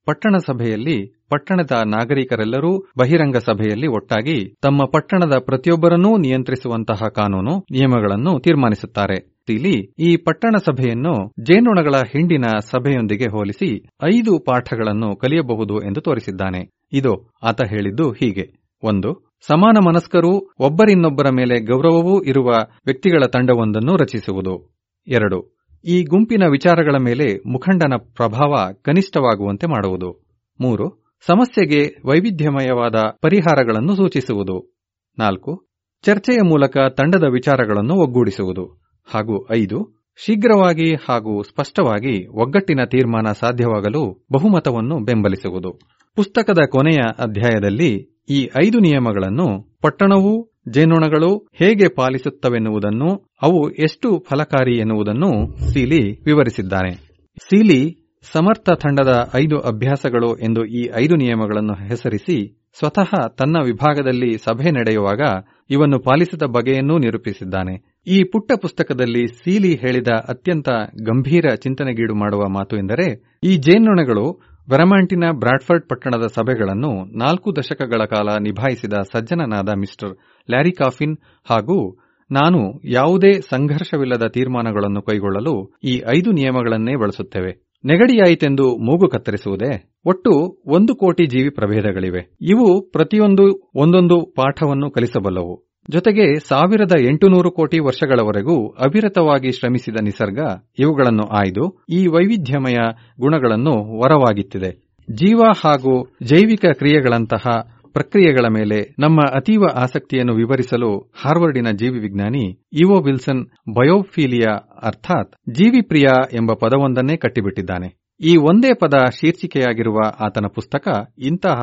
ಪಟ್ಟಣ 0.06 0.36
ಸಭೆಯಲ್ಲಿ 0.38 1.26
ಪಟ್ಟಣದ 1.30 1.72
ನಾಗರಿಕರೆಲ್ಲರೂ 1.86 2.80
ಬಹಿರಂಗ 3.00 3.38
ಸಭೆಯಲ್ಲಿ 3.38 3.88
ಒಟ್ಟಾಗಿ 3.88 4.56
ತಮ್ಮ 4.62 4.84
ಪಟ್ಟಣದ 4.94 5.34
ಪ್ರತಿಯೊಬ್ಬರನ್ನೂ 5.46 6.18
ನಿಯಂತ್ರಿಸುವಂತಹ 6.18 7.08
ಕಾನೂನು, 7.16 7.58
ನಿಯಮಗಳನ್ನು 7.72 8.40
ತೀರ್ಮಾನಿಸುತ್ತಾರೆ. 8.40 9.36
ಇಲ್ಲಿ 9.50 9.94
ಈ 10.00 10.18
ಪಟ್ಟಣ 10.18 10.56
ಸಭೆಯನ್ನು 10.66 11.34
ಜೇನುಣಗಳ 11.44 11.92
ಹಿಂಡಿನ 11.92 12.44
ಸಭೆಯೊಂದಿಗೆ 12.72 13.32
ಹೋಲಿಸಿ 13.32 13.88
ಐದು 14.04 14.40
ಪಾಠಗಳನ್ನು 14.40 15.16
ಕಲಿಯಬಹುದು 15.16 15.82
ಎಂದು 15.82 16.02
ತೋರಿಸಿದ್ದಾನೆ. 16.02 16.70
ಇದು 16.94 17.34
ಆತ 17.44 17.62
ಹೇಳಿದ್ದು 17.70 18.12
ಹೀಗೆ. 18.12 18.66
ಒಂದು 18.84 19.25
ಸಮಾನ 19.42 19.78
ಮನಸ್ಕರು 19.86 20.56
ಒಬ್ಬರಿನ್ನೊಬ್ಬರ 20.60 21.30
ಮೇಲೆ 21.30 21.60
ಗೌರವವೂ 21.66 22.24
ಇರುವ 22.24 22.50
ವ್ಯಕ್ತಿಗಳ 22.86 23.26
ತಂಡವೊಂದನ್ನು 23.26 23.96
ರಚಿಸುವುದು. 23.96 24.76
ಎರಡು, 25.08 25.56
ಈ 25.86 26.04
ಗುಂಪಿನ 26.04 26.44
ವಿಚಾರಗಳ 26.52 26.96
ಮೇಲೆ 27.00 27.50
ಮುಖಂಡನ 27.50 27.94
ಪ್ರಭಾವ 27.98 28.74
ಕನಿಷ್ಠವಾಗುವಂತೆ 28.82 29.68
ಮಾಡುವುದು. 29.68 30.26
ಮೂರು, 30.62 31.16
ಸಮಸ್ಯೆಗೆ 31.28 32.08
ವೈವಿಧ್ಯಮಯವಾದ 32.08 32.96
ಪರಿಹಾರಗಳನ್ನು 33.22 33.96
ಸೂಚಿಸುವುದು. 33.96 34.76
ನಾಲ್ಕು, 35.20 35.68
ಚರ್ಚೆಯ 36.06 36.38
ಮೂಲಕ 36.42 36.78
ತಂಡದ 36.78 37.24
ವಿಚಾರಗಳನ್ನು 37.32 37.94
ಒಗ್ಗೂಡಿಸುವುದು. 37.94 38.82
ಹಾಗೂ 39.06 39.48
ಐದು, 39.52 40.06
ಶೀಘ್ರವಾಗಿ 40.26 40.96
ಹಾಗೂ 40.96 41.44
ಸ್ಪಷ್ಟವಾಗಿ 41.44 42.28
ಒಗ್ಗಟ್ಟಿನ 42.28 42.80
ತೀರ್ಮಾನ 42.86 43.26
ಸಾಧ್ಯವಾಗಲು 43.40 44.26
ಬಹುಮತವನ್ನು 44.34 45.00
ಬೆಂಬಲಿಸುವುದು. 45.00 45.80
ಪುಸ್ತಕದ 46.16 46.58
ಕೊನೆಯ 46.70 47.00
ಅಧ್ಯಾಯದಲ್ಲಿ 47.20 48.15
ಈ 48.30 48.50
ಐದು 48.66 48.80
ನಿಯಮಗಳನ್ನು 48.80 49.78
ಪಟ್ಟಣವು, 49.82 50.52
ಜೇನುಣಗಳು 50.70 51.50
ಹೇಗೆ 51.54 51.88
ಪಾಲಿಸುತ್ತವೆನ್ನುವುದನ್ನು, 51.96 53.32
ಅವು 53.42 53.70
ಎಷ್ಟು 53.70 54.26
ಫಲಕಾರಿ 54.30 54.78
ಎನ್ನುವುದನ್ನು 54.78 55.58
ಸೀಲಿ 55.74 56.22
ವಿವರಿಸಿದ್ದಾನೆ 56.26 56.92
ಸೀಲಿ 57.38 58.12
ಸಮರ್ಥ 58.34 58.70
ತಂಡದ 58.70 59.32
ಐದು 59.36 59.60
ಅಭ್ಯಾಸಗಳು 59.60 60.38
ಎಂದು 60.38 60.66
ಈ 60.66 60.90
ಐದು 60.96 61.16
ನಿಯಮಗಳನ್ನು 61.16 61.74
ಹೆಸರಿಸಿ 61.74 62.62
ಸ್ವತಃ 62.80 63.28
ತನ್ನ 63.28 63.56
ವಿಭಾಗದಲ್ಲಿ 63.66 64.38
ಸಭೆ 64.38 64.72
ನಡೆಯುವಾಗ 64.72 65.22
ಇವನ್ನು 65.70 66.00
ಪಾಲಿಸಿದ 66.00 66.44
ಬಗೆಯನ್ನೂ 66.44 66.98
ನಿರೂಪಿಸಿದ್ದಾನೆ. 66.98 68.04
ಈ 68.08 68.24
ಪುಟ್ಟ 68.24 68.52
ಪುಸ್ತಕದಲ್ಲಿ 68.62 69.28
ಸೀಲಿ 69.28 69.76
ಹೇಳಿದ 69.76 70.08
ಅತ್ಯಂತ 70.08 70.70
ಗಂಭೀರ 71.08 71.46
ಚಿಂತನೆಗೀಡು 71.56 72.16
ಮಾಡುವ 72.16 72.48
ಮಾತು 72.48 72.78
ಎಂದರೆ, 72.78 73.38
ಈ 73.44 73.58
ಜೇನ್ನೊಣಗಳು 73.58 74.55
ವೆರಮಾಂಟಿನ 74.70 75.24
ಬ್ರಾಡ್ಫರ್ಡ್ 75.32 75.90
ಪಟ್ಟಣದ 75.90 76.28
ಸಭೆಗಳನ್ನು 76.28 77.18
ನಾಲ್ಕು 77.18 77.56
ದಶಕಗಳ 77.56 78.06
ಕಾಲ 78.06 78.30
ನಿಭಾಯಿಸಿದ 78.42 78.94
ಸಜ್ಜನನಾದ 78.94 79.70
ಮಿಸ್ಟರ್ 79.70 80.14
ಲ್ಯಾರಿ 80.50 80.72
ಕಾಫಿನ್ 80.72 81.18
ಹಾಗೂ 81.46 81.98
ನಾನು 82.32 82.82
ಯಾವುದೇ 82.84 83.32
ಸಂಘರ್ಷವಿಲ್ಲದ 83.34 84.28
ತೀರ್ಮಾನಗಳನ್ನು 84.28 85.02
ಕೈಗೊಳ್ಳಲು 85.02 85.74
ಈ 85.84 86.02
ಐದು 86.08 86.32
ನಿಯಮಗಳನ್ನೇ 86.32 86.96
ಬಳಸುತ್ತೇವೆ. 86.96 87.52
ನೆಗಡಿಯಾಯಿತೆಂದು 87.86 88.78
ಮೂಗು 88.78 89.10
ಕತ್ತರಿಸುವುದೇ 89.10 89.94
ಒಟ್ಟು 90.06 90.32
ಒಂದು 90.68 90.96
ಕೋಟಿ 90.96 91.26
ಜೀವಿ 91.26 91.50
ಪ್ರಭೇದಗಳಿವೆ. 91.50 92.38
ಇವು 92.42 92.92
ಪ್ರತಿಯೊಂದು 92.92 93.72
ಒಂದೊಂದು 93.76 94.34
ಪಾಠವನ್ನು 94.36 94.92
ಕಲಿಸಬಲ್ಲವು. 94.92 95.75
ಜೊತೆಗೆ 95.92 96.40
ಸಾವಿರದ 96.50 96.92
ಎಂಟುನೂರು 97.08 97.52
ಕೋಟಿ 97.52 97.80
ವರ್ಷಗಳವರೆಗೂ 97.80 98.70
ಅವಿರತವಾಗಿ 98.70 99.52
ಶ್ರಮಿಸಿದ 99.52 99.96
ನಿಸರ್ಗ 100.04 100.40
ಇವುಗಳನ್ನು 100.80 101.26
ಆಯ್ದು 101.38 101.86
ಈ 101.90 102.08
ವೈವಿಧ್ಯಮಯ 102.08 102.78
ಗುಣಗಳನ್ನು 103.20 103.74
ವರವಾಗಿತ್ತಿದೆ. 104.02 104.72
ಜೀವ 105.12 105.42
ಹಾಗೂ 105.64 105.94
ಜೈವಿಕ 106.24 106.66
ಕ್ರಿಯೆಗಳಂತಹ 106.74 107.46
ಪ್ರಕ್ರಿಯೆಗಳ 107.94 108.46
ಮೇಲೆ 108.48 108.96
ನಮ್ಮ 109.00 109.20
ಅತೀವ 109.36 109.64
ಆಸಕ್ತಿಯನ್ನು 109.76 110.34
ವಿವರಿಸಲು 110.34 111.12
ಹಾರ್ವರ್ಡಿನ 111.22 111.68
ಜೀವಿ 111.72 112.00
ವಿಜ್ಞಾನಿ 112.00 112.46
ಇವೋ 112.74 113.02
ವಿಲ್ಸನ್ 113.02 113.46
ಬಯೋಫೀಲಿಯಾ 113.76 114.54
ಅರ್ಥಾತ್ 114.84 115.32
ಜೀವಿಪ್ರಿಯ 115.52 116.08
ಎಂಬ 116.34 116.52
ಪದವೊಂದನ್ನೇ 116.54 117.16
ಕಟ್ಟಿಬಿಟ್ಟಿದ್ದಾನೆ. 117.16 117.90
ಈ 118.22 118.38
ಒಂದೇ 118.38 118.74
ಪದ 118.74 118.94
ಶೀರ್ಷಿಕೆಯಾಗಿರುವ 119.20 119.98
ಆತನ 120.20 120.48
ಪುಸ್ತಕ 120.56 120.88
ಇಂತಹ 121.18 121.62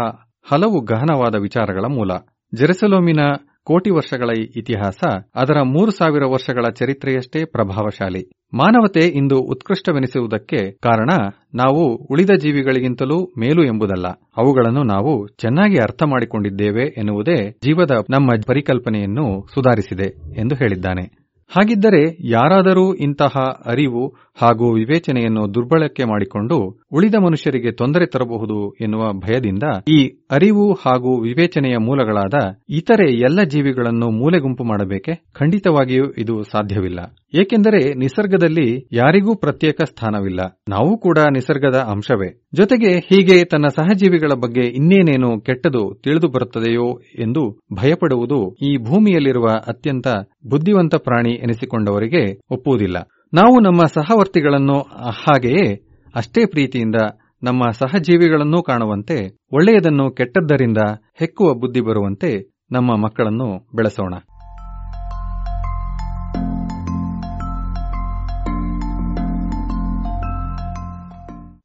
ಹಲವು 0.51 0.81
ಗಹನವಾದ 0.81 1.35
ವಿಚಾರಗಳ 1.41 1.85
ಮೂಲ. 1.89 2.12
ಜೆರುಸಲೋಮಿನ 2.53 3.20
ಕೋಟಿ 3.65 3.91
ವರ್ಷಗಳ 3.91 4.31
ಇತಿಹಾಸ 4.57 5.01
ಅದರ 5.35 5.61
ಮೂರು 5.63 5.91
ಸಾವಿರ 5.91 6.25
ವರ್ಷಗಳ 6.25 6.65
ಚರಿತ್ರೆಯಷ್ಟೇ 6.75 7.45
ಪ್ರಭಾವಶಾಲಿ. 7.45 8.23
ಮಾನವತೆ 8.55 9.01
ಇಂದು 9.01 9.39
ಉತ್ಕೃಷ್ಟವೆನಿಸುವುದಕ್ಕೆ 9.41 10.71
ಕಾರಣ 10.71 11.11
ನಾವು 11.55 11.97
ಉಳಿದ 12.11 12.31
ಜೀವಿಗಳಿಗಿಂತಲೂ 12.39 13.25
ಮೇಲು 13.39 13.65
ಎಂಬುದಲ್ಲ. 13.65 14.07
ಅವುಗಳನ್ನು 14.37 14.83
ನಾವು 14.83 15.29
ಚೆನ್ನಾಗಿ 15.29 15.77
ಅರ್ಥ 15.77 16.03
ಮಾಡಿಕೊಂಡಿದ್ದೇವೆ 16.07 16.95
ಎನ್ನುವುದೇ 16.99 17.51
ಜೀವದ 17.51 17.91
ನಮ್ಮ 18.11 18.29
ಪರಿಕಲ್ಪನೆಯನ್ನು 18.47 19.47
ಸುಧಾರಿಸಿದೆ 19.55 20.09
ಎಂದು 20.41 20.55
ಹೇಳಿದ್ದಾನೆ. 20.55 21.23
ಹಾಗಿದ್ದರೆ 21.51 22.31
ಯಾರಾದರೂ 22.31 22.95
ಇಂತಹ 22.95 23.35
ಅರಿವು 23.67 24.03
ಹಾಗೂ 24.35 24.74
ವಿವೇಚನೆಯನ್ನು 24.74 25.55
ದುರ್ಬಳಕೆ 25.55 26.05
ಮಾಡಿಕೊಂಡು 26.05 26.80
ಉಳಿದ 26.93 27.14
ಮನುಷ್ಯರಿಗೆ 27.14 27.72
ತೊಂದರೆ 27.72 28.07
ತರಬಹುದು 28.07 28.76
ಎನ್ನುವ 28.80 29.12
ಭಯದಿಂದ 29.12 29.62
ಈ 29.89 30.11
ಅರಿವು 30.30 30.72
ಹಾಗೂ 30.72 31.22
ವಿವೇಚನೆಯ 31.22 31.76
ಮೂಲಗಳಾದ 31.76 32.35
ಇತರೆ 32.68 33.12
ಎಲ್ಲ 33.12 33.43
ಜೀವಿಗಳನ್ನು 33.43 34.11
ಮೂಲೆಗುಂಪು 34.11 34.64
ಮಾಡಬೇಕೆ? 34.64 35.24
ಖಂಡಿತವಾಗಿಯೂ 35.35 36.05
ಇದು 36.18 36.43
ಸಾಧ್ಯವಿಲ್ಲ. 36.43 37.01
ಏಕೆಂದರೆ 37.35 37.95
ನಿಸರ್ಗದಲ್ಲಿ 37.95 38.89
ಯಾರಿಗೂ 38.93 39.35
ಪ್ರತ್ಯೇಕ 39.35 39.80
ಸ್ಥಾನವಿಲ್ಲ. 39.85 40.61
ನಾವು 40.68 40.99
ಕೂಡ 40.99 41.18
ನಿಸರ್ಗದ 41.18 41.76
ಅಂಶವೇ. 41.76 42.49
ಜೊತೆಗೆ 42.55 42.99
ಹೀಗೆ 42.99 43.45
ತನ್ನ 43.45 43.66
ಸಹಜೀವಿಗಳ 43.66 44.30
ಬಗ್ಗೆ 44.35 44.61
ಇನ್ನೇನೇನು 44.61 45.41
ಕೆಟ್ಟದು 45.41 46.01
ತಿಳಿದು 46.05 46.28
ಬರುತ್ತದೆಯೋ 46.28 47.01
ಎಂದು 47.18 47.61
ಭಯಪಡುವುದು 47.72 48.55
ಈ 48.62 48.76
ಭೂಮಿಯಲ್ಲಿರುವ 48.76 49.47
ಅತ್ಯಂತ 49.47 50.09
ಬುದ್ಧಿವಂತ 50.51 50.95
ಪ್ರಾಣಿ 50.95 51.30
ಎನಿಸಿಕೊಂಡವರಿಗೆ 51.30 52.41
ಒಪ್ಪುವುದಿಲ್ಲ. 52.51 52.97
ನಾವು 53.35 53.61
ನಮ್ಮ 53.61 53.83
ಸಹವರ್ತಿಗಳನ್ನು 53.95 54.80
ಹಾಗೆಯೇ 55.11 55.89
ಅಷ್ಟೇ 56.14 56.47
ಪ್ರೀತಿಯಿಂದ 56.47 56.95
ನಮ್ಮ 57.43 57.70
ಸಹಜೀವಿಗಳನ್ನೂ 57.70 58.62
ಕಾಣುವಂತೆ, 58.62 59.37
ಒಳ್ಳೆಯದನ್ನು 59.53 60.11
ಕೆಟ್ಟದ್ದರಿಂದ 60.11 60.78
ಹೆಕ್ಕುವ 61.14 61.55
ಬುದ್ಧಿ 61.55 61.80
ಬರುವಂತೆ 61.80 62.53
ನಮ್ಮ 62.70 63.05
ಮಕ್ಕಳನ್ನು 63.05 63.68
ಬೆಳೆಸೋಣ. 63.76 64.14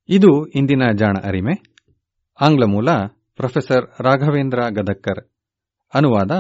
ಇದು 0.09 0.45
ಇಂದಿನ 0.45 0.82
ಜಾಣ 0.95 1.15
ಅರಿಮೆ. 1.24 1.76
ಆಂಗ್ಲ 2.41 2.63
ಮೂಲ 2.65 2.91
ಪ್ರೊಫೆಸರ್ 3.36 4.03
ರಾಘವೇಂದ್ರ 4.03 4.59
ಗದಕ್ಕರ್ 4.70 5.30
ಅನುವಾದ 5.93 6.32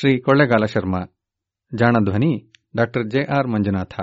ಶ್ರೀ 0.00 0.20
ಕೊಳ್ಳೆಗಾಲ 0.20 0.64
ಶರ್ಮಾ. 0.64 1.00
ಜಾಣಧ್ವನಿ 1.74 2.52
ಡಾಕ್ಟರ್ 2.76 3.10
ಜೆಆರ್ 3.10 3.48
ಮಂಜುನಾಥ. 3.48 4.00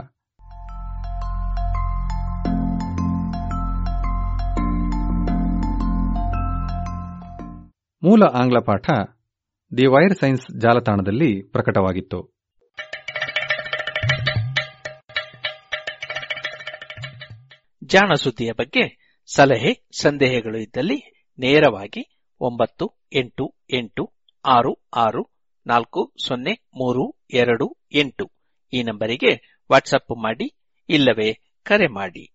ಮೂಲ 8.06 8.24
ಆಂಗ್ಲ 8.24 8.60
ಪಾಠ 8.60 8.90
ದಿ 9.78 9.86
ವೈರ್ 9.86 10.20
ಸೈನ್ಸ್ 10.20 10.62
ಜಾಲತಾಣದಲ್ಲಿ 10.62 11.42
ಪ್ರಕಟವಾಗಿತ್ತು. 11.42 12.36
ಜಾಣ 17.84 18.14
ಸುದ್ದಿಯ 18.14 18.52
ಬಗ್ಗೆ 18.52 19.16
ಸಲಹೆ 19.36 19.88
ಸಂದೇಹಗಳು 20.00 20.58
ಇದ್ದಲ್ಲಿ 20.58 21.30
ನೇರವಾಗಿ 21.40 22.28
ಒಂಬತ್ತು 22.40 23.04
ಎಂಟು 23.14 23.56
ಎಂಟು 23.74 24.14
ಆರು 24.46 24.90
ಆರು 24.96 25.32
ನಾಲ್ಕು 25.68 26.14
ಸೊನ್ನೆ 26.28 26.52
ಮೂರು 26.54 27.26
ಎರಡು 27.34 27.78
ಎಂಟು 27.94 28.32
ಈ 28.74 28.84
ನಂಬರಿಗೆ 28.84 29.60
ವಾಟ್ಸಪ್ 29.72 30.24
ಮಾಡಿ 30.24 30.56
ಇಲ್ಲವೇ 30.90 31.60
ಕರೆ 31.64 31.88
ಮಾಡಿ. 31.88 32.35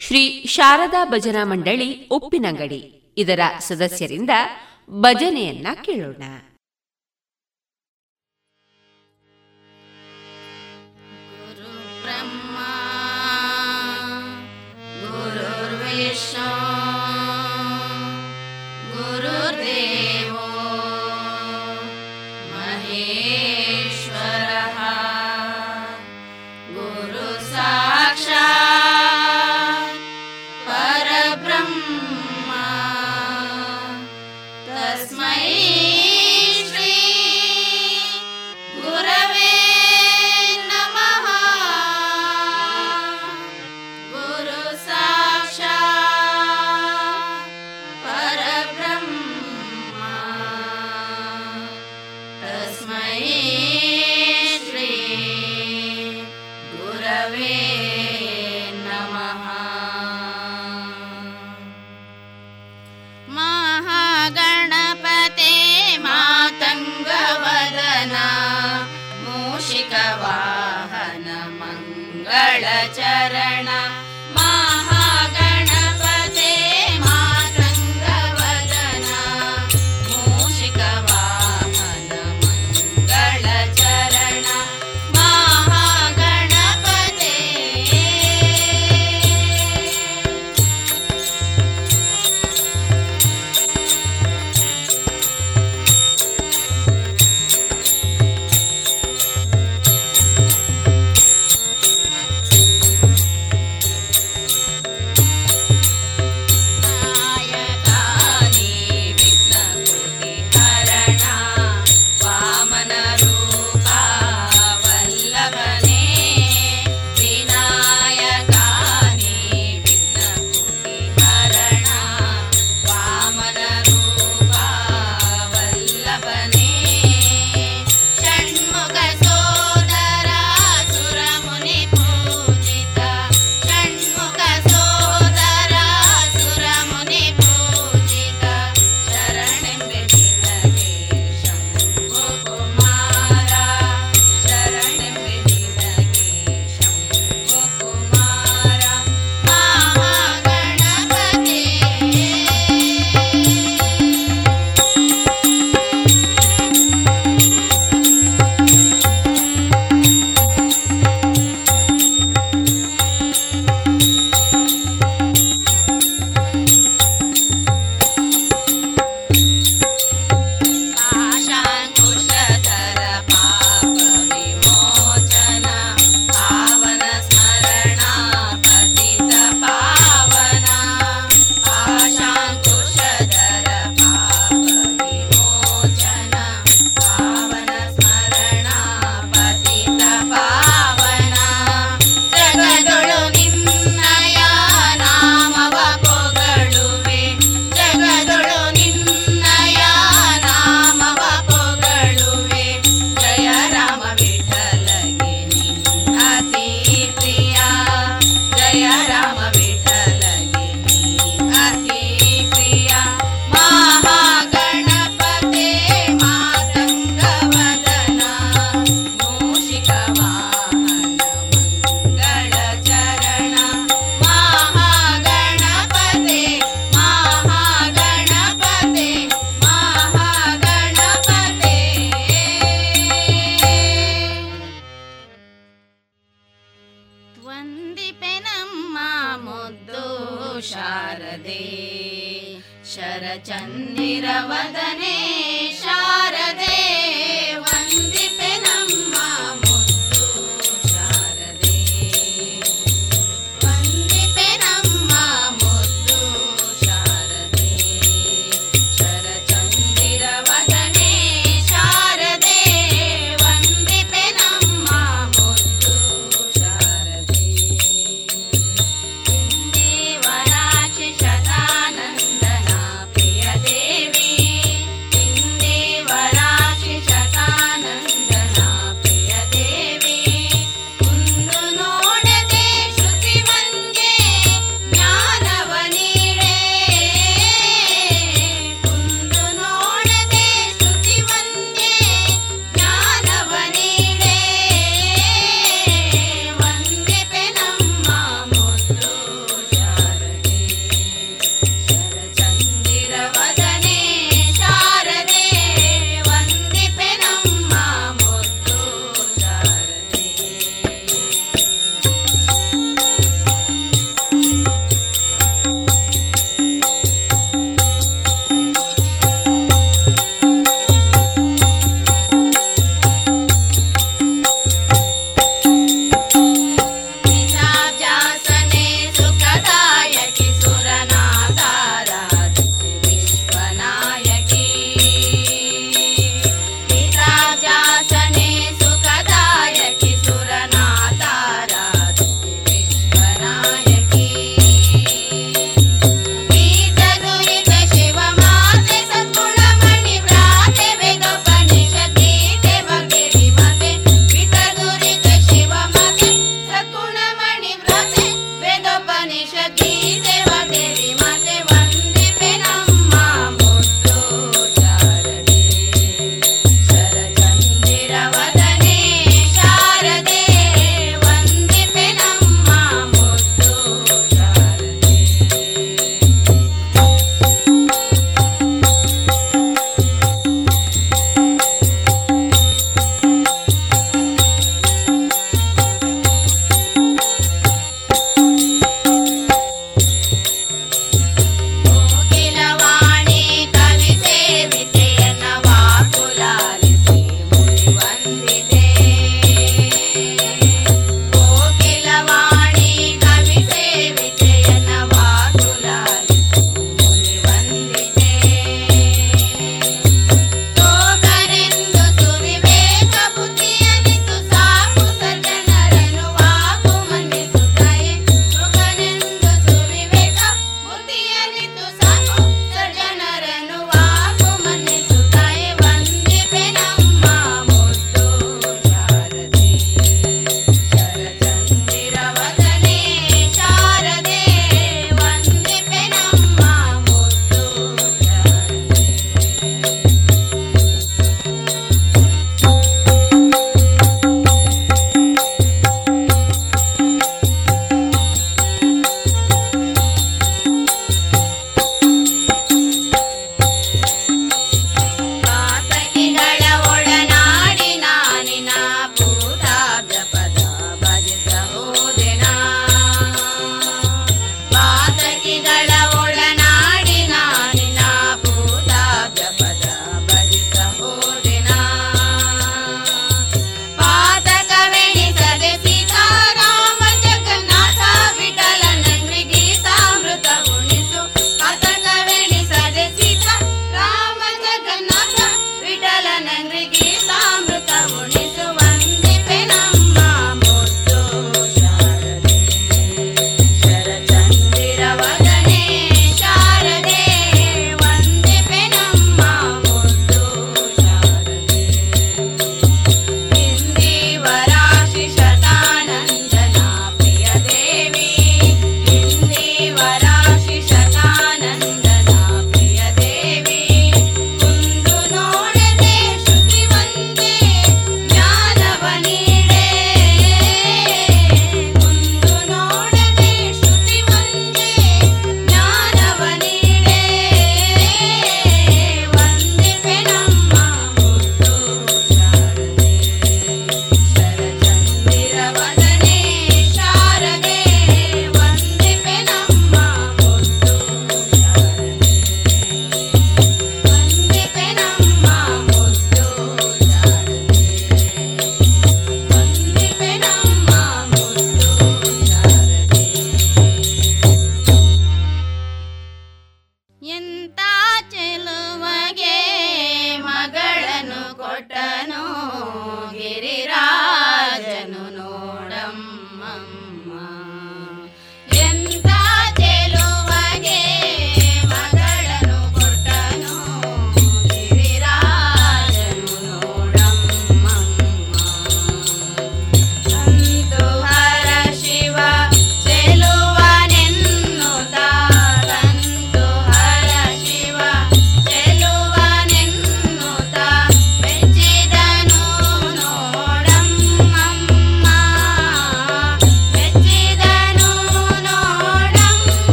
ಶ್ರೀ 0.00 0.44
ಶಾರದಾ 0.44 1.04
ಭಜನಾ 1.04 1.44
ಮಂಡಳಿ 1.44 2.06
ಉಪ್ಪಿನಂಗಡಿ. 2.06 2.80
ಇದರ 3.16 3.40
ಸದಸ್ಯರಿಂದ 3.58 4.30
ಭಜನೆಯನ್ನ 4.90 5.66
ಕೇಳೋಣ. 5.84 6.22
ಗುರು 11.30 11.70
ಬ್ರಹ್ಮ 12.02 12.45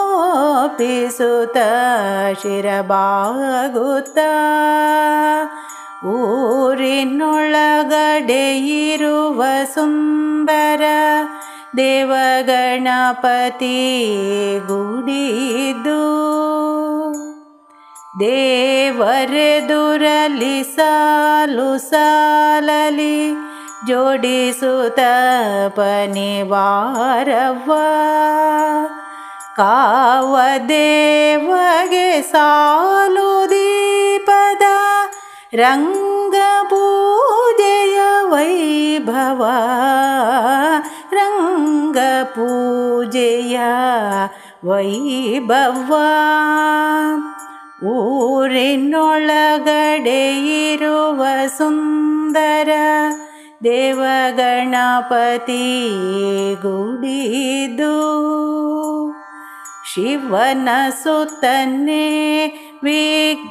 ಒಪ್ಪಿಸುತ್ತ 0.04 1.58
ಶಿರಬಾಗುತ್ತ 2.42 4.18
ಊರಿನೊಳಗಡೆ 6.94 8.46
ಇರುವ 8.86 9.42
ಸುಂದರ 9.74 10.84
ದೇವಗಣಪತಿ 11.78 13.78
ಗುಡಿದು 14.68 16.02
ದೇವರೆದುರಲಿ 19.24 20.58
ಸಾಲು 20.74 21.70
ಸಾಲಲಿ 21.88 23.16
ಜೋಡಿಸುತ್ತ 23.88 25.00
ಪನಿವಾರವ್ವ 25.78 27.72
ಕಾವ 29.58 30.36
ದೇವಗೆ 30.68 32.10
ಸಾಲು 32.32 33.32
ದೀಪದ 33.50 34.66
ರಂಗ 35.54 36.36
ಪೂಜೆಯ 36.70 38.00
ವೈಭವ 38.32 39.42
ರಂಗ 41.18 41.98
ಪೂಜೆಯ 42.36 43.58
ವೈಭವ 44.66 45.92
ಊರಿನೊಳಗಡೆ 48.54 50.22
ಇರುವ 50.64 51.22
ಸುಂದರ 51.58 52.72
ದೇವಗಣಪತಿ 53.66 55.54
ಗುಡಿದು 56.62 57.98
ಶಿವನ 59.86 60.70
ಸುತನ್ನೇ 61.04 62.08
ವಿಘ್ನನಾಶಕ 62.84 63.46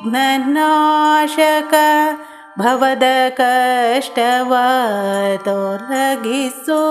ಭವದ 2.59 3.03
ಕಷ್ಟವ 3.37 4.55
ತೊಲಗಿಸು 5.45 6.83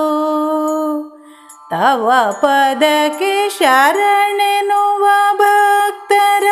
ತವ 1.72 2.10
ಪದಕ್ಕೆ 2.42 3.50
ಶರಣೆನುವ 3.50 5.06
ಭಕ್ತರ 5.34 6.48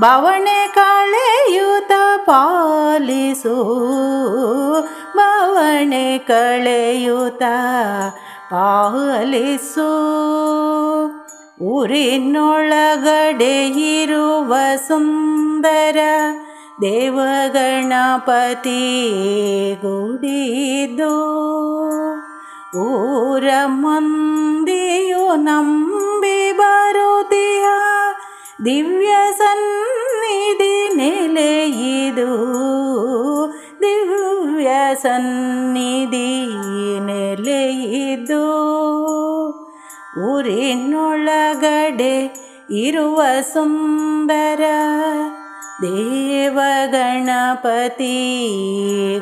ಬವಣೆ 0.00 0.72
ಕಳೆಯುತ 0.74 1.92
ಪಾಲಿಸು. 2.24 3.54
ಬವಣೆ 5.16 6.18
ಕಳೆಯುತ 6.18 7.42
ಪಾಲಿಸು. 8.50 9.88
ಊರಿನೊಳಗಡೆ 11.62 13.68
ಇರುವ 13.68 14.54
ಸುಂದರ 14.88 15.98
ದೇವಗಣಪತಿ 16.80 18.84
ಗುಡಿದು. 19.74 21.36
ಊರ 22.78 23.44
ಮಂದಿಯು 23.66 25.36
ನಂಬಿ 25.36 26.45
ದಿವ್ಯ 28.64 29.14
ಸನ್ನಿಧಿ 29.38 30.94
ನೆಲೆಯಿದು. 30.94 32.28
ದಿವ್ಯ 33.80 34.70
ಸನ್ನಿಧಿ 35.02 36.46
ನೆಲೆಯಿದು. 37.00 38.42
ಊರಿನೊಳಗಡೆ 40.34 42.46
ಇರುವ 42.70 43.22
ಸುಂದರ 43.52 44.60
ದೇವಗಣಪತಿ 45.82 48.16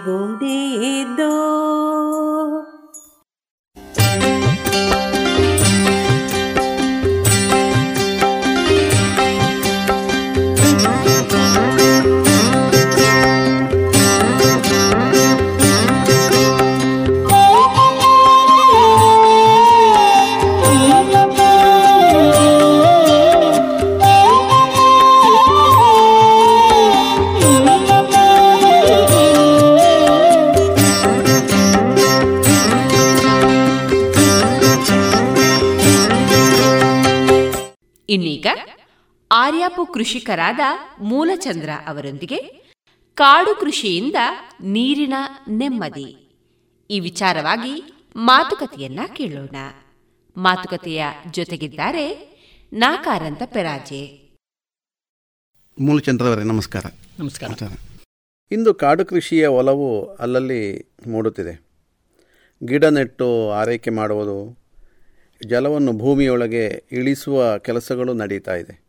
ಗುಡಿದು 0.05 1.35
ಇನ್ನೀಗ 38.09 38.47
ಆರ್ಯಾಪು 39.32 39.86
ಕೃಷಿಕರಾದ 39.86 40.60
ಮೂಲಚಂದ್ರ 41.01 41.68
ಅವರೊಂದಿಗೆ 41.86 42.36
ಕಾಡು 43.14 43.60
ಕೃಷಿಯಿಂದ 43.60 44.14
ನೀರಿನ 44.60 45.14
ನೆಮ್ಮದಿ. 45.48 46.36
ಈ 46.90 47.01
ವಿಚಾರವಾಗಿ 47.01 47.82
ಮಾತುಕತೆಯನ್ನ 48.16 49.01
ಕೇಳೋಣ. 49.16 49.56
ಮಾತುಕತೆಯ 50.36 51.05
ಜೊತೆಗಿದ್ದಾರೆ 51.31 52.35
ನಾಕಾರಂತ 52.72 53.43
ಪೆರಾಜೆ. 53.47 54.31
ಮೂಲಚಂದ್ರವರೇ 55.81 56.43
ನಮಸ್ಕಾರ. 56.43 56.85
ನಮಸ್ಕಾರ. 57.18 57.52
ಇಂದು 58.52 58.74
ಕಾಡು 58.74 59.05
ಕೃಷಿಯ 59.05 59.47
ಒಲವು 59.47 60.14
ಅಲ್ಲಲ್ಲಿ 60.14 60.94
ಮೂಡುತ್ತಿದೆ. 61.06 61.64
ಗಿಡ 62.64 62.85
ನೆಟ್ಟು 62.85 63.52
ಆರೈಕೆ 63.52 63.90
ಮಾಡುವುದು 63.90 64.64
ಜಲವನ್ನು 65.47 65.93
ಭೂಮಿಯೊಳಗೆ 65.93 66.85
ಇಳಿಸುವ 66.93 67.59
ಕೆಲಸಗಳು 67.59 68.15
ನಡೀತಾ 68.15 68.55
ಇದೆ. 68.55 68.85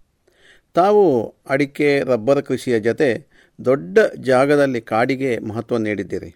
ತಾವು 0.73 1.35
ಅಡಿಕೆ, 1.49 1.99
ರಬ್ಬರ್ 1.99 2.45
ಕೃಷಿಯ 2.45 2.79
ಜೊತೆ 2.79 3.27
ದೊಡ್ಡ 3.65 3.97
ಜಾಗದಲ್ಲಿ 4.17 4.81
ಕಾಡಿಗೆ 4.81 5.39
ಮಹತ್ವ 5.39 5.77
ನೀಡಿದ್ದೀರಿ. 5.77 6.35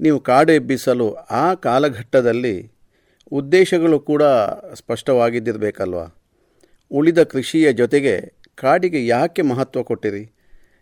ನೀವು 0.00 0.20
ಕಾಡು 0.20 0.52
ಎಬ್ಬಿಸಲು 0.52 1.14
ಆ 1.14 1.54
ಕಾಲಘಟ್ಟದಲ್ಲಿ 1.54 2.72
ಉದ್ದೇಶಗಳು 3.32 4.00
ಕೂಡ 4.00 4.22
ಸ್ಪಷ್ಟವಾಗಿದ್ದಿರಬೇಕಲ್ವಾ? 4.74 6.16
ಉಳಿದ 6.90 7.22
ಕೃಷಿಯ 7.22 7.72
ಜೊತೆಗೆ 7.72 8.34
ಕಾಡಿಗೆ 8.54 9.06
ಯಾಕೆ 9.06 9.42
ಮಹತ್ವ 9.42 9.82
ಕೊಟ್ಟಿರಿ? 9.82 10.32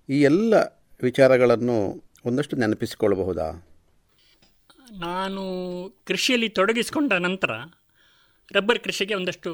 ಈ 0.08 0.22
ಎಲ್ಲ 0.22 0.54
ವಿಚಾರಗಳನ್ನು 1.02 2.04
ಒಂದಷ್ಟು 2.24 2.56
ನೆನಪಿಸಿಕೊಳ್ಳಬಹುದಾ? 2.56 3.68
ನಾನು 4.92 5.42
ಕೃಷಿಯಲ್ಲಿ 6.06 6.48
ತೊಡಗಿಸಿಕೊಂಡ 6.48 7.12
ನಂತರ 7.12 7.50
ರಬ್ಬರ್ 8.52 8.78
ಕೃಷಿಗೆ 8.78 9.14
ಒಂದಷ್ಟು 9.14 9.50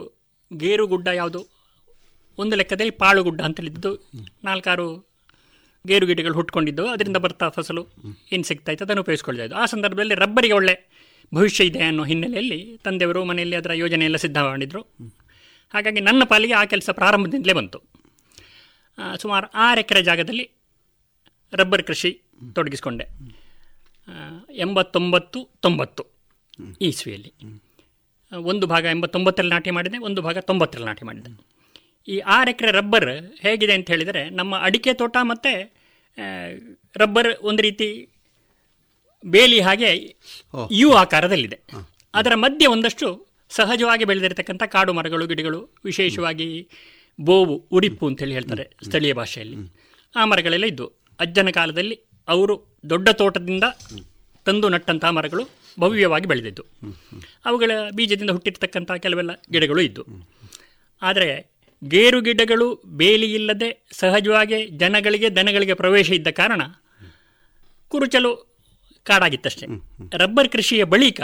ಗೇರುಗುಡ್ಡ 0.50 1.08
ಯಾವುದು? 1.14 1.40
ಒಂದು 2.38 2.56
ಲೆಕ್ಕದಲ್ಲಿ 2.56 2.90
ಪಾಳುಗುಡ್ಡ 2.90 3.40
ಅಂತ 3.40 3.60
ಹೇಳಿದ್ದು 3.60 3.90
ನಾಲ್ಕಾರು 4.44 4.88
ಗೇರು 5.86 6.06
ಗಿಡಗಳು 6.06 6.34
ಹುಟ್ಕೊಂಡಿದ್ದು. 6.34 6.88
ಅದರಿಂದ 6.88 7.16
ಬರ್ತಾ 7.16 7.48
ಫಸಲು 7.48 7.82
ಏನು 8.32 8.44
ಸಿಗ್ತಾ 8.44 8.72
ಇತ್ತು? 8.72 8.84
ಅದನ್ನು 8.84 9.02
ಉಪಯೋಗಿಸ್ಕೊಳ್ತಾ 9.02 9.44
ಇದ್ದು 9.44 9.56
ಆ 9.56 9.66
ಸಂದರ್ಭದಲ್ಲಿ 9.66 10.14
ರಬ್ಬರಿಗೆ 10.14 10.54
ಒಳ್ಳೆ 10.54 10.74
ಭವಿಷ್ಯ 11.34 11.64
ಇದೆ 11.64 11.82
ಅನ್ನೋ 11.82 12.04
ಹಿನ್ನೆಲೆಯಲ್ಲಿ 12.04 12.78
ತಂದೆಯವರು 12.84 13.24
ಮನೆಯಲ್ಲಿ 13.24 13.56
ಅದರ 13.56 13.72
ಯೋಜನೆ 13.72 14.04
ಎಲ್ಲ 14.04 14.16
ಸಿದ್ಧ 14.16 14.38
ಮಾಡಿದರು 14.38 14.82
ಹಾಗಾಗಿ 15.74 16.00
ನನ್ನ 16.00 16.24
ಪಾಲಿಗೆ 16.24 16.54
ಆ 16.54 16.64
ಕೆಲಸ 16.64 16.90
ಪ್ರಾರಂಭದಿಂದಲೇ 16.92 17.52
ಬಂತು. 17.52 17.78
ಸುಮಾರು 19.18 19.46
ಆರು 19.54 19.80
ಎಕರೆ 19.80 20.02
ಜಾಗದಲ್ಲಿ 20.02 20.44
ರಬ್ಬರ್ 21.52 21.82
ಕೃಷಿ 21.82 22.10
ತೊಡಗಿಸಿಕೊಂಡೆ. 22.54 23.06
ಎಂಬತ್ತೊಂಬತ್ತು 24.54 25.48
ತೊಂಬತ್ತು 25.60 26.02
ಇಸ್ವಿಯಲ್ಲಿ 26.80 27.32
ಆ, 27.44 27.58
ಒಂದು 28.50 28.64
ಭಾಗ 28.72 28.84
ಎಂಬತ್ತೊಂಬತ್ತರಲ್ಲಿ 28.94 29.54
ನಾಟಿ 29.56 29.70
ಮಾಡಿದೆ 29.76 29.98
ಒಂದು 30.08 30.20
ಭಾಗ 30.26 30.38
ತೊಂಬತ್ತರಲ್ಲಿ 30.50 30.88
ನಾಟಿ 30.90 31.04
ಮಾಡಿದೆ. 31.08 31.30
ಈ 32.08 32.16
ಆರು 32.34 32.50
ಎಕರೆ 32.52 32.70
ರಬ್ಬರ್ 32.78 33.10
ಹೇಗಿದೆ 33.44 33.74
ಅಂತ 33.78 33.88
ಹೇಳಿದರೆ 33.94 34.22
ನಮ್ಮ 34.38 34.58
ಅಡಿಕೆ 34.66 34.92
ತೋಟ 35.00 35.16
ಮತ್ತು 35.30 35.52
ರಬ್ಬರ್ 37.02 37.30
ಒಂದು 37.50 37.62
ರೀತಿ 37.66 37.88
ಬೇಲಿ 39.24 39.58
ಹಾಗೆ 39.66 39.90
ಯು 40.80 40.88
ಆಕಾರದಲ್ಲಿದೆ. 41.02 41.58
ಅದರ 42.14 42.34
ಮಧ್ಯೆ 42.44 42.66
ಒಂದಷ್ಟು 42.74 43.08
ಸಹಜವಾಗಿ 43.50 44.04
ಬೆಳೆದಿರತಕ್ಕಂಥ 44.10 44.64
ಕಾಡು 44.74 44.92
ಮರಗಳು 44.98 45.26
ಗಿಡಗಳು 45.30 45.60
ವಿಶೇಷವಾಗಿ 45.84 46.48
ಬೋವು 47.18 47.54
ಉರಿಪ್ಪು 47.76 48.06
ಅಂತೇಳಿ 48.10 48.34
ಹೇಳ್ತಾರೆ 48.38 48.64
ಸ್ಥಳೀಯ 48.86 49.12
ಭಾಷೆಯಲ್ಲಿ. 49.20 49.56
ಆ 50.14 50.24
ಮರಗಳೆಲ್ಲ 50.32 50.66
ಇದ್ದವು 50.72 50.90
ಅಜ್ಜನ 51.20 51.50
ಕಾಲದಲ್ಲಿ 51.58 51.96
ಅವರು 52.28 52.54
ದೊಡ್ಡ 52.90 53.08
ತೋಟದಿಂದ 53.20 53.64
ತಂದು 54.46 54.66
ನಟ್ಟಂತಹ 54.74 55.10
ಮರಗಳು. 55.18 55.44
ಭವ್ಯವಾಗಿ 55.78 56.26
ಬೆಳೆದಿದ್ದು. 56.26 56.64
ಅವುಗಳ 57.44 57.70
ಬೀಜದಿಂದ 57.94 58.30
ಹುಟ್ಟಿರ್ತಕ್ಕಂಥ 58.30 58.92
ಕೆಲವೆಲ್ಲ 58.92 59.30
ಗಿಡಗಳು 59.52 59.80
ಇದ್ದು. 59.80 60.04
ಆದರೆ 61.02 61.50
ಗೇರು 61.84 62.20
ಗಿಡಗಳು 62.20 62.82
ಬೇಲಿ 62.86 63.34
ಇಲ್ಲದೆ 63.34 63.86
ಸಹಜವಾಗಿ 63.92 64.66
ಜನಗಳಿಗೆ 64.66 65.36
ದನಗಳಿಗೆ 65.36 65.74
ಪ್ರವೇಶ 65.74 66.10
ಇದ್ದ 66.10 66.28
ಕಾರಣ 66.28 66.62
ಕುರುಚಲು 67.88 68.32
ಕಾಡಾಗಿತ್ತಷ್ಟೇ. 69.04 69.66
ರಬ್ಬರ್ 70.14 70.48
ಕೃಷಿಯ 70.48 70.84
ಬಳಿಕ 70.84 71.20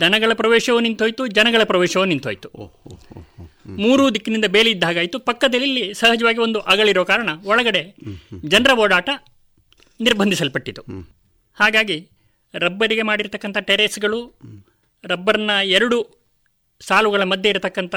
ದನಗಳ 0.00 0.32
ಪ್ರವೇಶವೂ 0.32 0.80
ನಿಂತೋಯ್ತು 0.80 1.26
ಜನಗಳ 1.26 1.62
ಪ್ರವೇಶವೂ 1.64 2.04
ನಿಂತೋಯ್ತು. 2.04 2.48
ಮೂರೂ 3.66 4.10
ದಿಕ್ಕಿನಿಂದ 4.10 4.44
ಬೇಲಿ 4.44 4.70
ಇದ್ದ 4.70 4.84
ಹಾಗಾಯಿತು. 4.84 5.18
ಪಕ್ಕದಲ್ಲಿ 5.18 5.94
ಸಹಜವಾಗಿ 5.94 6.38
ಒಂದು 6.38 6.60
ಅಗಳಿರೋ 6.60 7.04
ಕಾರಣ 7.04 7.28
ಒಳಗಡೆ 7.44 7.94
ಜನರ 8.44 8.72
ಓಡಾಟ 8.78 9.10
ನಿರ್ಬಂಧಿಸಲ್ಪಟ್ಟಿತು 10.00 10.82
ಹಾಗಾಗಿ 11.54 12.10
ರಬ್ಬರಿಗೆ 12.54 13.02
ಮಾಡಿರ್ತಕ್ಕಂಥ 13.02 13.58
ಟೆರೇಸ್ಗಳು 13.60 14.20
ರಬ್ಬರ್ನ 15.04 15.52
ಎರಡು 15.70 15.98
ಸಾಲುಗಳ 16.80 17.22
ಮಧ್ಯೆ 17.24 17.50
ಇರತಕ್ಕಂಥ 17.50 17.94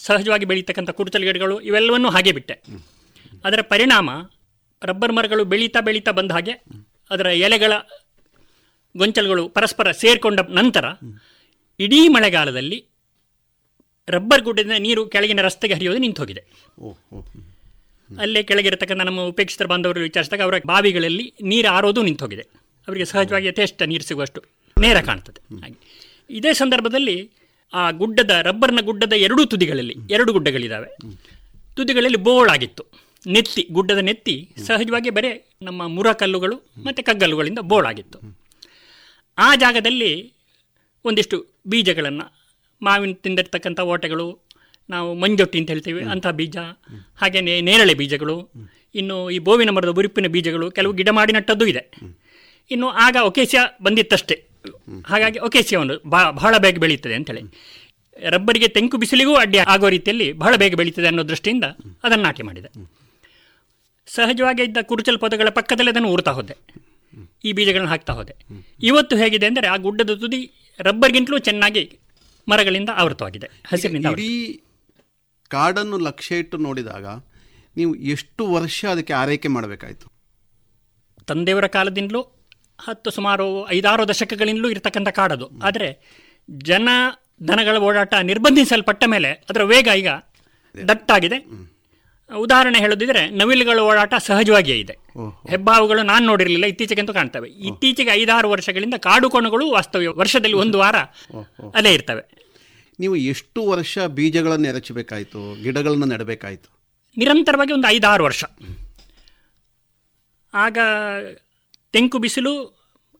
ಸಹಜವಾಗಿ 0.00 0.44
ಬೆಳೀತಕ್ಕಂಥ 0.44 0.90
ಕುರುಚಲು 0.90 1.24
ಗಿಡಗಳು 1.24 1.60
ಇವೆಲ್ಲವನ್ನೂ 1.60 2.10
ಹಾಗೆ 2.10 2.32
ಬಿಟ್ಟೆ. 2.32 2.54
ಅದರ 3.44 3.60
ಪರಿಣಾಮ 3.70 4.10
ರಬ್ಬರ್ 4.82 5.12
ಮರಗಳು 5.12 5.44
ಬೆಳೀತಾ 5.44 5.80
ಬೆಳೀತಾ 5.80 6.10
ಬಂದ 6.10 6.30
ಹಾಗೆ 6.32 6.54
ಅದರ 7.10 7.26
ಎಲೆಗಳ 7.40 7.72
ಗೊಂಚಲುಗಳು 8.94 9.48
ಪರಸ್ಪರ 9.48 9.90
ಸೇರಿಕೊಂಡ 9.92 10.40
ನಂತರ 10.50 10.84
ಇಡೀ 11.80 12.00
ಮಳೆಗಾಲದಲ್ಲಿ 12.08 12.78
ರಬ್ಬರ್ 14.08 14.42
ಗುಡ್ಡದಿಂದ 14.42 14.76
ನೀರು 14.78 15.02
ಕೆಳಗಿನ 15.06 15.40
ರಸ್ತೆಗೆ 15.40 15.74
ಹರಿಯೋದು 15.74 15.98
ನಿಂತು 15.98 16.22
ಹೋಗಿದೆ 16.22 16.42
ಅಲ್ಲೇ 18.10 18.42
ಕೆಳಗಿರತಕ್ಕಂಥ 18.42 19.02
ನಮ್ಮ 19.02 19.20
ಉಪೇಕ್ಷಿತ 19.24 19.62
ಬಾಂಧವರು 19.66 20.00
ವಿಚಾರಿಸಿದಾಗ 20.00 20.42
ಅವರ 20.42 20.58
ಬಾವಿಗಳಲ್ಲಿ 20.66 21.26
ನೀರು 21.44 21.68
ಆರೋದು 21.68 22.02
ನಿಂತು 22.02 22.24
ಹೋಗಿದೆ 22.24 22.44
ಅವರಿಗೆ 22.88 23.04
ಸಹಜವಾಗಿ 23.04 23.46
ಯಥೇಷ್ಟ 23.46 23.82
ನೀರು 23.82 24.04
ಸಿಗುವಷ್ಟು 24.04 24.40
ನೇರ 24.76 25.00
ಕಾಣ್ತದೆ. 25.00 25.40
ಹಾಗೆ. 25.62 25.76
ಇದೇ 26.30 26.54
ಸಂದರ್ಭದಲ್ಲಿ 26.54 27.16
ಆ 27.72 27.90
ಗುಡ್ಡದ 27.90 28.30
ರಬ್ಬರ್ನ 28.42 28.80
ಗುಡ್ಡದ 28.80 29.12
ಎರಡೂ 29.26 29.44
ತುದಿಗಳಲ್ಲಿ 29.44 29.94
ಎರಡು 30.10 30.32
ಗುಡ್ಡಗಳಿದ್ದಾವೆ. 30.32 30.88
ತುದಿಗಳಲ್ಲಿ 31.76 32.16
ಬೋಳಾಗಿತ್ತು 32.16 32.84
ನೆತ್ತಿ 33.26 33.62
ಗುಡ್ಡದ 33.72 33.98
ನೆತ್ತಿ 33.98 34.34
ಸಹಜವಾಗಿ 34.66 35.10
ಬರೇ 35.10 35.30
ನಮ್ಮ 35.62 35.86
ಮುರಕಲ್ಲುಗಳು 35.86 36.56
ಮತ್ತು 36.84 37.02
ಕಗ್ಗಲ್ಲುಗಳಿಂದ 37.04 37.58
ಬೋಳಾಗಿತ್ತು 37.62 38.18
ಆ 39.38 39.54
ಜಾಗದಲ್ಲಿ 39.54 40.10
ಒಂದಿಷ್ಟು 41.04 41.36
ಬೀಜಗಳನ್ನು 41.66 42.26
ಮಾವಿನ 42.82 43.12
ತಿಂದಿರ್ತಕ್ಕಂಥ 43.22 43.80
ಓಟೆಗಳು 43.80 44.26
ನಾವು 44.88 45.14
ಮಂಜೊಟ್ಟಿ 45.14 45.58
ಅಂತ 45.58 45.70
ಹೇಳ್ತೀವಿ 45.70 46.02
ಅಂಥ 46.04 46.26
ಬೀಜ 46.26 46.56
ಹಾಗೆಯೇ 47.16 47.60
ನೇರಳೆ 47.60 47.94
ಬೀಜಗಳು 47.94 48.36
ಇನ್ನು 48.94 49.30
ಈ 49.30 49.38
ಬೋವಿನ 49.38 49.70
ಮರದ 49.70 49.88
ಉರುಪಿನ 49.88 50.26
ಬೀಜಗಳು 50.26 50.70
ಕೆಲವು 50.70 50.92
ಗಿಡ 50.92 51.10
ಮಾಡಿ 51.10 51.32
ನಟ್ಟದ್ದು 51.32 51.66
ಇದೆ 51.66 51.82
ಇನ್ನು 52.70 52.88
ಆಗ 53.06 53.16
ಒಕೇಶಿಯ 53.30 53.60
ಬಂದಿತ್ತಷ್ಟೇ. 53.86 54.36
ಹಾಗಾಗಿ 55.10 55.38
ಒಕೇಸಿಯವನ್ನು 55.46 55.94
ಒಂದು 55.94 56.36
ಬಹಳ 56.40 56.54
ಬೇಗ 56.64 56.78
ಬೆಳೀತದೆ 56.84 57.14
ಅಂತೇಳಿ 57.18 57.42
ರಬ್ಬರಿಗೆ 58.16 58.68
ತೆಂಕು 58.76 58.96
ಬಿಸಿಲಿಗೂ 59.02 59.32
ಅಡ್ಡಿ 59.42 59.58
ಆಗೋ 59.74 59.88
ರೀತಿಯಲ್ಲಿ 59.94 60.26
ಬಹಳ 60.42 60.52
ಬೇಗ 60.62 60.74
ಬೆಳೀತದೆ 60.80 61.08
ಅನ್ನೋ 61.10 61.22
ದೃಷ್ಟಿಯಿಂದ 61.30 61.66
ಅದನ್ನು 62.04 62.24
ನಾಟಿ 62.26 62.42
ಮಾಡಿದೆ. 62.48 62.70
ಸಹಜವಾಗಿ 64.08 64.62
ಇದ್ದ 64.68 64.78
ಕುರುಚಲ್ 64.90 65.18
ಪದಗಳ 65.24 65.48
ಪಕ್ಕದಲ್ಲಿ 65.58 65.92
ಅದನ್ನು 65.94 66.10
ಊರ್ತಾ 66.14 66.32
ಹೋದೆ. 66.38 66.54
ಈ 67.44 67.50
ಬೀಜಗಳನ್ನು 67.58 67.90
ಹಾಕ್ತಾ 67.92 68.12
ಹೋದೆ. 68.18 68.34
ಇವತ್ತು 68.90 69.14
ಹೇಗಿದೆ 69.22 69.46
ಅಂದರೆ 69.50 69.66
ಆ 69.74 69.76
ಗುಡ್ಡದ 69.86 70.14
ತುದಿ 70.22 70.40
ರಬ್ಬರ್ಗಿಂತಲೂ 70.80 71.38
ಚೆನ್ನಾಗಿ 71.48 71.84
ಮರಗಳಿಂದ 72.48 72.90
ಆವೃತವಾಗಿದೆ. 73.02 73.48
ಹಸಿರಿನಿಂದ 73.70 74.06
ಈ 74.06 74.12
ಇಡೀ 74.16 74.30
ಕಾಡನ್ನು 75.50 75.98
ಲಕ್ಷ್ಯ 76.08 76.42
ಇಟ್ಟು 76.42 76.56
ನೋಡಿದಾಗ 76.66 77.06
ನೀವು 77.76 77.92
ಎಷ್ಟು 78.14 78.42
ವರ್ಷ 78.56 78.78
ಅದಕ್ಕೆ 78.94 79.14
ಆರೈಕೆ 79.22 79.48
ಮಾಡಬೇಕಾಯಿತು? 79.56 80.06
ತಂದೆಯವರ 81.30 81.66
ಕಾಲದಿಂದಲೂ 81.76 82.20
ಹತ್ತು 82.78 83.10
ಸುಮಾರು 83.10 83.46
ಐದಾರು 83.70 84.08
ದಶಕಗಳಿಂದಲೂ 84.08 84.70
ಇರತಕ್ಕಂಥ 84.70 85.08
ಕಾಡದು. 85.08 85.50
ಆದರೆ 85.62 85.88
ಜನ 86.50 86.88
ದನಗಳ 87.48 87.76
ಓಡಾಟ 87.76 88.14
ನಿರ್ಬಂಧಿಸಲ್ಪಟ್ಟ 88.14 89.04
ಮೇಲೆ 89.06 89.30
ಅದರ 89.50 89.62
ವೇಗ 89.62 89.88
ಈಗ 89.96 90.08
ದಟ್ಟಾಗಿದೆ. 90.88 91.38
ಉದಾಹರಣೆ 92.30 92.78
ಹೇಳೋದಿದ್ರೆ 92.78 93.30
ನವಿಲುಗಳ 93.30 93.78
ಓಡಾಟ 93.78 94.14
ಸಹಜವಾಗಿಯೇ 94.18 94.78
ಇದೆ. 94.78 94.94
ಹೆಬ್ಬಾವುಗಳು 95.50 96.02
ನಾನು 96.02 96.26
ನೋಡಿರಲಿಲ್ಲ 96.26 96.66
ಇತ್ತೀಚೆಗೆಂತೂ 96.66 97.12
ಕಾಣ್ತವೆ. 97.12 97.48
ಇತ್ತೀಚೆಗೆ 97.48 98.10
ಐದಾರು 98.10 98.50
ವರ್ಷಗಳಿಂದ 98.50 98.94
ಕಾಡು 98.98 99.30
ಕೋಣಗಳು 99.30 99.70
ವಾಸ್ತವ್ಯ 99.70 100.08
ವರ್ಷದಲ್ಲಿ 100.08 100.56
ಒಂದು 100.56 100.78
ವಾರ 100.78 100.96
ಅಲ್ಲೇ 101.74 101.94
ಇರ್ತವೆ. 101.94 102.24
ನೀವು 103.00 103.16
ಎಷ್ಟು 103.16 103.66
ವರ್ಷ 103.68 103.98
ಬೀಜಗಳನ್ನು 103.98 104.68
ಎರಚಬೇಕಾಯಿತು 104.68 105.62
ಗಿಡಗಳನ್ನು 105.62 106.06
ನೆಡಬೇಕಾಯಿತು? 106.06 106.68
ನಿರಂತರವಾಗಿ 107.16 107.72
ಒಂದು 107.72 107.88
ಐದಾರು 107.88 108.24
ವರ್ಷ. 108.24 108.44
ಆಗ 110.54 110.78
ತೆಂಕು 111.96 112.18
ಬಿಸಿಲು 112.18 112.52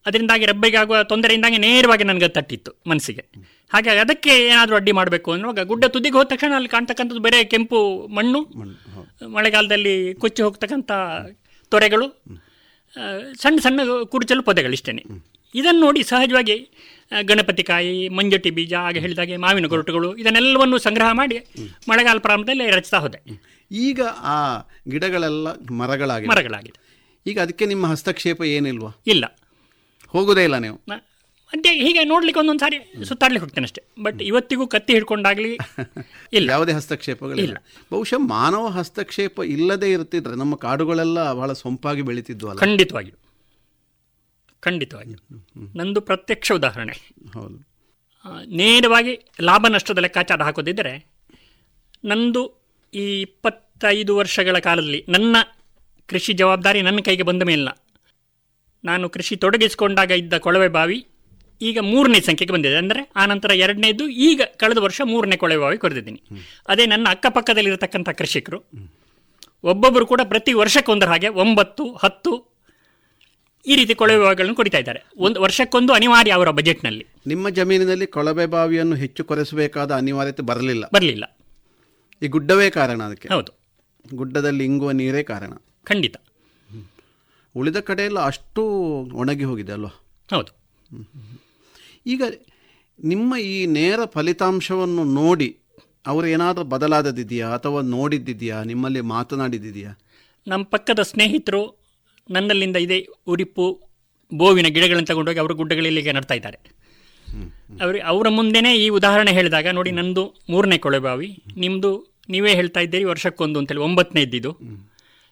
ಅದರಿಂದಾಗಿ 0.07 0.47
ರಬ್ಬೆಗೆ 0.47 0.77
ಆಗುವ 0.77 1.03
ತೊಂದರೆಯಿಂದಾಗಿ 1.03 1.59
ನೇರವಾಗಿ 1.59 2.05
ನನಗೆ 2.05 2.29
ತಟ್ಟಿತ್ತು 2.29 2.71
ಮನಸ್ಸಿಗೆ. 2.87 3.23
ಹಾಗಾಗಿ 3.71 3.99
ಅದಕ್ಕೆ 3.99 4.33
ಏನಾದರೂ 4.43 4.77
ಅಡ್ಡಿ 4.77 4.93
ಮಾಡಬೇಕು 4.93 5.33
ಅನ್ನುವಾಗ 5.33 5.63
ಗುಡ್ಡ 5.63 5.85
ತುದಿಗೆ 5.85 6.17
ಹೋದ 6.17 6.27
ತಕ್ಷಣ 6.27 6.53
ಅಲ್ಲಿ 6.55 6.69
ಕಾಣ್ತಕ್ಕಂಥದ್ದು 6.69 7.23
ಬೇರೆ 7.23 7.45
ಕೆಂಪು 7.45 7.79
ಮಣ್ಣು 8.07 8.41
ಮಳೆಗಾಲದಲ್ಲಿ 9.29 10.15
ಕೊಚ್ಚಿ 10.15 10.43
ಹೋಗ್ತಕ್ಕಂಥ 10.43 10.93
ತೊರೆಗಳು 11.73 12.07
ಸಣ್ಣ 13.43 13.59
ಸಣ್ಣ 13.59 13.81
ಕುರುಚಲು 14.05 14.43
ಪೊದೆಗಳು 14.43 14.73
ಇಷ್ಟೇ 14.73 14.93
ಇದನ್ನು 15.55 15.81
ನೋಡಿ 15.81 16.03
ಸಹಜವಾಗಿ 16.03 16.57
ಗಣಪತಿಕಾಯಿ 17.13 17.27
ಗಣಪತಿ 17.29 17.63
ಕಾಯಿ 17.63 18.09
ಮಂಜಟಿ 18.09 18.51
ಬೀಜ 18.51 18.75
ಹಾಗೆ 18.75 19.01
ಹೇಳಿದಾಗೆ 19.01 19.37
ಮಾವಿನ 19.37 19.67
ಗೊರಟುಗಳು 19.67 20.17
ಇದನ್ನೆಲ್ಲವನ್ನು 20.17 20.79
ಸಂಗ್ರಹ 20.79 21.13
ಮಾಡಿ 21.13 21.37
ಮಳೆಗಾಲ 21.89 22.19
ಪ್ರಾರಂಭದಲ್ಲಿ 22.19 22.71
ರಚಿಸ್ತಾ 22.71 22.99
ಹೋದೆ. 22.99 23.19
ಈಗ 23.71 24.01
ಆ 24.31 24.39
ಗಿಡಗಳೆಲ್ಲ 24.89 25.49
ಮರಗಳಾಗಿ 25.73 26.27
ಮರಗಳಾಗಿದೆ 26.27 26.79
ಈಗ 27.27 27.41
ಅದಕ್ಕೆ 27.41 27.67
ನಿಮ್ಮ 27.67 27.87
ಹಸ್ತಕ್ಷೇಪ 27.87 28.43
ಏನಿಲ್ವಾ? 28.49 28.91
ಇಲ್ಲ. 29.07 29.25
ಹೋಗೋದೇ 30.15 30.45
ಇಲ್ಲ 30.45 30.59
ನೀವು? 30.59 30.77
ಅಂತೆ 30.87 31.05
ಮತ್ತೆ 31.53 31.71
ಹೀಗೆ 31.83 32.05
ನೋಡ್ಲಿಕ್ಕೆ 32.05 32.41
ಒಂದೊಂದು 32.41 32.59
ಸಾರಿ 32.59 33.05
ಸುತ್ತಾಡ್ಲಿಕ್ಕೆ 33.05 33.45
ಹೋಗ್ತೇನೆ 33.45 33.65
ಅಷ್ಟೇ. 33.65 33.83
ಬಟ್ 34.03 34.23
ಇವತ್ತಿಗೂ 34.23 34.67
ಕತ್ತಿ 34.67 34.93
ಹಿಡ್ಕೊಂಡಾಗ್ಲಿ 34.93 35.51
ಇಲ್ಲ. 36.33 36.51
ಯಾವುದೇ 36.51 36.73
ಹಸ್ತಕ್ಷೇಪಗಳಿಲ್ಲ. 36.73 37.57
ಬಹುಶಃ 37.91 38.17
ಮಾನವ 38.29 38.67
ಹಸ್ತಕ್ಷೇಪ 38.69 39.39
ಇಲ್ಲದೆ 39.47 39.91
ಇರುತ್ತಿದ್ರೆ 39.91 40.37
ನಮ್ಮ 40.37 40.57
ಕಾಡುಗಳೆಲ್ಲ 40.57 41.33
ಬಹಳ 41.33 41.53
ಸೊಂಪಾಗಿ 41.53 42.03
ಬೆಳೀತಿದ್ವು 42.03 42.49
ಅಲ್ಲ? 42.51 42.61
ಖಂಡಿತವಾಗಿ. 42.61 43.13
ಖಂಡಿತವಾಗಿ. 44.63 45.15
ನಂದು 45.77 46.01
ಪ್ರತ್ಯಕ್ಷ 46.01 46.53
ಉದಾಹರಣೆ. 46.53 46.95
ಹೌದು. 47.35 47.59
ನೇರವಾಗಿ 48.57 49.13
ಲಾಭ 49.43 49.67
ನಷ್ಟದ 49.69 49.99
ಲೆಕ್ಕಾಚಾರ 49.99 50.43
ಹಾಕೋದಿದ್ದರೆ 50.43 50.93
ನಂದು 52.05 52.43
ಈ 52.95 53.21
ಇಪ್ಪತ್ತೈದು 53.21 54.17
ವರ್ಷಗಳ 54.17 54.59
ಕಾಲದಲ್ಲಿ 54.59 55.05
ನನ್ನ 55.09 55.37
ಕೃಷಿ 56.07 56.33
ಜವಾಬ್ದಾರಿ 56.33 56.83
ನನ್ನ 56.83 56.99
ಕೈಗೆ 57.05 57.23
ಬಂದ 57.23 57.43
ಮೇಲಿನ. 57.43 57.69
ನಾನು 58.85 59.09
ಕೃಷಿ 59.09 59.37
ತೊಡಗಿಸಿಕೊಂಡಾಗ 59.37 60.11
ಇದ್ದ 60.11 60.35
ಕೊಳವೆ 60.35 60.69
ಬಾವಿ 60.69 61.07
ಈಗ 61.63 61.79
ಮೂರನೇ 61.79 62.21
ಸಂಖ್ಯೆಗೆ 62.21 62.53
ಬಂದಿದೆ. 62.53 62.77
ಅಂದರೆ 62.77 63.11
ಆನಂತರ 63.17 63.51
ಎರಡನೇದು 63.51 64.09
ಈಗ 64.09 64.41
ಕಳೆದ 64.57 64.79
ವರ್ಷ 64.79 65.01
ಮೂರನೇ 65.05 65.37
ಕೊಳವೆ 65.37 65.59
ಬಾವಿ 65.59 65.79
ಕೊರೆದಿದ್ದೀನಿ. 65.79 66.23
ಅದೇ 66.69 66.87
ನನ್ನ 66.87 67.09
ಅಕ್ಕಪಕ್ಕದಲ್ಲಿರತಕ್ಕಂಥ 67.11 68.09
ಕೃಷಿಕರು. 68.09 68.63
ಒಬ್ಬೊಬ್ಬರು 69.65 70.07
ಕೂಡ 70.07 70.21
ಪ್ರತಿ 70.25 70.53
ವರ್ಷಕ್ಕೊಂದರ 70.53 71.07
ಹಾಗೆ 71.07 71.29
ಒಂಬತ್ತು 71.29 71.93
ಹತ್ತು 71.93 72.57
ಈ 73.67 73.77
ರೀತಿ 73.77 73.95
ಕೊಳವೆ 73.95 74.19
ಬಾವಿಗಳನ್ನು 74.19 74.55
ಕೊಡಿತಾ 74.55 74.79
ಇದ್ದಾರೆ. 74.79 75.05
ಒಂದು 75.17 75.43
ವರ್ಷಕ್ಕೊಂದು 75.43 75.93
ಅನಿವಾರ್ಯ 75.93 76.33
ಅವರ 76.33 76.51
ಬಜೆಟ್ನಲ್ಲಿ. 76.51 77.07
ನಿಮ್ಮ 77.27 77.49
ಜಮೀನಿನಲ್ಲಿ 77.49 78.07
ಕೊಳವೆ 78.07 78.47
ಬಾವಿಯನ್ನು 78.47 78.97
ಹೆಚ್ಚು 78.97 79.25
ಕೊರೆಸಬೇಕಾದ 79.25 79.95
ಅನಿವಾರ್ಯತೆ 79.95 80.43
ಬರಲಿಲ್ಲ. 80.43 80.85
ಬರಲಿಲ್ಲ. 80.95 81.39
ಈ 82.23 82.27
ಗುಡ್ಡವೇ 82.29 82.71
ಕಾರಣ 82.71 83.03
ಅದಕ್ಕೆ. 83.03 83.29
ಹೌದು. 83.29 83.53
ಗುಡ್ಡದಲ್ಲಿ 84.15 84.65
ಇಂಗುವ 84.65 84.91
ನೀರೇ 84.91 85.23
ಕಾರಣ. 85.23 85.53
ಖಂಡಿತ. 85.87 86.17
ಉಳಿದ 87.55 87.79
ಕಡೆಯೆಲ್ಲ 87.81 88.21
ಅಷ್ಟು 88.21 88.63
ಒಣಗಿ 89.15 89.45
ಹೋಗಿದೆ 89.45 89.73
ಅಲ್ವಾ? 89.73 89.93
ಹೌದು. 90.29 90.51
ಈಗ 92.07 92.23
ನಿಮ್ಮ 93.05 93.37
ಈ 93.53 93.67
ನೇರ 93.67 94.01
ಫಲಿತಾಂಶವನ್ನು 94.05 95.05
ನೋಡಿ 95.21 95.49
ಅವರು 96.07 96.27
ಏನಾದರೂ 96.27 96.65
ಬದಲಾದದಿದೆಯಾ 96.65 97.49
ಅಥವಾ 97.49 97.81
ನೋಡಿದ್ದಿದೆಯಾ 97.95 98.63
ನಿಮ್ಮಲ್ಲಿ 98.63 99.01
ಮಾತನಾಡಿದ್ದಿದೆಯಾ? 99.01 99.93
ನಮ್ಮ 100.47 100.65
ಪಕ್ಕದ 100.65 101.01
ಸ್ನೇಹಿತರು 101.03 101.63
ನನ್ನಲ್ಲಿಂದ 102.31 102.77
ಇದೆ 102.77 102.99
ಉರಿಪು 103.27 103.65
ಬೋವಿನ 104.33 104.69
ಗಿಡಗಳನ್ನು 104.69 105.07
ತಗೊಂಡೋಗಿ 105.07 105.39
ಅವರು 105.39 105.55
ಗುಡ್ಡಗಳಲ್ಲಿ 105.55 106.13
ನಡ್ತಾ 106.13 106.35
ಇದ್ದಾರೆ. 106.35 106.59
ಅವರು 107.81 107.99
ಅವರ 108.03 108.29
ಮುಂದೆನೇ 108.29 108.73
ಈ 108.77 108.89
ಉದಾಹರಣೆ 108.89 109.33
ಹೇಳಿದಾಗ 109.33 109.69
ನೋಡಿ 109.69 109.91
ನಂದು 109.91 110.25
ಮೂರನೇ 110.51 110.79
ಕೊಳೆ 110.79 110.99
ಬಾವಿ 110.99 111.29
ನಿಮ್ಮದು 111.57 111.91
ನೀವೇ 112.29 112.53
ಹೇಳ್ತಾ 112.55 112.81
ಇದ್ದೀರಿ 112.81 113.05
ವರ್ಷಕ್ಕೊಂದು 113.05 113.59
ಅಂತೇಳಿ 113.59 113.81
ಒಂಬತ್ತನೇ 113.81 114.23
ಇದ್ದಿದ್ದು. 114.23 114.53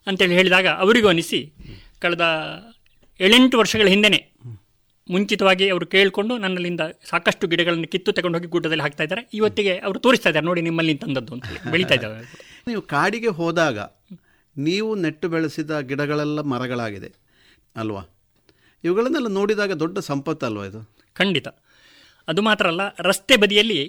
ಅಂತೇಳಿ 0.07 0.35
ಹೇಳಿದಾಗ 0.35 0.67
ಅವರಿಗೂ 0.85 1.09
ಅನಿಸಿ 1.09 1.41
ಕಳೆದ 2.03 2.25
ಏಳೆಂಟು 3.21 3.59
ವರ್ಷಗಳ 3.59 3.89
ಹಿಂದೆನೇ 3.89 4.21
ಮುಂಚಿತವಾಗಿ 5.11 5.65
ಅವರು 5.71 5.87
ಕೇಳಿಕೊಂಡು 5.87 6.35
ನನ್ನಲ್ಲಿಂದ 6.39 6.83
ಸಾಕಷ್ಟು 7.11 7.47
ಗಿಡಗಳನ್ನು 7.47 7.89
ಕಿತ್ತು 7.89 8.11
ತಗೊಂಡೋಗಿ 8.13 8.47
ಗುಡ್ಡದಲ್ಲಿ 8.47 8.83
ಹಾಕ್ತಾ 8.83 9.03
ಇದ್ದಾರೆ. 9.05 9.23
ಇವತ್ತಿಗೆ 9.35 9.73
ಅವರು 9.79 9.99
ತೋರಿಸ್ತಾ 9.99 10.29
ಇದ್ದಾರೆ. 10.31 10.47
ನೋಡಿ 10.47 10.61
ನಿಮ್ಮಲ್ಲಿ 10.61 10.95
ತಂದದ್ದು 10.95 11.33
ಅಂತ 11.35 11.45
ಬೆಳೀತಾ 11.71 11.95
ಇದ್ದಾವೆ 11.95 12.21
ನೀವು 12.69 12.83
ಕಾಡಿಗೆ 12.83 13.31
ಹೋದಾಗ 13.41 13.79
ನೀವು 14.57 14.95
ನೆಟ್ಟು 14.95 15.29
ಬೆಳೆಸಿದ 15.29 15.79
ಗಿಡಗಳೆಲ್ಲ 15.81 16.41
ಮರಗಳಾಗಿದೆ 16.53 17.11
ಅಲ್ವಾ? 17.77 18.03
ಇವುಗಳನ್ನೆಲ್ಲ 18.85 19.29
ನೋಡಿದಾಗ 19.29 19.73
ದೊಡ್ಡ 19.73 19.99
ಸಂಪತ್ತು 20.11 20.47
ಅಲ್ವಾ 20.47 20.65
ಇದು? 20.67 20.81
ಖಂಡಿತ. 21.13 21.49
ಅದು 22.29 22.43
ಮಾತ್ರ 22.43 22.67
ಅಲ್ಲ 22.67 22.83
ರಸ್ತೆ 23.01 23.37
ಬದಿಯಲ್ಲಿ 23.37 23.81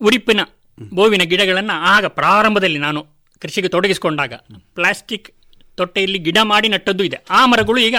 ಉರಿಪಿನ 0.00 0.40
ಬೋವಿನ 0.78 1.22
ಗಿಡಗಳನ್ನು 1.22 1.76
ಆಗ 1.94 2.04
ಪ್ರಾರಂಭದಲ್ಲಿ 2.18 2.78
ನಾನು 2.78 3.00
ಕೃಷಿಗೆ 3.42 3.68
ತೊಡಗಿಸಿಕೊಂಡಾಗ 3.68 4.34
ಪ್ಲಾಸ್ಟಿಕ್ 4.74 5.28
ತೊಟ್ಟೆಯಲ್ಲಿ 5.78 6.18
ಗಿಡ 6.18 6.38
ಮಾಡಿ 6.42 6.68
ನಟ್ಟದ್ದು 6.68 7.04
ಇದೆ. 7.04 7.18
ಆ 7.30 7.46
ಮರಗಳು 7.46 7.78
ಈಗ 7.78 7.96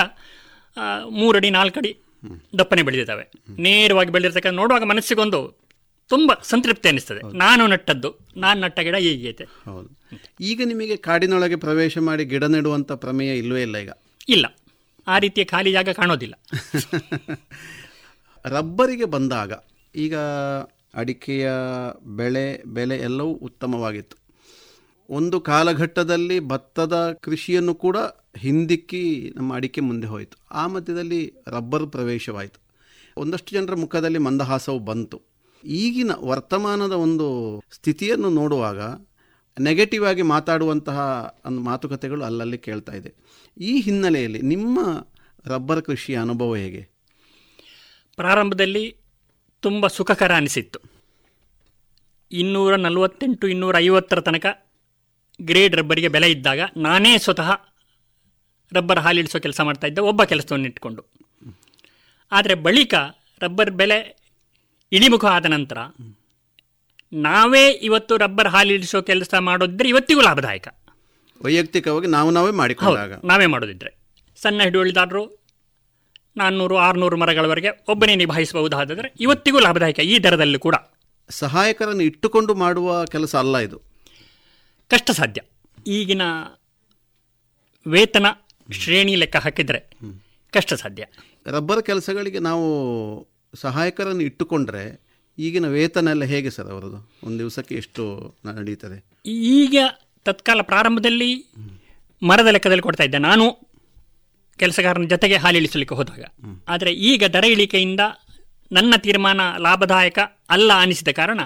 ಮೂರಡಿ 1.12 1.50
ನಾಲ್ಕಡಿ 1.50 1.92
ದಪ್ಪನೆ 2.60 2.82
ಬೆಳೆದಿದ್ದಾವೆ. 2.82 3.24
ನೇರವಾಗಿ 3.60 4.12
ಬೆಳೆದಿರ್ತಕ್ಕಂಥ 4.12 4.56
ನೋಡುವಾಗ 4.56 4.84
ಮನಸ್ಸಿಗೊಂದು 4.84 5.40
ತುಂಬ 6.10 6.32
ಸಂತೃಪ್ತಿ 6.44 6.88
ಅನ್ನಿಸ್ತದೆ 6.88 7.22
ನಾನು 7.34 7.68
ನಟ್ಟದ್ದು 7.68 8.10
ನಾನು 8.38 8.62
ನಟ್ಟ 8.62 8.80
ಗಿಡ 8.80 8.96
ಹೀಗೈತೆ 8.96 9.46
ಹೌದು. 9.66 9.90
ಈಗ 10.42 10.62
ನಿಮಗೆ 10.62 10.98
ಕಾಡಿನೊಳಗೆ 10.98 11.56
ಪ್ರವೇಶ 11.56 11.98
ಮಾಡಿ 12.00 12.26
ಗಿಡ 12.26 12.44
ನೆಡುವಂಥ 12.46 12.92
ಪ್ರಮೇಯ 12.92 13.38
ಇಲ್ಲವೇ 13.38 13.62
ಇಲ್ಲ 13.62 13.78
ಈಗ? 13.78 13.92
ಇಲ್ಲ. 14.30 14.46
ಆ 15.08 15.18
ರೀತಿಯ 15.18 15.44
ಖಾಲಿ 15.44 15.72
ಜಾಗ 15.72 15.90
ಕಾಣೋದಿಲ್ಲ. 15.92 16.36
ರಬ್ಬರಿಗೆ 18.46 19.06
ಬಂದಾಗ 19.06 19.52
ಈಗ 19.96 20.16
ಅಡಿಕೆಯ 20.96 21.48
ಬೆಳೆ 22.16 22.46
ಬೆಲೆ 22.68 22.96
ಎಲ್ಲವೂ 23.00 23.32
ಉತ್ತಮವಾಗಿತ್ತು. 23.42 24.16
ಒಂದು 25.12 25.42
ಕಾಲಘಟ್ಟದಲ್ಲಿ 25.42 26.40
ಭತ್ತದ 26.40 27.18
ಕೃಷಿಯನ್ನು 27.22 27.76
ಕೂಡ 27.76 27.98
ಹಿಂದಿಕ್ಕಿ 28.38 29.34
ನಮ್ಮ 29.36 29.56
ಅಡಿಕೆ 29.56 29.82
ಮುಂದೆ 29.82 30.08
ಹೋಯಿತು. 30.08 30.38
ಆ 30.52 30.68
ಮಧ್ಯದಲ್ಲಿ 30.68 31.34
ರಬ್ಬರ್ 31.48 31.88
ಪ್ರವೇಶವಾಯಿತು. 31.88 32.62
ಒಂದಷ್ಟು 33.18 33.52
ಜನರ 33.52 33.76
ಮುಖದಲ್ಲಿ 33.76 34.18
ಮಂದಹಾಸವು 34.18 34.80
ಬಂತು. 34.80 35.22
ಈಗಿನ 35.66 36.12
ವರ್ತಮಾನದ 36.20 36.92
ಒಂದು 36.92 37.62
ಸ್ಥಿತಿಯನ್ನು 37.72 38.30
ನೋಡುವಾಗ 38.30 38.82
ನೆಗೆಟಿವ್ 39.60 40.06
ಆಗಿ 40.06 40.22
ಮಾತಾಡುವಂತಹ 40.22 41.00
ಒಂದು 41.46 41.62
ಮಾತುಕತೆಗಳು 41.62 42.24
ಅಲ್ಲಲ್ಲಿ 42.24 42.58
ಕೇಳ್ತಾ 42.58 42.92
ಇದೆ. 42.92 43.14
ಈ 43.58 43.82
ಹಿನ್ನೆಲೆಯಲ್ಲಿ 43.82 44.42
ನಿಮ್ಮ 44.42 44.80
ರಬ್ಬರ್ 45.46 45.82
ಕೃಷಿಯ 45.82 46.18
ಅನುಭವ 46.18 46.56
ಹೇಗೆ? 46.56 46.88
ಪ್ರಾರಂಭದಲ್ಲಿ 48.16 48.96
ತುಂಬ 49.60 49.88
ಸುಖಕರ 49.88 50.32
ಅನಿಸಿತ್ತು. 50.36 50.80
ಇನ್ನೂರ 52.32 52.76
ನಲವತ್ತೆಂಟು, 52.76 53.48
ಇನ್ನೂರ 53.48 53.78
ಐವತ್ತರ 53.78 54.20
ತನಕ 54.20 54.46
ಗ್ರೇಡ್ 55.42 55.76
ರಬ್ಬರಿಗೆ 55.76 56.08
ಬೆಲೆ 56.08 56.32
ಇದ್ದಾಗ 56.32 56.60
ನಾನೇ 56.78 57.18
ಸ್ವತಃ 57.18 57.52
ರಬ್ಬರ್ 58.74 59.00
ಹಾಲಿಡಿಸೋ 59.00 59.40
ಕೆಲಸ 59.40 59.62
ಮಾಡ್ತಾ 59.62 59.88
ಇದ್ದೆ 59.88 60.02
ಒಬ್ಬ 60.02 60.24
ಕೆಲಸವನ್ನು 60.24 60.66
ಇಟ್ಕೊಂಡು. 60.66 61.06
ಆದರೆ 62.32 62.56
ಬಳಿಕ 62.56 62.94
ರಬ್ಬರ್ 63.42 63.72
ಬೆಲೆ 63.72 64.18
ಇಳಿಮುಖ 64.92 65.26
ಆದ 65.26 65.46
ನಂತರ 65.46 65.78
ನಾವೇ 67.14 67.70
ಇವತ್ತು 67.70 68.18
ರಬ್ಬರ್ 68.18 68.48
ಹಾಲಿಡಿಸೋ 68.48 69.02
ಕೆಲಸ 69.02 69.34
ಮಾಡೋದಿದ್ರೆ 69.40 69.90
ಇವತ್ತಿಗೂ 69.90 70.22
ಲಾಭದಾಯಕ. 70.22 70.68
ವೈಯಕ್ತಿಕವಾಗಿ 71.42 72.08
ನಾವು 72.08 72.32
ನಾವೇ 72.32 72.46
ಮಾಡಿ 72.46 72.58
ಮಾಡಿಕೊಂಡಾಗ 72.58 73.14
ನಾವೇ 73.24 73.46
ಮಾಡೋದಿದ್ರೆ. 73.46 73.98
ಸಣ್ಣ 74.42 74.64
ಹಿಡುವಳಿದಾರರು 74.64 75.46
ನಾನ್ನೂರು 76.38 76.78
ಆರುನೂರು 76.78 77.18
ಮರಗಳವರೆಗೆ 77.18 77.86
ಒಬ್ಬನೇ 77.88 78.16
ನಿಭಾಯಿಸಬಹುದಾದರೆ 78.16 79.14
ಇವತ್ತಿಗೂ 79.20 79.60
ಲಾಭದಾಯಕ 79.60 80.00
ಈ 80.00 80.20
ದರದಲ್ಲಿ 80.20 80.60
ಕೂಡ. 80.60 80.76
ಸಹಾಯಕರನ್ನು 81.30 82.04
ಇಟ್ಟುಕೊಂಡು 82.04 82.56
ಮಾಡುವ 82.56 83.06
ಕೆಲಸ 83.06 83.36
ಅಲ್ಲ 83.36 83.58
ಇದು. 83.58 83.91
ಕಷ್ಟ 84.92 85.12
ಸಾಧ್ಯ 85.12 85.42
ಈಗಿನ 85.88 86.24
ವೇತನ 87.86 88.28
ಶ್ರೇಣಿ 88.70 89.16
ಲೆಕ್ಕ 89.16 89.38
ಹಾಕಿದರೆ 89.38 89.80
ಕಷ್ಟ 90.54 90.74
ಸಾಧ್ಯ 90.74 91.04
ರಬ್ಬರ್ 91.48 91.82
ಕೆಲಸಗಳಿಗೆ 91.84 92.40
ನಾವು 92.40 92.66
ಸಹಾಯಕರನ್ನು 93.54 94.24
ಇಟ್ಟುಕೊಂಡ್ರೆ 94.24 94.84
ಈಗಿನ 95.38 95.68
ವೇತನ 95.68 96.08
ಎಲ್ಲ 96.08 96.24
ಹೇಗೆ 96.24 96.50
ಸರ್ 96.50 96.68
ಅವರದು? 96.68 96.98
ಒಂದು 97.24 97.40
ದಿವಸಕ್ಕೆ 97.40 97.76
ಎಷ್ಟು 97.76 98.04
ನಡೀತದೆ? 98.46 98.98
ಈಗ 99.26 99.76
ತತ್ಕಾಲ 100.26 100.62
ಪ್ರಾರಂಭದಲ್ಲಿ 100.62 101.32
ಮರದ 102.22 102.48
ಲೆಕ್ಕದಲ್ಲಿ 102.48 102.84
ಕೊಡ್ತಾ 102.84 103.04
ಇದ್ದೆ 103.04 103.18
ನಾನು 103.18 103.46
ಕೆಲಸಗಾರನ 104.60 105.04
ಜೊತೆಗೆ 105.04 105.38
ಹಾಲಿಳಿಸಲಿಕ್ಕೆ 105.38 105.96
ಹೋದಾಗ. 105.96 106.24
ಆದರೆ 106.68 106.92
ಈಗ 106.94 107.24
ದರ 107.26 107.44
ಇಳಿಕೆಯಿಂದ 107.44 108.00
ನನ್ನ 108.72 108.94
ತೀರ್ಮಾನ 108.98 109.42
ಲಾಭದಾಯಕ 109.58 110.20
ಅಲ್ಲ 110.50 110.72
ಅನಿಸಿದ 110.80 111.12
ಕಾರಣ 111.12 111.42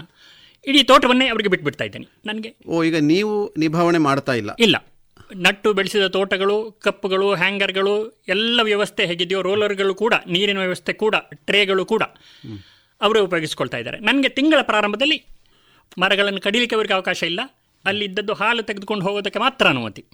ಇಡೀ 0.68 0.84
ತೋಟವನ್ನೇ 0.84 1.28
ಅವರಿಗೆ 1.28 1.50
ಬಿಟ್ಬಿಡ್ತಾ 1.50 1.84
ಇದ್ದೇನೆ 1.84 2.08
ನನಗೆ. 2.26 2.56
ಓ 2.68 2.84
ಈಗ 2.84 2.96
ನೀವು 2.96 3.54
ನಿಭಾವಣೆ 3.58 3.98
ಮಾಡ್ತಾ 3.98 4.34
ಇಲ್ಲ? 4.34 4.50
ಇಲ್ಲ. 4.60 4.76
ನಟ್ಟು 5.36 5.74
ಬೆಳೆಸಿದ 5.74 6.08
ತೋಟಗಳು 6.08 6.72
ಕಪ್ಪುಗಳು 6.72 7.36
ಹ್ಯಾಂಗರ್ಗಳು 7.36 8.24
ಎಲ್ಲ 8.28 8.60
ವ್ಯವಸ್ಥೆ 8.64 9.06
ಹೇಗಿದೆಯೋ 9.06 9.42
ರೋಲರ್ಗಳು 9.42 9.96
ಕೂಡ 9.96 10.14
ನೀರಿನ 10.28 10.58
ವ್ಯವಸ್ಥೆ 10.58 10.94
ಕೂಡ 10.94 11.16
ಟ್ರೇಗಳು 11.34 11.86
ಕೂಡ 11.86 12.04
ಅವರೇ 13.02 13.20
ಉಪಯೋಗಿಸ್ಕೊಳ್ತಾ 13.20 13.78
ಇದ್ದಾರೆ. 13.78 14.00
ನನಗೆ 14.00 14.30
ತಿಂಗಳ 14.30 14.62
ಪ್ರಾರಂಭದಲ್ಲಿ 14.62 15.26
ಮರಗಳನ್ನು 15.98 16.42
ಕಡಿಲಿಕ್ಕೆ 16.42 16.76
ಅವರಿಗೆ 16.76 16.94
ಅವಕಾಶ 16.94 17.24
ಇಲ್ಲ. 17.24 17.40
ಅಲ್ಲಿ 17.86 18.06
ಇದ್ದದ್ದು 18.06 18.34
ಹಾಲು 18.34 18.64
ತೆಗೆದುಕೊಂಡು 18.64 19.06
ಹೋಗೋದಕ್ಕೆ 19.06 19.40
ಮಾತ್ರ 19.40 19.68
ಅನುಮತಿ. 19.68 20.06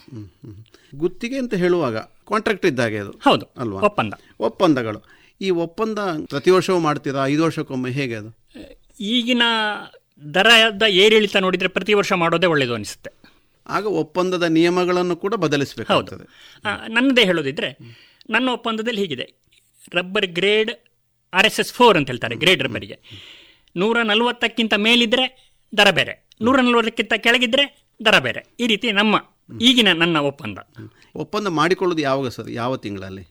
ಗುತ್ತಿಗೆ 0.95 1.38
ಅಂತ 1.38 1.53
ಹೇಳುವಾಗ 1.53 1.98
ಕಾಂಟ್ರಾಕ್ಟ್ 1.98 2.65
ಇದ್ದಾಗೆ 2.65 2.98
ಅದು? 2.98 3.11
ಹೌದು. 3.11 3.45
ಅಲ್ವಾ? 3.57 3.82
ಒಪ್ಪಂದ. 3.82 4.14
ಒಪ್ಪಂದಗಳು. 4.40 5.03
ಈ 5.41 5.49
ಒಪ್ಪಂದ 5.49 5.99
ಪ್ರತಿ 6.30 6.49
ವರ್ಷವೂ 6.49 6.80
ಮಾಡ್ತೀರಾ? 6.80 7.28
ಐದು 7.28 7.44
ವರ್ಷಕ್ಕೊಮ್ಮೆ 7.44 7.91
ಹೇಗೆ 7.91 8.15
ಅದು? 8.15 8.38
ಈಗಿನ 8.99 9.41
ದರದ 10.34 10.84
ಏರಿಳಿತ 10.89 11.38
ನೋಡಿದರೆ 11.38 11.69
ಪ್ರತಿ 11.69 11.93
ವರ್ಷ 11.93 12.14
ಮಾಡೋದೇ 12.14 12.48
ಒಳ್ಳೆಯದು 12.48 12.73
ಅನಿಸುತ್ತೆ. 12.73 13.11
ಆಗ 13.68 13.85
ಒಪ್ಪಂದದ 13.85 14.43
ನಿಯಮಗಳನ್ನು 14.43 15.15
ಕೂಡ 15.15 15.34
ಬದಲಿಸಬೇಕು 15.34 15.93
ಹೌದು. 15.93 16.15
ನನ್ನದೇ 16.88 17.23
ಹೇಳೋದಿದ್ರೆ 17.23 17.77
ನನ್ನ 18.30 18.49
ಒಪ್ಪಂದದಲ್ಲಿ 18.49 19.02
ಹೀಗಿದೆ. 19.02 19.27
Rubber 19.93 20.26
grade 20.26 20.72
R 21.34 21.45
S 21.45 21.60
S 21.60 21.73
four 21.73 21.98
ಅಂತ 21.98 22.10
ಹೇಳ್ತಾರೆ 22.10 22.35
ಗ್ರೇಡ್ 22.35 22.64
ರಬ್ಬರಿಗೆ. 22.64 22.98
ನೂರ 23.76 24.02
ನಲವತ್ತಕ್ಕಿಂತ 24.02 24.73
ಮೇಲಿದ್ರೆ 24.73 25.53
ದರ 25.77 25.91
ಬೇರೆ. 25.91 26.27
ನೂರ 26.41 26.61
ನಲವತ್ತಕ್ಕಿಂತ 26.61 27.14
ಕೆಳಗಿದ್ರೆ 27.18 27.65
ದರ 28.06 28.19
ಬೇರೆ. 28.19 28.45
ಈ 28.60 28.68
ರೀತಿ 28.68 28.91
ನಮ್ಮ 28.91 29.15
ಈಗಿನ 29.61 29.91
ನನ್ನ 29.93 30.18
ಒಪ್ಪಂದ. 30.18 30.60
ಒಪ್ಪಂದ 31.15 31.48
ಮಾಡಿಕೊಳ್ಳೋದು 31.48 32.02
ಯಾವಾಗ 32.02 32.27
ಸರ್? 32.27 32.49
ಯಾವ 32.49 32.77
ತಿಂಗಳಲ್ಲಿ? 32.77 33.23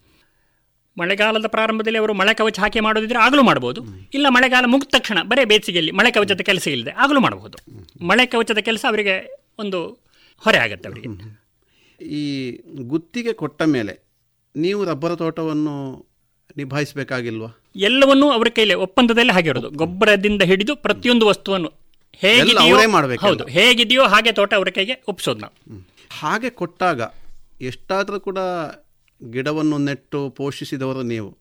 ಮಳೆಗಾಲದ 1.01 1.47
ಪ್ರಾರಂಭದಲ್ಲಿ 1.47 1.99
ಅವರು 1.99 2.15
ಮಳೆ 2.21 2.33
ಕವಚ 2.35 2.59
ಹಾಕಿ 2.61 2.81
ಮಾಡೋದಿದ್ರೆ 2.81 3.19
ಆಗಲೂ 3.25 3.43
ಮಾಡಬಹುದು 3.43 3.81
ಇಲ್ಲ 4.15 4.27
ಮಳೆಗಾಲ 4.29 4.67
ಮುಗಿದ 4.67 4.91
ತಕ್ಷಣ 4.97 5.19
ಬರೇ 5.23 5.45
ಬೇಸಿಗೆಯಲ್ಲಿ 5.45 5.93
ಮಳೆ 5.93 6.11
ಕವಚದ 6.11 6.45
ಕೆಲಸ 6.51 6.67
ಇಲ್ಲದೆ 6.67 6.93
ಆಗಲೂ 7.05 7.21
ಮಾಡಬಹುದು 7.21 7.59
ಮಳೆ 8.07 8.27
ಕವಚದ 8.27 8.63
ಕೆಲಸ 8.69 8.85
ಅವರಿಗೆ 8.89 9.15
ಒಂದು 9.59 9.81
ಹೊರೆ 10.43 10.59
ಆಗುತ್ತೆ 10.59 10.89
ಅವರಿಗೆ. 10.89 11.09
ಈ 12.01 12.23
ಗುತ್ತಿಗೆ 12.93 13.33
ಕೊಟ್ಟ 13.33 13.63
ಮೇಲೆ 13.75 13.95
ನೀವು 14.55 14.81
ರಬ್ಬರ 14.85 15.15
ತೋಟವನ್ನು 15.15 15.75
ನಿಭಾಯಿಸಬೇಕಾಗಿಲ್ವಾ? 16.57 17.51
ಎಲ್ಲವನ್ನೂ 17.89 18.27
ಅವರ 18.31 18.49
ಕೈಲಿ 18.57 18.75
ಒಪ್ಪಂದದಲ್ಲಿ 18.87 19.33
ಹಾಗೆ 19.33 19.49
ಇರೋದು 19.49 19.69
ಗೊಬ್ಬರದಿಂದ 19.83 20.43
ಹಿಡಿದು 20.43 20.73
ಪ್ರತಿಯೊಂದು 20.87 21.27
ವಸ್ತುವನ್ನು 21.27 21.71
ಹೇಗಿದೆಯೋ. 22.21 22.77
ಹೌದು 23.27 23.45
ಹೇಗಿದೆಯೋ 23.57 24.05
ಹಾಗೆ 24.05 24.33
ತೋಟ 24.33 24.53
ಅವರ 24.55 24.71
ಕೈಗೆ 24.79 24.97
ಒಪ್ಪಿಸೋದು 25.09 25.41
ನಾವು. 25.41 25.55
ಹಾಗೆ 26.21 26.51
ಕೊಟ್ಟಾಗ 26.61 27.01
ಎಷ್ಟಾದರೂ 27.63 28.19
ಕೂಡ 28.21 28.39
ಗಿಡವನ್ನು 29.31 29.79
ನೆಟ್ಟು 29.79 30.31
ಪೋಷಿಸಿದವರು 30.31 31.03
ನೀವು. 31.03 31.39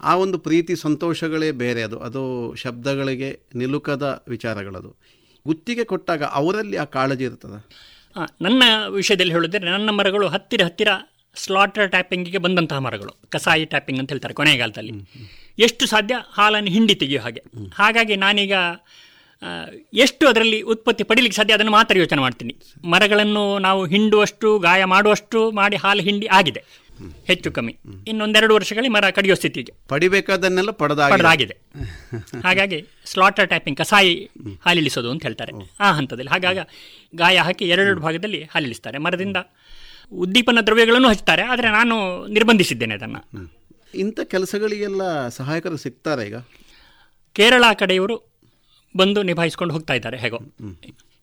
ಆ 0.00 0.16
ಒಂದು 0.16 0.38
ಪ್ರೀತಿ 0.38 0.76
ಸಂತೋಷಗಳೇ 0.76 1.50
ಬೇರೆ 1.50 1.82
ಅದು. 1.82 1.98
ಅದು 1.98 2.54
ಶಬ್ದಗಳಿಗೆ 2.54 3.40
ನಿಲುಕದ 3.54 4.24
ವಿಚಾರಗಳದು. 4.28 4.96
ಗುತ್ತಿಗೆ 5.46 5.84
ಕೊಟ್ಟಾಗ 5.84 6.22
ಅವರಲ್ಲಿ 6.22 6.76
ಆ 6.76 6.84
ಕಾಳಜಿ 6.84 7.24
ಇರ್ತದೆ 7.24 7.58
ನನ್ನ 8.40 8.62
ವಿಷಯದಲ್ಲಿ 8.88 9.32
ಹೇಳಿದ್ರೆ 9.32 9.70
ನನ್ನ 9.70 9.90
ಮರಗಳು 9.90 10.28
ಹತ್ತಿರ 10.28 10.64
ಹತ್ತಿರ 10.64 10.88
ಸ್ಲಾಟರ್ 11.34 11.90
ಟ್ಯಾಪಿಂಗಿಗೆ 11.90 12.38
ಬಂದಂತಹ 12.38 12.78
ಮರಗಳು. 12.78 13.12
ಕಸಾಯಿ 13.28 13.64
ಟ್ಯಾಪಿಂಗ್ 13.64 14.00
ಅಂತ 14.00 14.10
ಹೇಳ್ತಾರೆ 14.10 14.34
ಕೊನೆಗಾಲದಲ್ಲಿ 14.34 14.92
ಎಷ್ಟು 15.58 15.86
ಸಾಧ್ಯ? 15.86 16.14
ಹಾಲನ್ನು 16.30 16.70
ಹಿಂಡಿ 16.70 16.94
ತೆಗೆಯೋ 16.94 17.22
ಹಾಗೆ. 17.22 17.42
ಹಾಗಾಗಿ 17.74 18.16
ನಾನೀಗ 18.16 18.52
ಎಷ್ಟು 19.94 20.28
ಅದರಲ್ಲಿ 20.28 20.60
ಉತ್ಪತ್ತಿ 20.60 21.04
ಪಡೀಲಿಕ್ಕೆ 21.04 21.36
ಸಾಧ್ಯ 21.36 21.54
ಅದನ್ನು 21.54 21.72
ಮಾತ್ರ 21.72 21.98
ಯೋಚನೆ 21.98 22.20
ಮಾಡ್ತೀನಿ. 22.20 22.56
ಮರಗಳನ್ನು 22.84 23.58
ನಾವು 23.58 23.86
ಹಿಂಡುವಷ್ಟು 23.86 24.58
ಗಾಯ 24.58 24.84
ಮಾಡುವಷ್ಟು 24.84 25.50
ಮಾಡಿ 25.50 25.76
ಹಾಲು 25.76 26.02
ಹಿಂಡಿ 26.02 26.26
ಆಗಿದೆ. 26.26 26.64
ಹೆಚ್ಚು 27.26 27.52
ಕಮ್ಮಿ. 27.52 27.76
ಇನ್ನೊಂದೆರಡು 28.08 28.54
ವರ್ಷಗಳಲ್ಲಿ 28.54 28.88
ಮರ 28.88 29.10
ಕಡಿಯೋ 29.10 29.34
ಸ್ಥಿತಿಗೆ. 29.34 29.72
ಪಡಿಬೇಕಾದನ್ನೆಲ್ಲ 29.88 30.70
ಪಡೆದಾಗ 30.70 31.12
ಪಡೆದಾಗಿದೆ. 31.12 31.56
ಹಾಗಾಗಿ 32.44 32.86
ಸ್ಲಾಟರ್ 33.06 33.48
ಟ್ಯಾಪಿಂಗ್ 33.48 33.78
ಕಸಾಯಿ 33.78 34.30
ಹಾಲಿಳಿಸೋದು 34.64 35.10
ಅಂತ 35.10 35.22
ಹೇಳ್ತಾರೆ. 35.22 35.52
ಆ 35.80 35.92
ಹಂತದಲ್ಲಿ. 35.92 36.30
ಹಾಗಾಗಿ 36.30 36.60
ಗಾಯ 37.16 37.38
ಹಾಕಿ 37.38 37.64
ಎರಡೆರಡು 37.64 38.00
ಭಾಗದಲ್ಲಿ 38.00 38.44
ಹಾಲಿಳಿಸ್ತಾರೆ 38.44 38.98
ಮರದಿಂದ 38.98 39.36
ಉದ್ದೀಪನ 40.12 40.58
ದ್ರವ್ಯಗಳನ್ನು 40.60 41.08
ಹಚ್ತಾರೆ 41.08 41.42
ಆದರೆ 41.42 41.68
ನಾನು 41.68 42.26
ನಿರ್ಬಂಧಿಸಿದ್ದೇನೆ 42.26 42.94
ಅದನ್ನು. 42.94 43.56
ಇಂಥ 43.94 44.20
ಕೆಲಸಗಳಿಗೆಲ್ಲ 44.24 45.28
ಸಹಾಯಕರು 45.28 45.76
ಸಿಗ್ತಾರೆ 45.76 46.26
ಈಗ? 46.26 46.36
ಕೇರಳ 47.32 47.64
ಕಡೆಯವರು 47.78 48.36
ಬಂದು 48.96 49.22
ನಿಭಾಯಿಸ್ಕೊಂಡು 49.22 49.74
ಹೋಗ್ತಾ 49.74 49.94
ಇದ್ದಾರೆ 49.94 50.18
ಹೇಗೋ. 50.18 50.38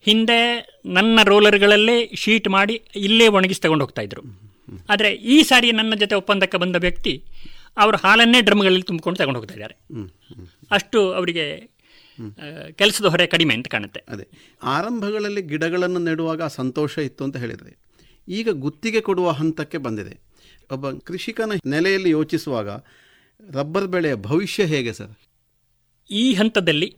ಹಿಂದೆ 0.02 0.40
ನನ್ನ 0.86 1.20
ರೋಲರ್ಗಳಲ್ಲೇ 1.24 2.12
ಶೀಟ್ 2.16 2.48
ಮಾಡಿ 2.48 2.82
ಇಲ್ಲೇ 2.96 3.28
ಒಣಗಿಸಿ 3.28 3.62
ತಗೊಂಡು 3.62 3.86
ಹೋಗ್ತಾ 3.86 4.02
ಇದ್ರು. 4.02 4.53
ಆದರೆ 4.90 5.14
ಈ 5.14 5.44
ಸಾರಿ 5.44 5.72
ನನ್ನ 5.72 5.96
ಜೊತೆ 5.96 6.16
ಒಪ್ಪಂದಕ್ಕೆ 6.16 6.58
ಬಂದ 6.58 6.76
ವ್ಯಕ್ತಿ 6.76 7.26
ಅವರು 7.78 7.98
ಹಾಲನ್ನೇ 7.98 8.42
ಡ್ರಮ್ಗಳಲ್ಲಿ 8.42 8.82
ತುಂಬಿಕೊಂಡು 8.82 9.18
ತಗೊಂಡು 9.18 9.40
ಹೋಗ್ತಾ 9.40 9.54
ಇದ್ದಾರೆ. 9.54 9.76
ಅಷ್ಟು 10.72 11.14
ಅವರಿಗೆ 11.14 11.74
ಕೆಲಸದ 12.72 13.06
ಹೊರೆ 13.06 13.28
ಕಡಿಮೆ 13.28 13.54
ಅಂತ 13.54 13.68
ಕಾಣುತ್ತೆ. 13.68 14.04
ಅದೇ. 14.10 14.28
ಆರಂಭಗಳಲ್ಲಿ 14.64 15.42
ಗಿಡಗಳನ್ನು 15.42 16.00
ನೆಡುವಾಗ 16.00 16.42
ಆ 16.42 16.48
ಸಂತೋಷ 16.48 16.98
ಇತ್ತು 16.98 17.24
ಅಂತ 17.24 17.38
ಹೇಳಿದರೆ 17.38 17.78
ಈಗ 18.28 18.50
ಗುತ್ತಿಗೆ 18.50 19.02
ಕೊಡುವ 19.02 19.32
ಹಂತಕ್ಕೆ 19.32 19.78
ಬಂದಿದೆ. 19.78 20.20
ಒಬ್ಬ 20.72 20.92
ಕೃಷಿಕನ 20.92 21.52
ನೆಲೆಯಲ್ಲಿ 21.66 22.10
ಯೋಚಿಸುವಾಗ 22.10 22.70
ರಬ್ಬರ್ 23.52 23.88
ಬೆಳೆಯ 23.88 24.16
ಭವಿಷ್ಯ 24.16 24.66
ಹೇಗೆ 24.66 24.94
ಸರ್? 24.94 25.12
ಈ 26.12 26.34
ಹಂತದಲ್ಲಿ 26.34 26.98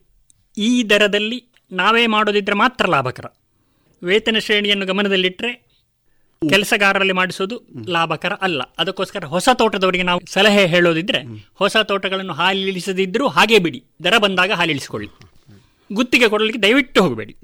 ಈ 0.57 0.83
ದರದಲ್ಲಿ 0.83 1.45
ನಾವೇ 1.71 2.07
ಮಾಡೋದಿದ್ರೆ 2.07 2.55
ಮಾತ್ರ 2.55 2.85
ಲಾಭಕರ. 2.85 3.25
ವೇತನ 4.03 4.37
ಶ್ರೇಣಿಯನ್ನು 4.39 4.85
ಗಮನದಲ್ಲಿಟ್ಟರೆ 4.85 5.64
ಕೆಲಸಗಾರರಲ್ಲಿ 6.49 7.13
ಮಾಡಿಸೋದು 7.13 7.61
ಲಾಭಕರ 7.87 8.33
ಅಲ್ಲ. 8.33 8.61
ಅದಕ್ಕೋಸ್ಕರ 8.77 9.25
ಹೊಸ 9.25 9.49
ತೋಟದವರಿಗೆ 9.53 10.03
ನಾವು 10.03 10.21
ಸಲಹೆ 10.33 10.65
ಹೇಳೋದಿದ್ರೆ 10.65 11.23
ಹೊಸ 11.53 11.77
ತೋಟಗಳನ್ನು 11.77 12.33
ಹಾಲಿಳಿಸದಿದ್ದರೂ 12.33 13.27
ಹಾಗೆ 13.27 13.59
ಬಿಡಿ. 13.59 13.83
ದರ 14.03 14.17
ಬಂದಾಗ 14.17 14.51
ಹಾಲಿಳಿಸಿಕೊಳ್ಳಿ. 14.51 15.09
ಗುತ್ತಿಗೆ 15.93 16.29
ಕೊಡಲಿಕ್ಕೆ 16.29 16.61
ದಯವಿಟ್ಟು 16.61 17.03
ಹೋಗಬೇಡಿ. 17.03 17.35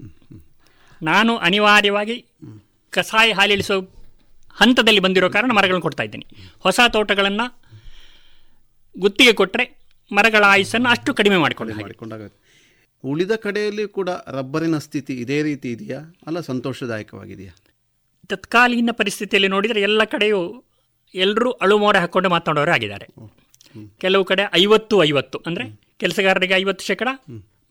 ನಾನು 1.03 1.37
ಅನಿವಾರ್ಯವಾಗಿ 1.37 2.25
ಕಸಾಯ 2.89 3.31
ಹಾಲಿಳಿಸೋ 3.31 3.81
ಹಂತದಲ್ಲಿ 4.53 4.99
ಬಂದಿರೋ 4.99 5.29
ಕಾರಣ 5.29 5.51
ಮರಗಳನ್ನು 5.51 5.81
ಕೊಡ್ತಾ 5.81 6.03
ಇದ್ದೀನಿ. 6.03 6.25
ಹೊಸ 6.59 6.79
ತೋಟಗಳನ್ನು 6.93 7.61
ಗುತ್ತಿಗೆ 8.99 9.33
ಕೊಟ್ಟರೆ 9.33 9.81
ಮರಗಳ 10.11 10.43
ಆಯುಸ್ಸನ್ನು 10.47 10.89
ಅಷ್ಟು 10.89 11.13
ಕಡಿಮೆ 11.13 11.37
ಮಾಡಿಕೊಂಡು 11.37 11.81
ಮಾಡಿಕೊಂಡಾಗುತ್ತೆ. 11.81 12.41
ಉಳಿದ 13.03 13.31
ಕಡೆಯಲ್ಲಿ 13.35 13.87
ಕೂಡ 13.87 14.09
ರಬ್ಬರಿನ 14.09 14.77
ಸ್ಥಿತಿ 14.77 15.13
ಇದೇ 15.13 15.43
ರೀತಿ 15.43 15.71
ಇದೆಯಾ? 15.71 16.15
ಅಲ್ಲ 16.27 16.39
ಸಂತೋಷದಾಯಕವಾಗಿದೆಯಾ? 16.39 17.70
ತತ್ಕಾಲೀನ 18.27 18.89
ಪರಿಸ್ಥಿತಿಯಲ್ಲಿ 18.91 19.47
ನೋಡಿದರೆ 19.47 19.81
ಎಲ್ಲ 19.81 20.03
ಕಡೆಯೂ 20.03 20.65
ಎಲ್ಲರೂ 21.15 21.51
ಅಳುಮೋರೆ 21.51 21.99
ಹಾಕ್ಕೊಂಡು 21.99 22.29
ಮಾತನಾಡೋರು 22.29 22.71
ಆಗಿದ್ದಾರೆ. 22.71 23.07
ಕೆಲವು 23.97 24.25
ಕಡೆ 24.25 24.43
ಐವತ್ತು 24.53 25.03
ಐವತ್ತು. 25.03 25.37
ಅಂದರೆ 25.47 25.65
ಕೆಲಸಗಾರರಿಗೆ 25.99 26.53
ಐವತ್ತು 26.53 26.85
ಶೇಕಡ 26.85 27.09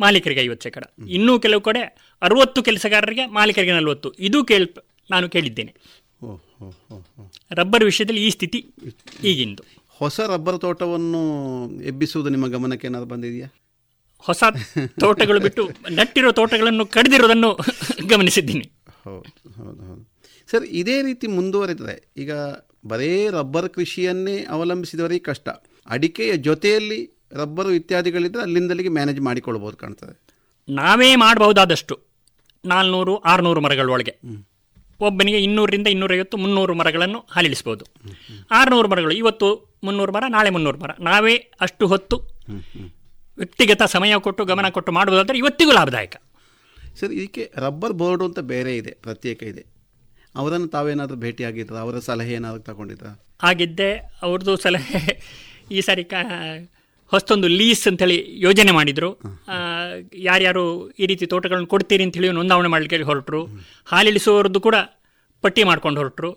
ಮಾಲೀಕರಿಗೆ 0.01 0.41
ಐವತ್ತು 0.41 0.63
ಶೇಕಡ. 0.63 0.85
ಇನ್ನೂ 1.09 1.39
ಕೆಲವು 1.39 1.61
ಕಡೆ 1.61 1.81
ಅರುವತ್ತು 2.23 2.63
ಕೆಲಸಗಾರರಿಗೆ 2.63 3.27
ಮಾಲೀಕರಿಗೆ 3.27 3.73
ನಲವತ್ತು. 3.73 4.13
ಇದು 4.13 4.45
ಕೇಳ್ 4.45 4.67
ನಾನು 5.11 5.29
ಕೇಳಿದ್ದೇನೆ. 5.29 5.73
ರಬ್ಬರ್ 7.53 7.85
ವಿಷಯದಲ್ಲಿ 7.85 8.27
ಈ 8.27 8.31
ಸ್ಥಿತಿ 8.31 8.59
ಈಗಿಂದು. 9.25 9.63
ಹೊಸ 9.89 10.21
ರಬ್ಬರ್ 10.21 10.61
ತೋಟವನ್ನು 10.61 11.21
ಎಬ್ಬಿಸುವುದು 11.83 12.31
ನಿಮ್ಮ 12.31 12.47
ಗಮನಕ್ಕೆ 12.47 12.87
ಏನಾದ್ರು 12.87 13.09
ಬಂದಿದೆಯಾ? 13.09 13.49
ಹೊಸ 14.19 14.43
ತೋಟಗಳು 15.01 15.41
ಬಿಟ್ಟು 15.41 15.63
ನಟ್ಟಿರೋ 15.91 16.33
ತೋಟಗಳನ್ನು 16.33 16.87
ಕಡಿದಿರೋದನ್ನು 16.87 17.59
ಗಮನಿಸಿದ್ದೀನಿ. 18.09 18.71
ಹೌದು 19.05 19.51
ಹೌದು 19.59 19.83
ಹೌದು. 19.89 20.10
ಸರ್ 20.51 20.65
ಇದೇ 20.65 21.03
ರೀತಿ 21.03 21.27
ಮುಂದುವರಿದರೆ 21.27 22.09
ಈಗ 22.17 22.33
ಬರೇ 22.87 23.31
ರಬ್ಬರ್ 23.31 23.69
ಕೃಷಿಯನ್ನೇ 23.69 24.45
ಅವಲಂಬಿಸಿದವರಿಗೆ 24.45 25.21
ಕಷ್ಟ. 25.21 25.49
ಅಡಿಕೆಯ 25.87 26.37
ಜೊತೆಯಲ್ಲಿ 26.37 27.11
ರಬ್ಬರು 27.33 27.73
ಇತ್ಯಾದಿಗಳಿದ್ದರೆ 27.73 28.43
ಅಲ್ಲಿಂದಲ್ಲಿಗೆ 28.43 28.89
ಮ್ಯಾನೇಜ್ 28.89 29.21
ಮಾಡಿಕೊಳ್ಬೋದು 29.21 29.77
ಕಾಣ್ತದೆ. 29.77 30.27
ನಾವೇ 30.69 31.17
ಮಾಡಬಹುದಾದಷ್ಟು. 31.17 32.01
ನಾಲ್ನೂರು 32.65 33.17
ಆರುನೂರು 33.17 33.61
ಮರಗಳೊಳಗೆ 33.61 34.19
ಒಬ್ಬನಿಗೆ 35.01 35.43
ಇನ್ನೂರರಿಂದ 35.43 35.87
ಇನ್ನೂರೈವತ್ತು 35.87 36.37
ಮುನ್ನೂರು 36.37 36.75
ಮರಗಳನ್ನು 36.75 37.27
ಹಾಲಿಳಿಸ್ಬೋದು. 37.31 37.85
ಆರುನೂರು 38.51 38.89
ಮರಗಳು 38.89 39.15
ಇವತ್ತು 39.15 39.79
ಮುನ್ನೂರು 39.85 40.13
ಮರ 40.13 40.25
ನಾಳೆ 40.29 40.51
ಮುನ್ನೂರು 40.51 40.79
ಮರ. 40.79 40.91
ನಾವೇ 41.01 41.35
ಅಷ್ಟು 41.35 41.87
ಹೊತ್ತು 41.87 42.17
ವ್ಯಕ್ತಿಗತ 43.39 43.83
ಸಮಯ 43.83 44.15
ಕೊಟ್ಟು 44.19 44.45
ಗಮನ 44.45 44.69
ಕೊಟ್ಟು 44.69 44.93
ಮಾಡುವುದಾದರೆ 44.93 45.39
ಇವತ್ತಿಗೂ 45.39 45.73
ಲಾಭದಾಯಕ. 45.73 46.17
ಸರ್ 47.01 47.13
ಇದಕ್ಕೆ 47.13 47.53
ರಬ್ಬರ್ 47.57 47.93
ಬೋರ್ಡು 47.93 48.25
ಅಂತ 48.25 48.39
ಬೇರೆ 48.39 48.77
ಇದೆ 48.77 48.91
ಪ್ರತ್ಯೇಕ 48.91 49.43
ಇದೆ. 49.43 49.80
ಅವರನ್ನು 50.35 50.69
ತಾವೇನಾದರೂ 50.75 51.17
ಭೇಟಿಯಾಗಿದ್ರ? 51.25 51.77
ಅವರ 51.85 51.99
ಸಲಹೆ 52.09 52.33
ಏನಾದರೂ 52.39 52.63
ತಗೊಂಡಿದ್ರ? 52.69 53.09
ಹಾಗಿದ್ದೆ 53.45 53.91
ಅವ್ರದ್ದು 54.27 54.55
ಸಲಹೆ 54.65 55.01
ಈ 55.77 55.81
ಸಾರಿ 55.89 56.05
ಕ 56.13 56.15
ಹೊಸದೊಂದು 57.13 57.49
ಲೀಸ್ 57.59 57.85
ಅಂತೇಳಿ 57.89 58.17
ಯೋಜನೆ 58.47 58.73
ಮಾಡಿದರು. 58.77 59.11
ಯಾರ್ಯಾರು 60.29 60.65
ಈ 61.03 61.07
ರೀತಿ 61.11 61.25
ತೋಟಗಳನ್ನು 61.33 61.69
ಕೊಡ್ತೀರಿ 61.75 62.05
ಅಂತೇಳಿ 62.07 62.29
ನೋಂದಾವಣೆ 62.39 62.69
ಮಾಡಲಿಕ್ಕೆ 62.75 63.09
ಹೊರಟರು. 63.11 63.41
ಹಾಲಿಳಿಸುವವರದ್ದು 63.93 64.61
ಕೂಡ 64.67 64.77
ಪಟ್ಟಿ 65.45 65.63
ಮಾಡ್ಕೊಂಡು 65.71 66.01
ಹೊರಟರು. 66.03 66.31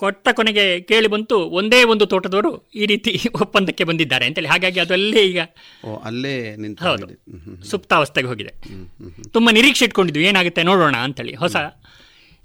ಕೊಟ್ಟ 0.00 0.28
ಕೊನೆಗೆ 0.38 0.64
ಕೇಳಿ 0.90 1.08
ಬಂತು 1.14 1.36
ಒಂದೇ 1.58 1.80
ಒಂದು 1.92 2.04
ತೋಟದವರು 2.12 2.50
ಈ 2.82 2.86
ರೀತಿ 2.92 3.12
ಒಪ್ಪಂದಕ್ಕೆ 3.42 3.84
ಬಂದಿದ್ದಾರೆ 3.90 4.24
ಅಂತೇಳಿ. 4.28 4.48
ಹಾಗಾಗಿ 4.52 4.80
ಅದಲ್ಲೇ 4.84 5.22
ಈಗ 5.32 5.40
ಓ 5.88 5.96
ಅಲ್ಲೇ 6.08 6.34
ನಿಂತು 6.62 6.84
ಹೌದು. 6.86 7.06
ಸುಪ್ತಾವಸ್ಥೆಗೆ 7.70 8.28
ಹೋಗಿದೆ. 8.32 8.52
ತುಂಬ 9.36 9.48
ನಿರೀಕ್ಷೆ 9.58 9.86
ಇಟ್ಕೊಂಡಿದ್ವಿ. 9.88 10.24
ಏನಾಗುತ್ತೆ 10.30 10.62
ನೋಡೋಣ 10.70 10.96
ಅಂತೇಳಿ. 11.08 11.34
ಹೊಸ 11.44 11.56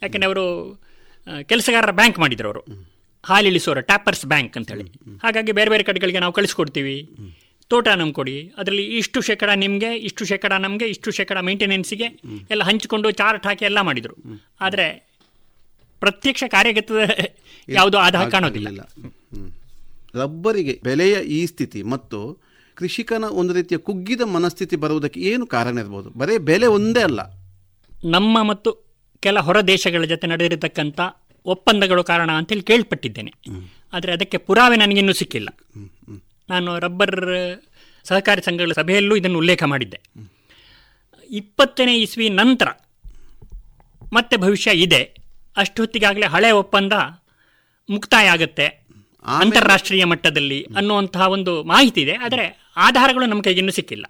ಯಾಕಂದರೆ 0.01 0.25
ಅವರು 0.25 0.45
ಕೆಲಸಗಾರರ 1.43 1.91
ಬ್ಯಾಂಕ್ 1.91 2.19
ಮಾಡಿದ್ರು 2.19 2.47
ಅವರು. 2.49 2.61
ಹಾಲಿಳಿಸೋರು 3.23 3.81
ಟ್ಯಾಪರ್ಸ್ 3.81 4.25
ಬ್ಯಾಂಕ್ 4.25 4.57
ಅಂತೇಳಿ 4.57 4.85
ಹಾಗಾಗಿ 5.23 5.51
ಬೇರೆ 5.51 5.69
ಬೇರೆ 5.69 5.83
ಕಡೆಗಳಿಗೆ 5.83 6.19
ನಾವು 6.19 6.33
ಕಳಿಸ್ಕೊಡ್ತೀವಿ. 6.33 7.09
ತೋಟ 7.67 7.87
ನಮ್ಗೆ 7.87 8.13
ಕೊಡಿ. 8.13 8.35
ಅದರಲ್ಲಿ 8.57 8.85
ಇಷ್ಟು 8.97 9.21
ಶೇಕಡ 9.21 9.49
ನಿಮಗೆ 9.55 9.89
ಇಷ್ಟು 9.95 10.25
ಶೇಕಡ 10.25 10.53
ನಮಗೆ 10.53 10.85
ಇಷ್ಟು 10.85 11.11
ಶೇಕಡ 11.11 11.37
ಮೇಂಟೆನೆನ್ಸಿಗೆ 11.37 12.07
ಎಲ್ಲ 12.49 12.63
ಹಂಚಿಕೊಂಡು 12.63 13.11
ಚಾರ್ಟ್ 13.11 13.47
ಹಾಕಿ 13.47 13.65
ಎಲ್ಲ 13.65 13.81
ಮಾಡಿದರು. 13.81 14.15
ಆದರೆ 14.61 14.87
ಪ್ರತ್ಯಕ್ಷ 15.99 16.43
ಕಾರ್ಯಗತದ 16.47 17.01
ಯಾವುದೋ 17.69 17.97
ಆಧಾರ 17.97 18.29
ಕಾಣೋದಿಲ್ಲ. 18.29 18.81
ರಬ್ಬರಿಗೆ 20.15 20.79
ಬೆಲೆಯ 20.83 21.15
ಈ 21.37 21.45
ಸ್ಥಿತಿ 21.45 21.83
ಮತ್ತು 21.83 22.19
ಕೃಷಿಕನ 22.77 23.23
ಒಂದು 23.23 23.53
ರೀತಿಯ 23.53 23.77
ಕುಗ್ಗಿದ 23.77 24.21
ಮನಸ್ಥಿತಿ 24.21 24.75
ಬರುವುದಕ್ಕೆ 24.75 25.19
ಏನು 25.19 25.45
ಕಾರಣ 25.47 25.77
ಇರ್ಬೋದು? 25.77 26.09
ಬರೀ 26.09 26.37
ಬೆಲೆ 26.37 26.67
ಒಂದೇ 26.67 27.01
ಅಲ್ಲ. 27.01 27.21
ನಮ್ಮ 28.05 28.43
ಮತ್ತು 28.43 28.86
ಕೆಲ 29.19 29.39
ಹೊರ 29.39 29.61
ದೇಶಗಳ 29.61 30.03
ಜೊತೆ 30.03 30.27
ನಡೆದಿರತಕ್ಕಂಥ 30.27 30.99
ಒಪ್ಪಂದಗಳು 31.45 32.03
ಕಾರಣ 32.03 32.31
ಅಂತೇಳಿ 32.31 32.61
ಕೇಳ್ಪಟ್ಟಿದ್ದೇನೆ. 32.61 33.33
ಆದರೆ 33.93 34.11
ಅದಕ್ಕೆ 34.11 34.37
ಪುರಾವೆ 34.37 34.75
ನನಗಿನ್ನೂ 34.75 35.13
ಸಿಕ್ಕಿಲ್ಲ. 35.13 35.49
ನಾನು 36.49 36.79
ರಬ್ಬರ್ 36.79 37.25
ಸಹಕಾರಿ 38.03 38.41
ಸಂಘಗಳ 38.41 38.71
ಸಭೆಯಲ್ಲೂ 38.71 39.15
ಇದನ್ನು 39.15 39.37
ಉಲ್ಲೇಖ 39.37 39.63
ಮಾಡಿದ್ದೆ. 39.63 39.99
ಇಪ್ಪತ್ತನೇ 41.29 41.99
ಇಸ್ವಿ 41.99 42.29
ನಂತರ 42.29 42.67
ಮತ್ತೆ 44.13 44.37
ಭವಿಷ್ಯ 44.37 44.71
ಇದೆ. 44.71 45.17
ಅಷ್ಟೊತ್ತಿಗಾಗಲೇ 45.57 46.25
ಹಳೆ 46.25 46.51
ಒಪ್ಪಂದ 46.51 46.93
ಮುಕ್ತಾಯ 47.89 48.27
ಆಗುತ್ತೆ 48.27 48.67
ಅಂತಾರಾಷ್ಟ್ರೀಯ 49.27 50.05
ಮಟ್ಟದಲ್ಲಿ 50.05 50.67
ಅನ್ನುವಂತಹ 50.77 51.27
ಒಂದು 51.27 51.63
ಮಾಹಿತಿ 51.63 52.01
ಇದೆ. 52.01 52.15
ಆದರೆ 52.15 52.45
ಆಧಾರಗಳು 52.77 53.25
ನಮ್ಮ 53.25 53.45
ಇನ್ನೂ 53.47 53.71
ಸಿಕ್ಕಿಲ್ಲ. 53.71 54.05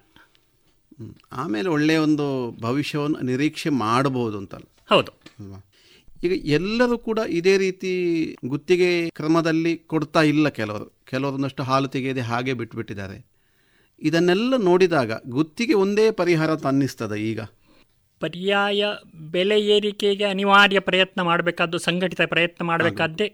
ಆಮೇಲೆ 1.32 1.68
ಒಳ್ಳೆಯ 1.68 1.96
ಒಂದು 1.96 2.26
ಭವಿಷ್ಯವನ್ನು 2.60 3.20
ನಿರೀಕ್ಷೆ 3.20 3.70
ಮಾಡಬಹುದು 3.70 4.38
ಅಂತಲ್ಲ. 4.38 4.66
ಹೌದು. 4.88 5.12
ಈಗ 6.24 6.46
ಎಲ್ಲರೂ 6.46 6.98
ಕೂಡ 6.98 7.18
ಇದೇ 7.28 7.58
ರೀತಿ 7.58 7.90
ಗುತ್ತಿಗೆ 8.46 9.10
ಕ್ರಮದಲ್ಲಿ 9.10 9.76
ಕೊಡ್ತಾ 9.76 10.22
ಇಲ್ಲ 10.22 10.48
ಕೆಲವರು. 10.48 10.86
ಕೆಲವರೊಂದಷ್ಟು 11.04 11.62
ಹಾಲು 11.62 11.88
ತೆಗೆಯದೆ 11.88 12.20
ಹಾಗೆ 12.20 12.54
ಬಿಟ್ಬಿಟ್ಟಿದ್ದಾರೆ. 12.54 13.26
ಇದನ್ನೆಲ್ಲ 14.00 14.56
ನೋಡಿದಾಗ 14.56 15.12
ಗುತ್ತಿಗೆ 15.26 15.74
ಒಂದೇ 15.74 16.10
ಪರಿಹಾರ 16.10 16.56
ತನ್ನಿಸ್ತದೆ 16.56 16.68
ಅನ್ನಿಸ್ತದೆ 16.68 17.30
ಈಗ. 17.30 17.40
ಪರ್ಯಾಯ 18.20 18.84
ಬೆಲೆ 19.14 19.60
ಏರಿಕೆಗೆ 19.60 20.24
ಅನಿವಾರ್ಯ 20.24 20.80
ಪ್ರಯತ್ನ 20.80 21.22
ಮಾಡಬೇಕಾದ್ದು 21.22 21.78
ಸಂಘಟಿತ 21.78 22.20
ಪ್ರಯತ್ನ 22.26 22.64
ಮಾಡಬೇಕಾದ್ದೇ 22.64 23.28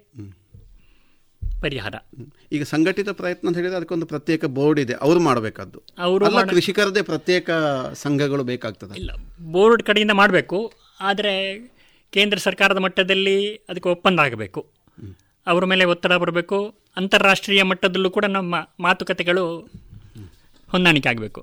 ಪರಿಹಾರ. 1.61 1.95
ಈಗ 2.53 2.63
ಸಂಘಟಿತ 2.63 3.09
ಪ್ರಯತ್ನ 3.09 3.49
ಅಂತ 3.49 3.57
ಹೇಳಿದ್ರೆ 3.57 3.77
ಅದಕ್ಕೊಂದು 3.77 4.07
ಪ್ರತ್ಯೇಕ 4.07 4.45
ಬೋರ್ಡ್ 4.45 4.81
ಇದೆ. 4.81 4.93
ಅವರು 4.93 5.21
ಮಾಡಬೇಕಾದ್ದು. 5.21 5.83
ಅವರು 5.99 6.27
ಕೃಷಿಕರದೇ 6.27 7.03
ಪ್ರತ್ಯೇಕ 7.03 7.51
ಸಂಘಗಳು 7.93 8.45
ಬೇಕಾಗ್ತದೆ. 8.45 8.97
ಇಲ್ಲ 8.97 9.11
ಬೋರ್ಡ್ 9.53 9.83
ಕಡೆಯಿಂದ 9.83 10.11
ಮಾಡಬೇಕು. 10.11 10.73
ಆದರೆ 11.01 11.59
ಕೇಂದ್ರ 12.13 12.39
ಸರ್ಕಾರದ 12.39 12.77
ಮಟ್ಟದಲ್ಲಿ 12.77 13.55
ಅದಕ್ಕೆ 13.55 13.89
ಒಪ್ಪಂದ 13.89 14.21
ಆಗಬೇಕು. 14.21 14.73
ಅವರ 15.47 15.65
ಮೇಲೆ 15.65 15.85
ಒತ್ತಡ 15.85 16.13
ಬರಬೇಕು. 16.13 16.59
ಅಂತಾರಾಷ್ಟ್ರೀಯ 16.97 17.63
ಮಟ್ಟದಲ್ಲೂ 17.63 18.11
ಕೂಡ 18.11 18.25
ನಮ್ಮ 18.25 18.55
ಮಾತುಕತೆಗಳು 18.81 19.61
ಹೊಂದಾಣಿಕೆ 20.69 21.09
ಆಗಬೇಕು. 21.09 21.41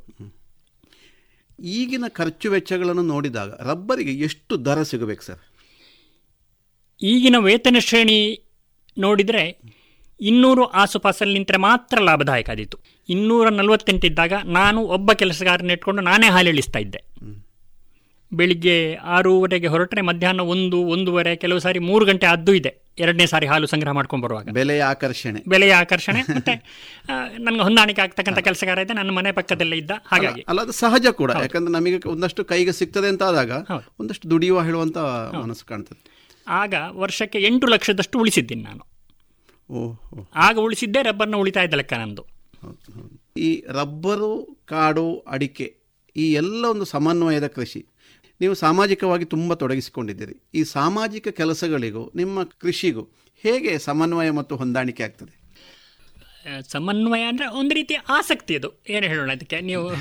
ಈಗಿನ 1.59 2.03
ಖರ್ಚು 2.07 2.51
ವೆಚ್ಚಗಳನ್ನು 2.51 3.01
ನೋಡಿದಾಗ 3.01 3.51
ರಬ್ಬರಿಗೆ 3.53 4.11
ಎಷ್ಟು 4.11 4.65
ದರ 4.65 4.83
ಸಿಗಬೇಕು 4.83 5.23
ಸರ್? 5.23 5.39
ಈಗಿನ 7.03 7.35
ವೇತನ 7.39 7.75
ಶ್ರೇಣಿ 7.79 8.47
ನೋಡಿದರೆ 8.97 9.61
ಇನ್ನೂರು 10.19 10.65
ಆಸುಪಾಸಲ್ಲಿ 10.65 11.33
ನಿಂತರೆ 11.33 11.57
ಮಾತ್ರ 11.57 12.01
ಲಾಭದಾಯಕ 12.01 12.49
ಆದಿತ್ತು 12.49 12.77
ಇನ್ನೂರ 13.09 13.49
ನಲವತ್ತೆಂಟಿದ್ದಾಗ 13.49 14.33
ನಾನು 14.33 14.81
ಒಬ್ಬ 14.81 15.13
ಕೆಲಸಗಾರನ 15.13 15.71
ಇಟ್ಕೊಂಡು 15.71 16.01
ನಾನೇ 16.01 16.29
ಹಾಲು 16.29 16.49
ಇಳಿಸ್ತಾ 16.49 16.79
ಇದ್ದೆ 16.79 17.01
ಬೆಳಿಗ್ಗೆ 18.33 18.95
ಆರೂವರೆಗೆ 18.95 19.67
ಹೊರಟರೆ 19.67 20.01
ಮಧ್ಯಾಹ್ನ 20.01 20.39
ಒಂದು 20.39 20.77
ಒಂದೂವರೆ 20.77 21.35
ಕೆಲವು 21.35 21.59
ಸಾರಿ 21.59 21.79
ಮೂರು 21.79 22.05
ಗಂಟೆ 22.05 22.25
ಅದ್ದು 22.25 22.53
ಇದೆ. 22.53 22.81
ಎರಡನೇ 22.99 23.25
ಸಾರಿ 23.25 23.47
ಹಾಲು 23.47 23.67
ಸಂಗ್ರಹ 23.67 23.91
ಮಾಡ್ಕೊಂಡು 23.91 24.25
ಬರುವಾಗ. 24.25 24.49
ಬೆಲೆಯ 24.49 24.83
ಆಕರ್ಷಣೆ. 24.83 25.43
ಬೆಲೆಯ 25.47 25.75
ಆಕರ್ಷಣೆ 25.75 26.21
ಮತ್ತೆ 26.21 26.53
ನನಗೆ 27.39 27.59
ಹೊಂದಾಣಿಕೆ 27.59 28.01
ಆಗ್ತಕ್ಕಂಥ 28.01 28.39
ಕೆಲಸಗಾರ 28.39 28.77
ಇದೆ 28.77 28.93
ನನ್ನ 28.93 29.11
ಮನೆ 29.11 29.31
ಪಕ್ಕದಲ್ಲೇ 29.31 29.77
ಇದ್ದ 29.77 29.91
ಹಾಗಾಗಿ. 30.05 30.41
ಅಲ್ಲ 30.41 30.61
ಅದು 30.61 30.71
ಸಹಜ 30.71 31.07
ಕೂಡ 31.07 31.31
ಯಾಕಂದ್ರೆ 31.31 31.73
ನಮಗೆ 31.73 32.09
ಒಂದಷ್ಟು 32.09 32.45
ಕೈಗೆ 32.45 32.71
ಸಿಗ್ತದೆ 32.71 33.07
ಅಂತ 33.07 33.23
ಆದಾಗ 33.23 33.51
ಒಂದಷ್ಟು 33.99 34.29
ದುಡಿಯುವ 34.29 34.61
ಹೇಳುವಂತ 34.61 34.97
ಮನಸ್ಸು 34.97 35.65
ಕಾಣ್ತದೆ. 35.65 36.11
ಆಗ 36.47 36.73
ವರ್ಷಕ್ಕೆ 36.91 37.39
ಎಂಟು 37.39 37.67
ಲಕ್ಷದಷ್ಟು 37.67 38.19
ಉಳಿಸಿದ್ದೀನಿ 38.19 38.61
ನಾನು. 38.61 38.91
ಓಹ್. 39.73 40.27
ಆಗ 40.35 40.57
ಉಳಿಸಿದ್ದೇ 40.57 41.03
ರಬ್ಬರ್ನ 41.03 41.35
ಉಳಿತಾಯದ 41.35 41.73
ಲೆಕ್ಕ 41.73 41.93
ನಂದು. 41.93 42.25
ಈ 43.37 43.63
ರಬ್ಬರು 43.67 44.57
ಕಾಡು 44.65 45.17
ಅಡಿಕೆ 45.17 45.75
ಈ 46.15 46.33
ಎಲ್ಲ 46.33 46.65
ಒಂದು 46.65 46.85
ಸಮನ್ವಯದ 46.85 47.47
ಕೃಷಿ. 47.47 47.85
ನೀವು 48.41 48.53
ಸಾಮಾಜಿಕವಾಗಿ 48.53 49.25
ತುಂಬ 49.25 49.53
ತೊಡಗಿಸಿಕೊಂಡಿದ್ದೀರಿ. 49.53 50.35
ಈ 50.53 50.63
ಸಾಮಾಜಿಕ 50.63 51.27
ಕೆಲಸಗಳಿಗೂ 51.27 52.11
ನಿಮ್ಮ 52.15 52.43
ಕೃಷಿಗೂ 52.43 53.09
ಹೇಗೆ 53.35 53.79
ಸಮನ್ವಯ 53.79 54.31
ಮತ್ತು 54.31 54.55
ಹೊಂದಾಣಿಕೆ 54.55 55.03
ಆಗ್ತದೆ? 55.03 55.41
ಸಮನ್ವಯ 56.69 57.21
ಅಂದರೆ 57.21 57.47
ಒಂದು 57.47 57.75
ರೀತಿಯ 57.75 57.97
ಆಸಕ್ತಿ 58.09 58.55
ಅದು. 58.55 58.83
ಏನು 58.89 59.07
ಹೇಳೋಣ 59.07 59.31
ಅದಕ್ಕೆ? 59.31 59.61
ನೀವು 59.61 59.91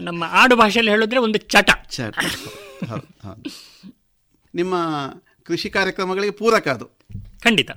ನಮ್ಮ 0.00 0.24
ಆಡು 0.24 0.56
ಭಾಷೆಯಲ್ಲಿ 0.56 0.90
ಹೇಳಿದ್ರೆ 0.90 1.20
ಒಂದು 1.20 1.38
ಚಟ. 1.38 1.70
ಚಟ. 1.90 2.14
ನಿಮ್ಮ 4.54 4.74
ಕೃಷಿ 5.42 5.70
ಕಾರ್ಯಕ್ರಮಗಳಿಗೆ 5.70 6.30
ಪೂರಕ 6.30 6.68
ಅದು. 6.68 6.86
ಖಂಡಿತ. 7.40 7.70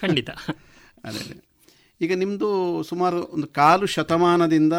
ಖಂಡಿತ. 0.00 0.30
ಅದೇ 1.04 1.18
ಅದೇ. 1.18 1.44
ಈಗ 2.00 2.14
ನಿಮ್ಮದು 2.14 2.82
ಸುಮಾರು 2.82 3.26
ಒಂದು 3.26 3.46
ಕಾಲು 3.46 3.86
ಶತಮಾನದಿಂದ 3.86 4.72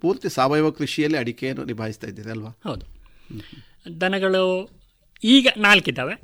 ಪೂರ್ತಿ 0.00 0.28
ಸಾವಯವ 0.28 0.70
ಕೃಷಿಯಲ್ಲಿ 0.70 1.18
ಅಡಿಕೆಯನ್ನು 1.18 1.64
ನಿಭಾಯಿಸ್ತಾ 1.64 2.06
ಇದ್ದೀರಿ 2.06 2.30
ಅಲ್ವಾ? 2.30 2.60
ಹೌದು. 2.64 2.99
ದನಗಳು 4.00 4.44
ಈಗ 5.24 5.48
ನಾಲ್ಕಿದ್ದಾವೆ. 5.56 6.14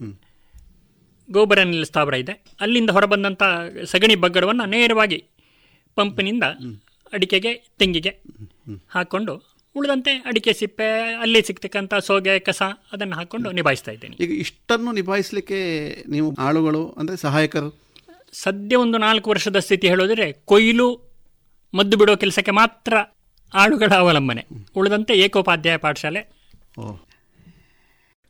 ಗೋಬರ 1.31 1.63
ನಿಲ್ಲ 1.63 1.85
ಸ್ಥಾವರ 1.85 2.15
ಇದೆ. 2.15 2.35
ಅಲ್ಲಿಂದ 2.61 2.91
ಹೊರಬಂದಂಥ 2.91 3.43
ಸಗಣಿ 3.85 4.15
ಬಗ್ಗಡವನ್ನು 4.15 4.65
ನೇರವಾಗಿ 4.65 5.19
ಪಂಪಿನಿಂದ 5.97 6.45
ಅಡಿಕೆಗೆ 7.13 7.53
ತೆಂಗಿಗೆ 7.79 8.13
ಹಾಕ್ಕೊಂಡು 8.89 9.35
ಉಳಿದಂತೆ 9.77 10.13
ಅಡಿಕೆ 10.13 10.53
ಸಿಪ್ಪೆ 10.53 10.87
ಅಲ್ಲಿ 11.15 11.41
ಸಿಗ್ತಕ್ಕಂಥ 11.43 11.95
ಸೋಗೆ 11.95 12.39
ಕಸ 12.39 12.63
ಅದನ್ನು 12.93 13.17
ಹಾಕ್ಕೊಂಡು 13.17 13.49
ನಿಭಾಯಿಸ್ತಾ 13.51 13.93
ಇದ್ದೇನೆ. 13.93 14.17
ಈಗ 14.21 14.31
ಇಷ್ಟನ್ನು 14.31 14.93
ನಿಭಾಯಿಸಲಿಕ್ಕೆ 14.93 15.59
ನೀವು 16.09 16.35
ಆಳುಗಳು 16.39 16.83
ಅಂದರೆ 16.99 17.17
ಸಹಾಯಕರು? 17.17 17.69
ಸದ್ಯ 18.33 18.77
ಒಂದು 18.77 18.99
ನಾಲ್ಕು 18.99 19.31
ವರ್ಷದ 19.31 19.59
ಸ್ಥಿತಿ 19.59 19.89
ಹೇಳೋದ್ರೆ 19.89 20.33
ಕೊಯ್ಲು 20.33 20.89
ಮದ್ದು 21.75 21.97
ಬಿಡೋ 21.97 22.17
ಕೆಲಸಕ್ಕೆ 22.17 22.51
ಮಾತ್ರ 22.51 22.95
ಆಳುಗಳ 23.55 23.93
ಅವಲಂಬನೆ. 23.95 24.43
ಉಳಿದಂತೆ 24.77 25.15
ಏಕೋಪಾಧ್ಯಾಯ 25.15 25.77
ಪಾಠಶಾಲೆ 25.77 26.23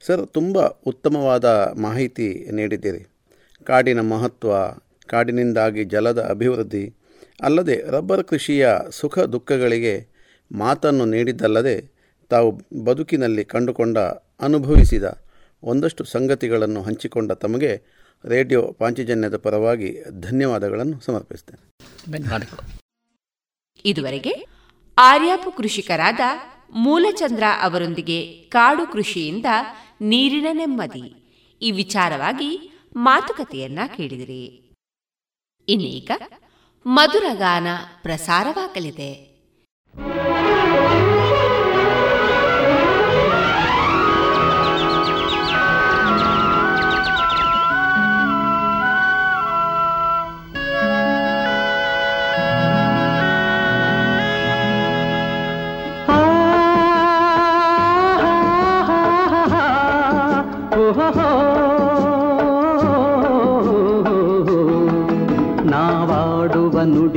ಸರ್ 0.06 0.28
ತುಂಬ 0.28 0.59
ಉತ್ತಮವಾದ 0.66 1.44
ಮಾಹಿತಿ 1.81 2.48
ನೀಡಿದ್ದೀರಿ. 2.52 3.09
ಕಾಡಿನ 3.64 4.01
ಮಹತ್ವ 4.01 4.48
ಕಾಡಿನಿಂದಾಗಿ 5.06 5.85
ಜಲದ 5.85 6.23
ಅಭಿವೃದ್ಧಿ 6.23 6.94
ಅಲ್ಲದೆ 7.43 7.82
ರಬ್ಬರ್ 7.90 8.24
ಕೃಷಿಯ 8.24 8.68
ಸುಖ 8.90 9.18
ದುಃಖಗಳಿಗೆ 9.18 10.06
ಮಾತನ್ನು 10.52 11.05
ನೀಡಿದ್ದಲ್ಲದೆ 11.05 11.81
ತಾವು 12.28 12.51
ಬದುಕಿನಲ್ಲಿ 12.85 13.44
ಕಂಡುಕೊಂಡ 13.44 13.98
ಅನುಭವಿಸಿದ 14.40 15.05
ಒಂದಷ್ಟು 15.62 16.05
ಸಂಗತಿಗಳನ್ನು 16.05 16.82
ಹಂಚಿಕೊಂಡ 16.82 17.32
ತಮಗೆ 17.32 17.82
ರೇಡಿಯೋ 18.24 18.62
ಪಾಂಚಜನ್ಯದ 18.78 19.36
ಪರವಾಗಿ 19.36 20.05
ಧನ್ಯವಾದಗಳನ್ನು 20.20 21.01
ಸಮರ್ಪಿಸ್ತೇನೆ 21.01 21.62
ಧನ್ಯವಾದಗಳು. 22.12 22.81
ಇದುವರೆಗೆ 23.85 24.47
ಆರ್ಯಾಪು 24.98 25.51
ಕೃಷಿಕರಾದ 25.56 26.20
ಮೂಲಚಂದ್ರ 26.70 27.44
ಅವರೊಂದಿಗೆ 27.62 28.32
ಕಾಡು 28.48 28.93
ಕೃಷಿಯಿಂದ 28.93 29.47
ನೀರಿನ 30.01 30.47
ನೆಮ್ಮದಿ. 30.52 31.22
ಈ 31.62 31.70
ವಿಚಾರವಾಗಿ 31.70 32.72
ಮಾತುಕತೆಯನ್ನ 32.97 33.78
ಕೇಳಿದಿರಿ. 33.97 34.72
ಇನ್ನೀಗ 35.68 36.10
ಮಧುರಗಾನ 36.86 37.66
ಪ್ರಸಾರವಾಗಲಿದೆ. 38.02 39.35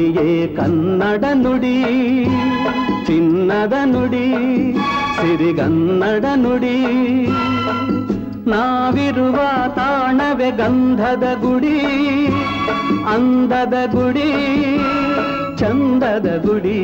ನುಡಿಯೇ 0.10 0.48
ಕನ್ನಡ 0.48 1.23
ನುಡಿ, 1.34 1.76
ಚಿನ್ನದ 3.06 3.73
ನುಡಿ, 3.86 4.27
ಸಿರಿಗನ್ನಡ 5.18 6.26
ನುಡಿ. 6.36 6.77
ನಾವಿರುವ 8.49 9.38
ತಾಣವೆ 9.76 10.49
ಗಂಧದ 10.52 11.26
ಗುಡಿ, 11.41 11.77
ಅಂದದ 13.14 13.76
ಗುಡಿ, 13.91 14.31
ಚಂದದ 15.57 16.30
ಗುಡಿ. 16.45 16.80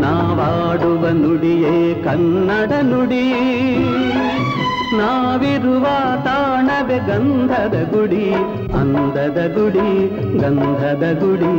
ನಾವಾಡುವ 0.00 1.08
ನುಡಿಯೇ 1.08 2.02
ಕನ್ನಡ 2.04 2.72
ನುಡಿ. 2.82 3.26
ನಾವಿರುವ 4.98 5.86
ತಾಣದ 6.24 6.90
ಗಂಧದ 7.06 7.76
ಗುಡಿ 7.92 8.34
ಅಂದದ 8.80 9.40
ಗುಡಿ 9.56 9.88
ಗಂಧದ 10.38 11.04
ಗುಡಿ 11.20 11.54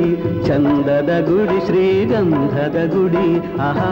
ಚಂದದ 0.47 1.11
ಗುಡಿ 1.25 1.65
ಶ್ರೀಗಂಧದ 1.65 2.77
ಗುಡಿ. 2.93 3.27
ಆಹಾ 3.59 3.89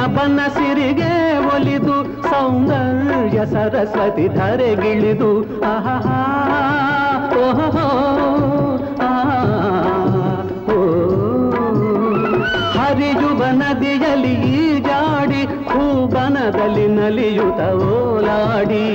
ಹಸುರಿನ 0.00 0.16
ಬನಸಿರಿಗೆ 0.16 1.12
ಒಲಿದು 1.54 1.96
ಸೌಂದರ್ಯ 2.22 3.38
ಸರಸ್ವತಿ 3.46 4.26
ಧರೆಗಿಳಿದು. 4.28 5.30
ಆಹಾ 5.62 5.96
ಓಹೋ 7.40 7.86
ಹರಿಯುವ 12.76 13.42
ನದಿಯಲ್ಲಿ 13.52 14.34
ಜಾಡಿ 14.80 15.42
ಹೂಬನದಲ್ಲಿ 15.70 16.86
ನಲಿಯುತ್ತ 16.88 17.60
ಓಲಾಡಿ. 17.84 18.86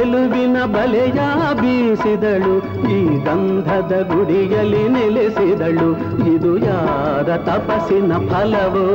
ಚೆಲುವಿನ 0.00 0.56
ಬಲೆಯ 0.64 1.20
ಬೀಸಿದಳು, 1.54 2.54
ಈ 2.88 3.24
ಗಂಧದ 3.24 3.92
ಗುಡಿಯಲ್ಲಿ 4.12 4.88
ನೆಲೆಸಿದಳು. 4.88 5.88
ಇದು 6.34 6.58
ಯಾರ 6.58 7.36
ತಪಸ್ಸಿನ 7.36 8.12
ಫಲವೋ? 8.28 8.86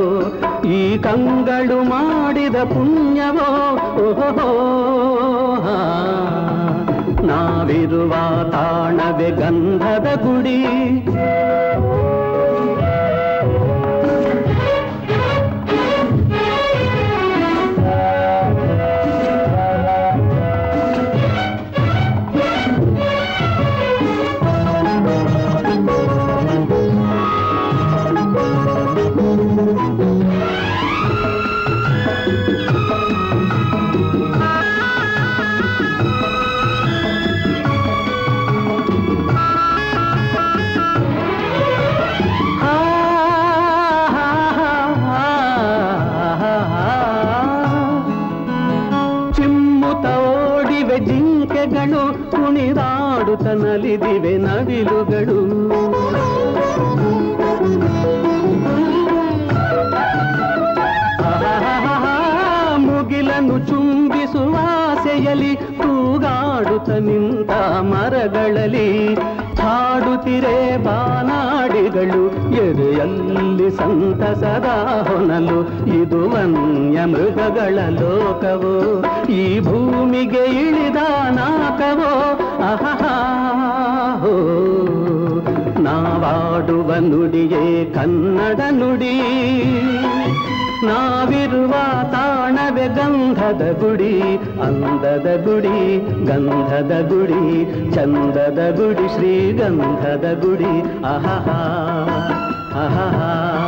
ಈ 0.66 0.98
ಕಂಗಳು 0.98 1.78
ಮಾಡಿದ 1.84 2.56
ಪುಣ್ಯವೋ? 2.56 3.50
ಓಹೋ 4.02 4.50
ನಾವಿರುವ 7.26 8.12
ತಾಣವೇ 8.50 9.30
ಗಂಧದ 9.30 10.08
ಗುಡಿ. 10.16 10.60
ಮರಗಳಲ್ಲಿ 68.66 69.14
ಹಾಡುತ್ತಿರೆ 69.62 70.84
ಬಾನಾಡಿಗಳು, 70.84 72.30
ಎದೆಯಲ್ಲಿ 72.52 73.70
ಸಂತಸದ 73.70 74.64
ಹೊನಲು, 75.08 75.88
ಇದು 75.94 76.30
ವನ್ಯ 76.30 77.04
ಮೃಗಗಳ 77.04 77.78
ಲೋಕವೋ, 77.90 79.04
ಈ 79.28 79.60
ಭೂಮಿಗೆ 79.60 80.44
ಇಳಿದ 80.44 80.96
ನಾಕವೋ, 81.30 82.38
ಅಹಹಾ, 82.72 83.14
ಹೋ. 84.18 84.56
ನಾವಾಡುವ 85.80 86.94
ನುಡಿಯೇ 86.94 87.84
ಕನ್ನಡ 87.84 88.60
ನುಡಿ. 88.70 89.20
ನಾವಿರುವ 90.84 91.72
ತಾಣವೆ 92.12 92.86
ಗಂಧದ 92.88 93.80
ಗುಡಿ, 93.80 94.20
ಅಂದದ 94.36 95.44
ಗುಡಿ, 95.44 95.98
ಗಂಧದ 96.26 97.06
ಗುಡಿ, 97.08 97.64
ಚಂದದ 97.94 98.76
ಗುಡಿ 98.76 99.14
ಶ್ರೀ 99.14 99.52
ಗಂಧದ 99.52 100.42
ಗುಡಿ. 100.44 100.80
ಅಹಹಾ 101.04 101.58
ಅಹಹಾ. 102.74 103.65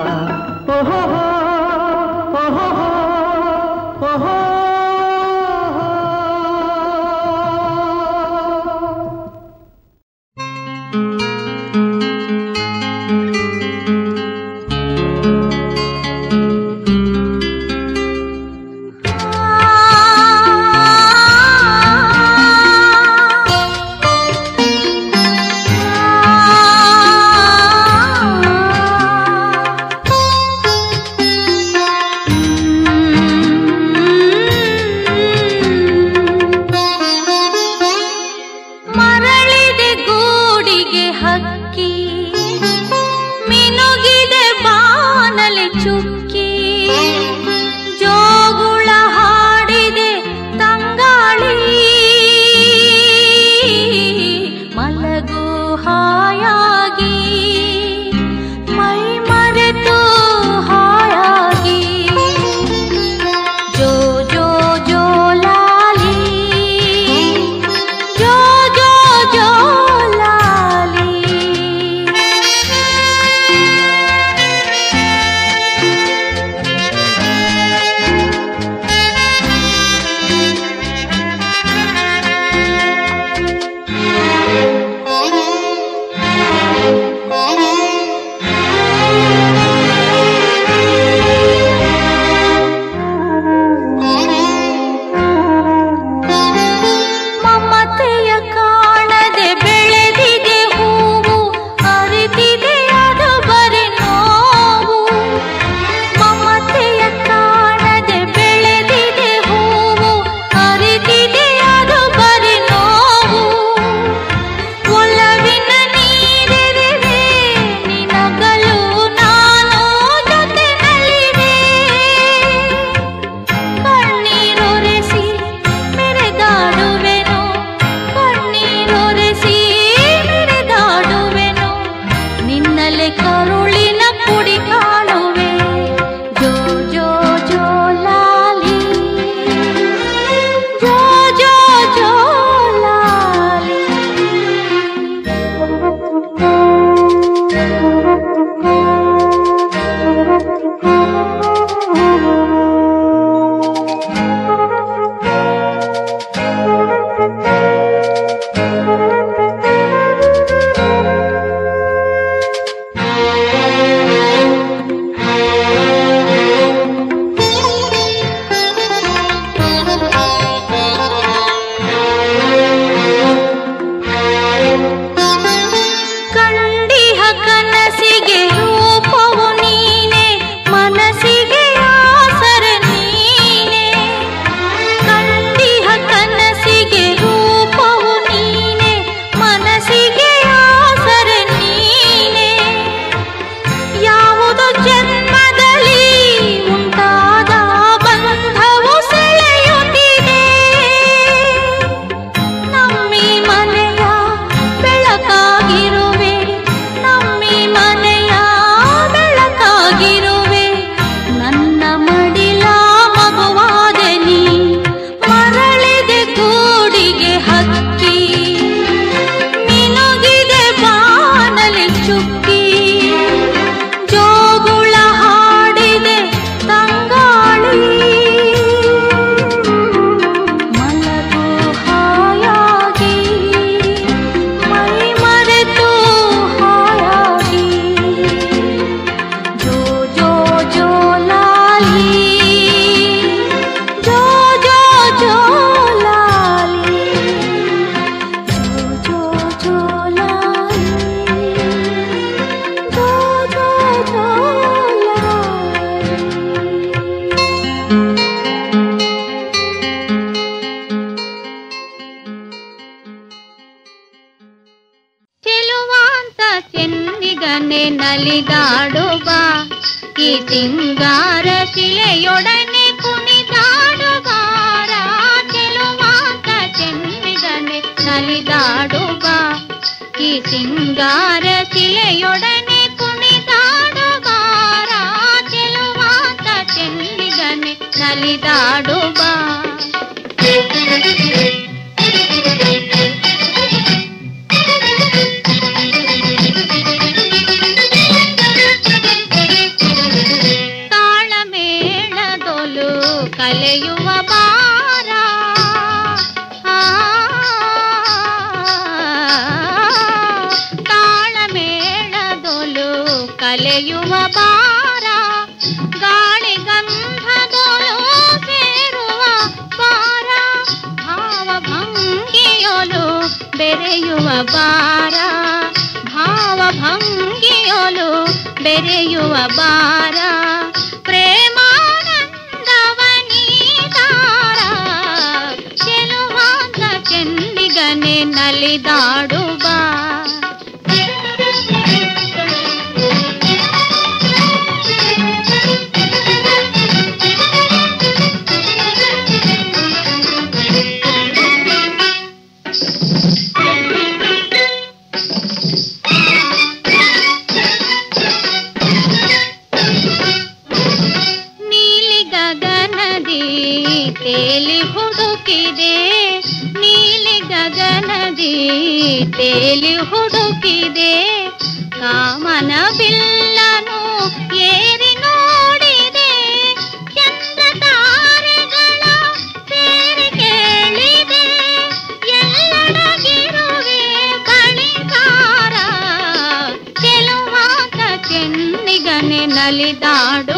దాడు 390.04 390.57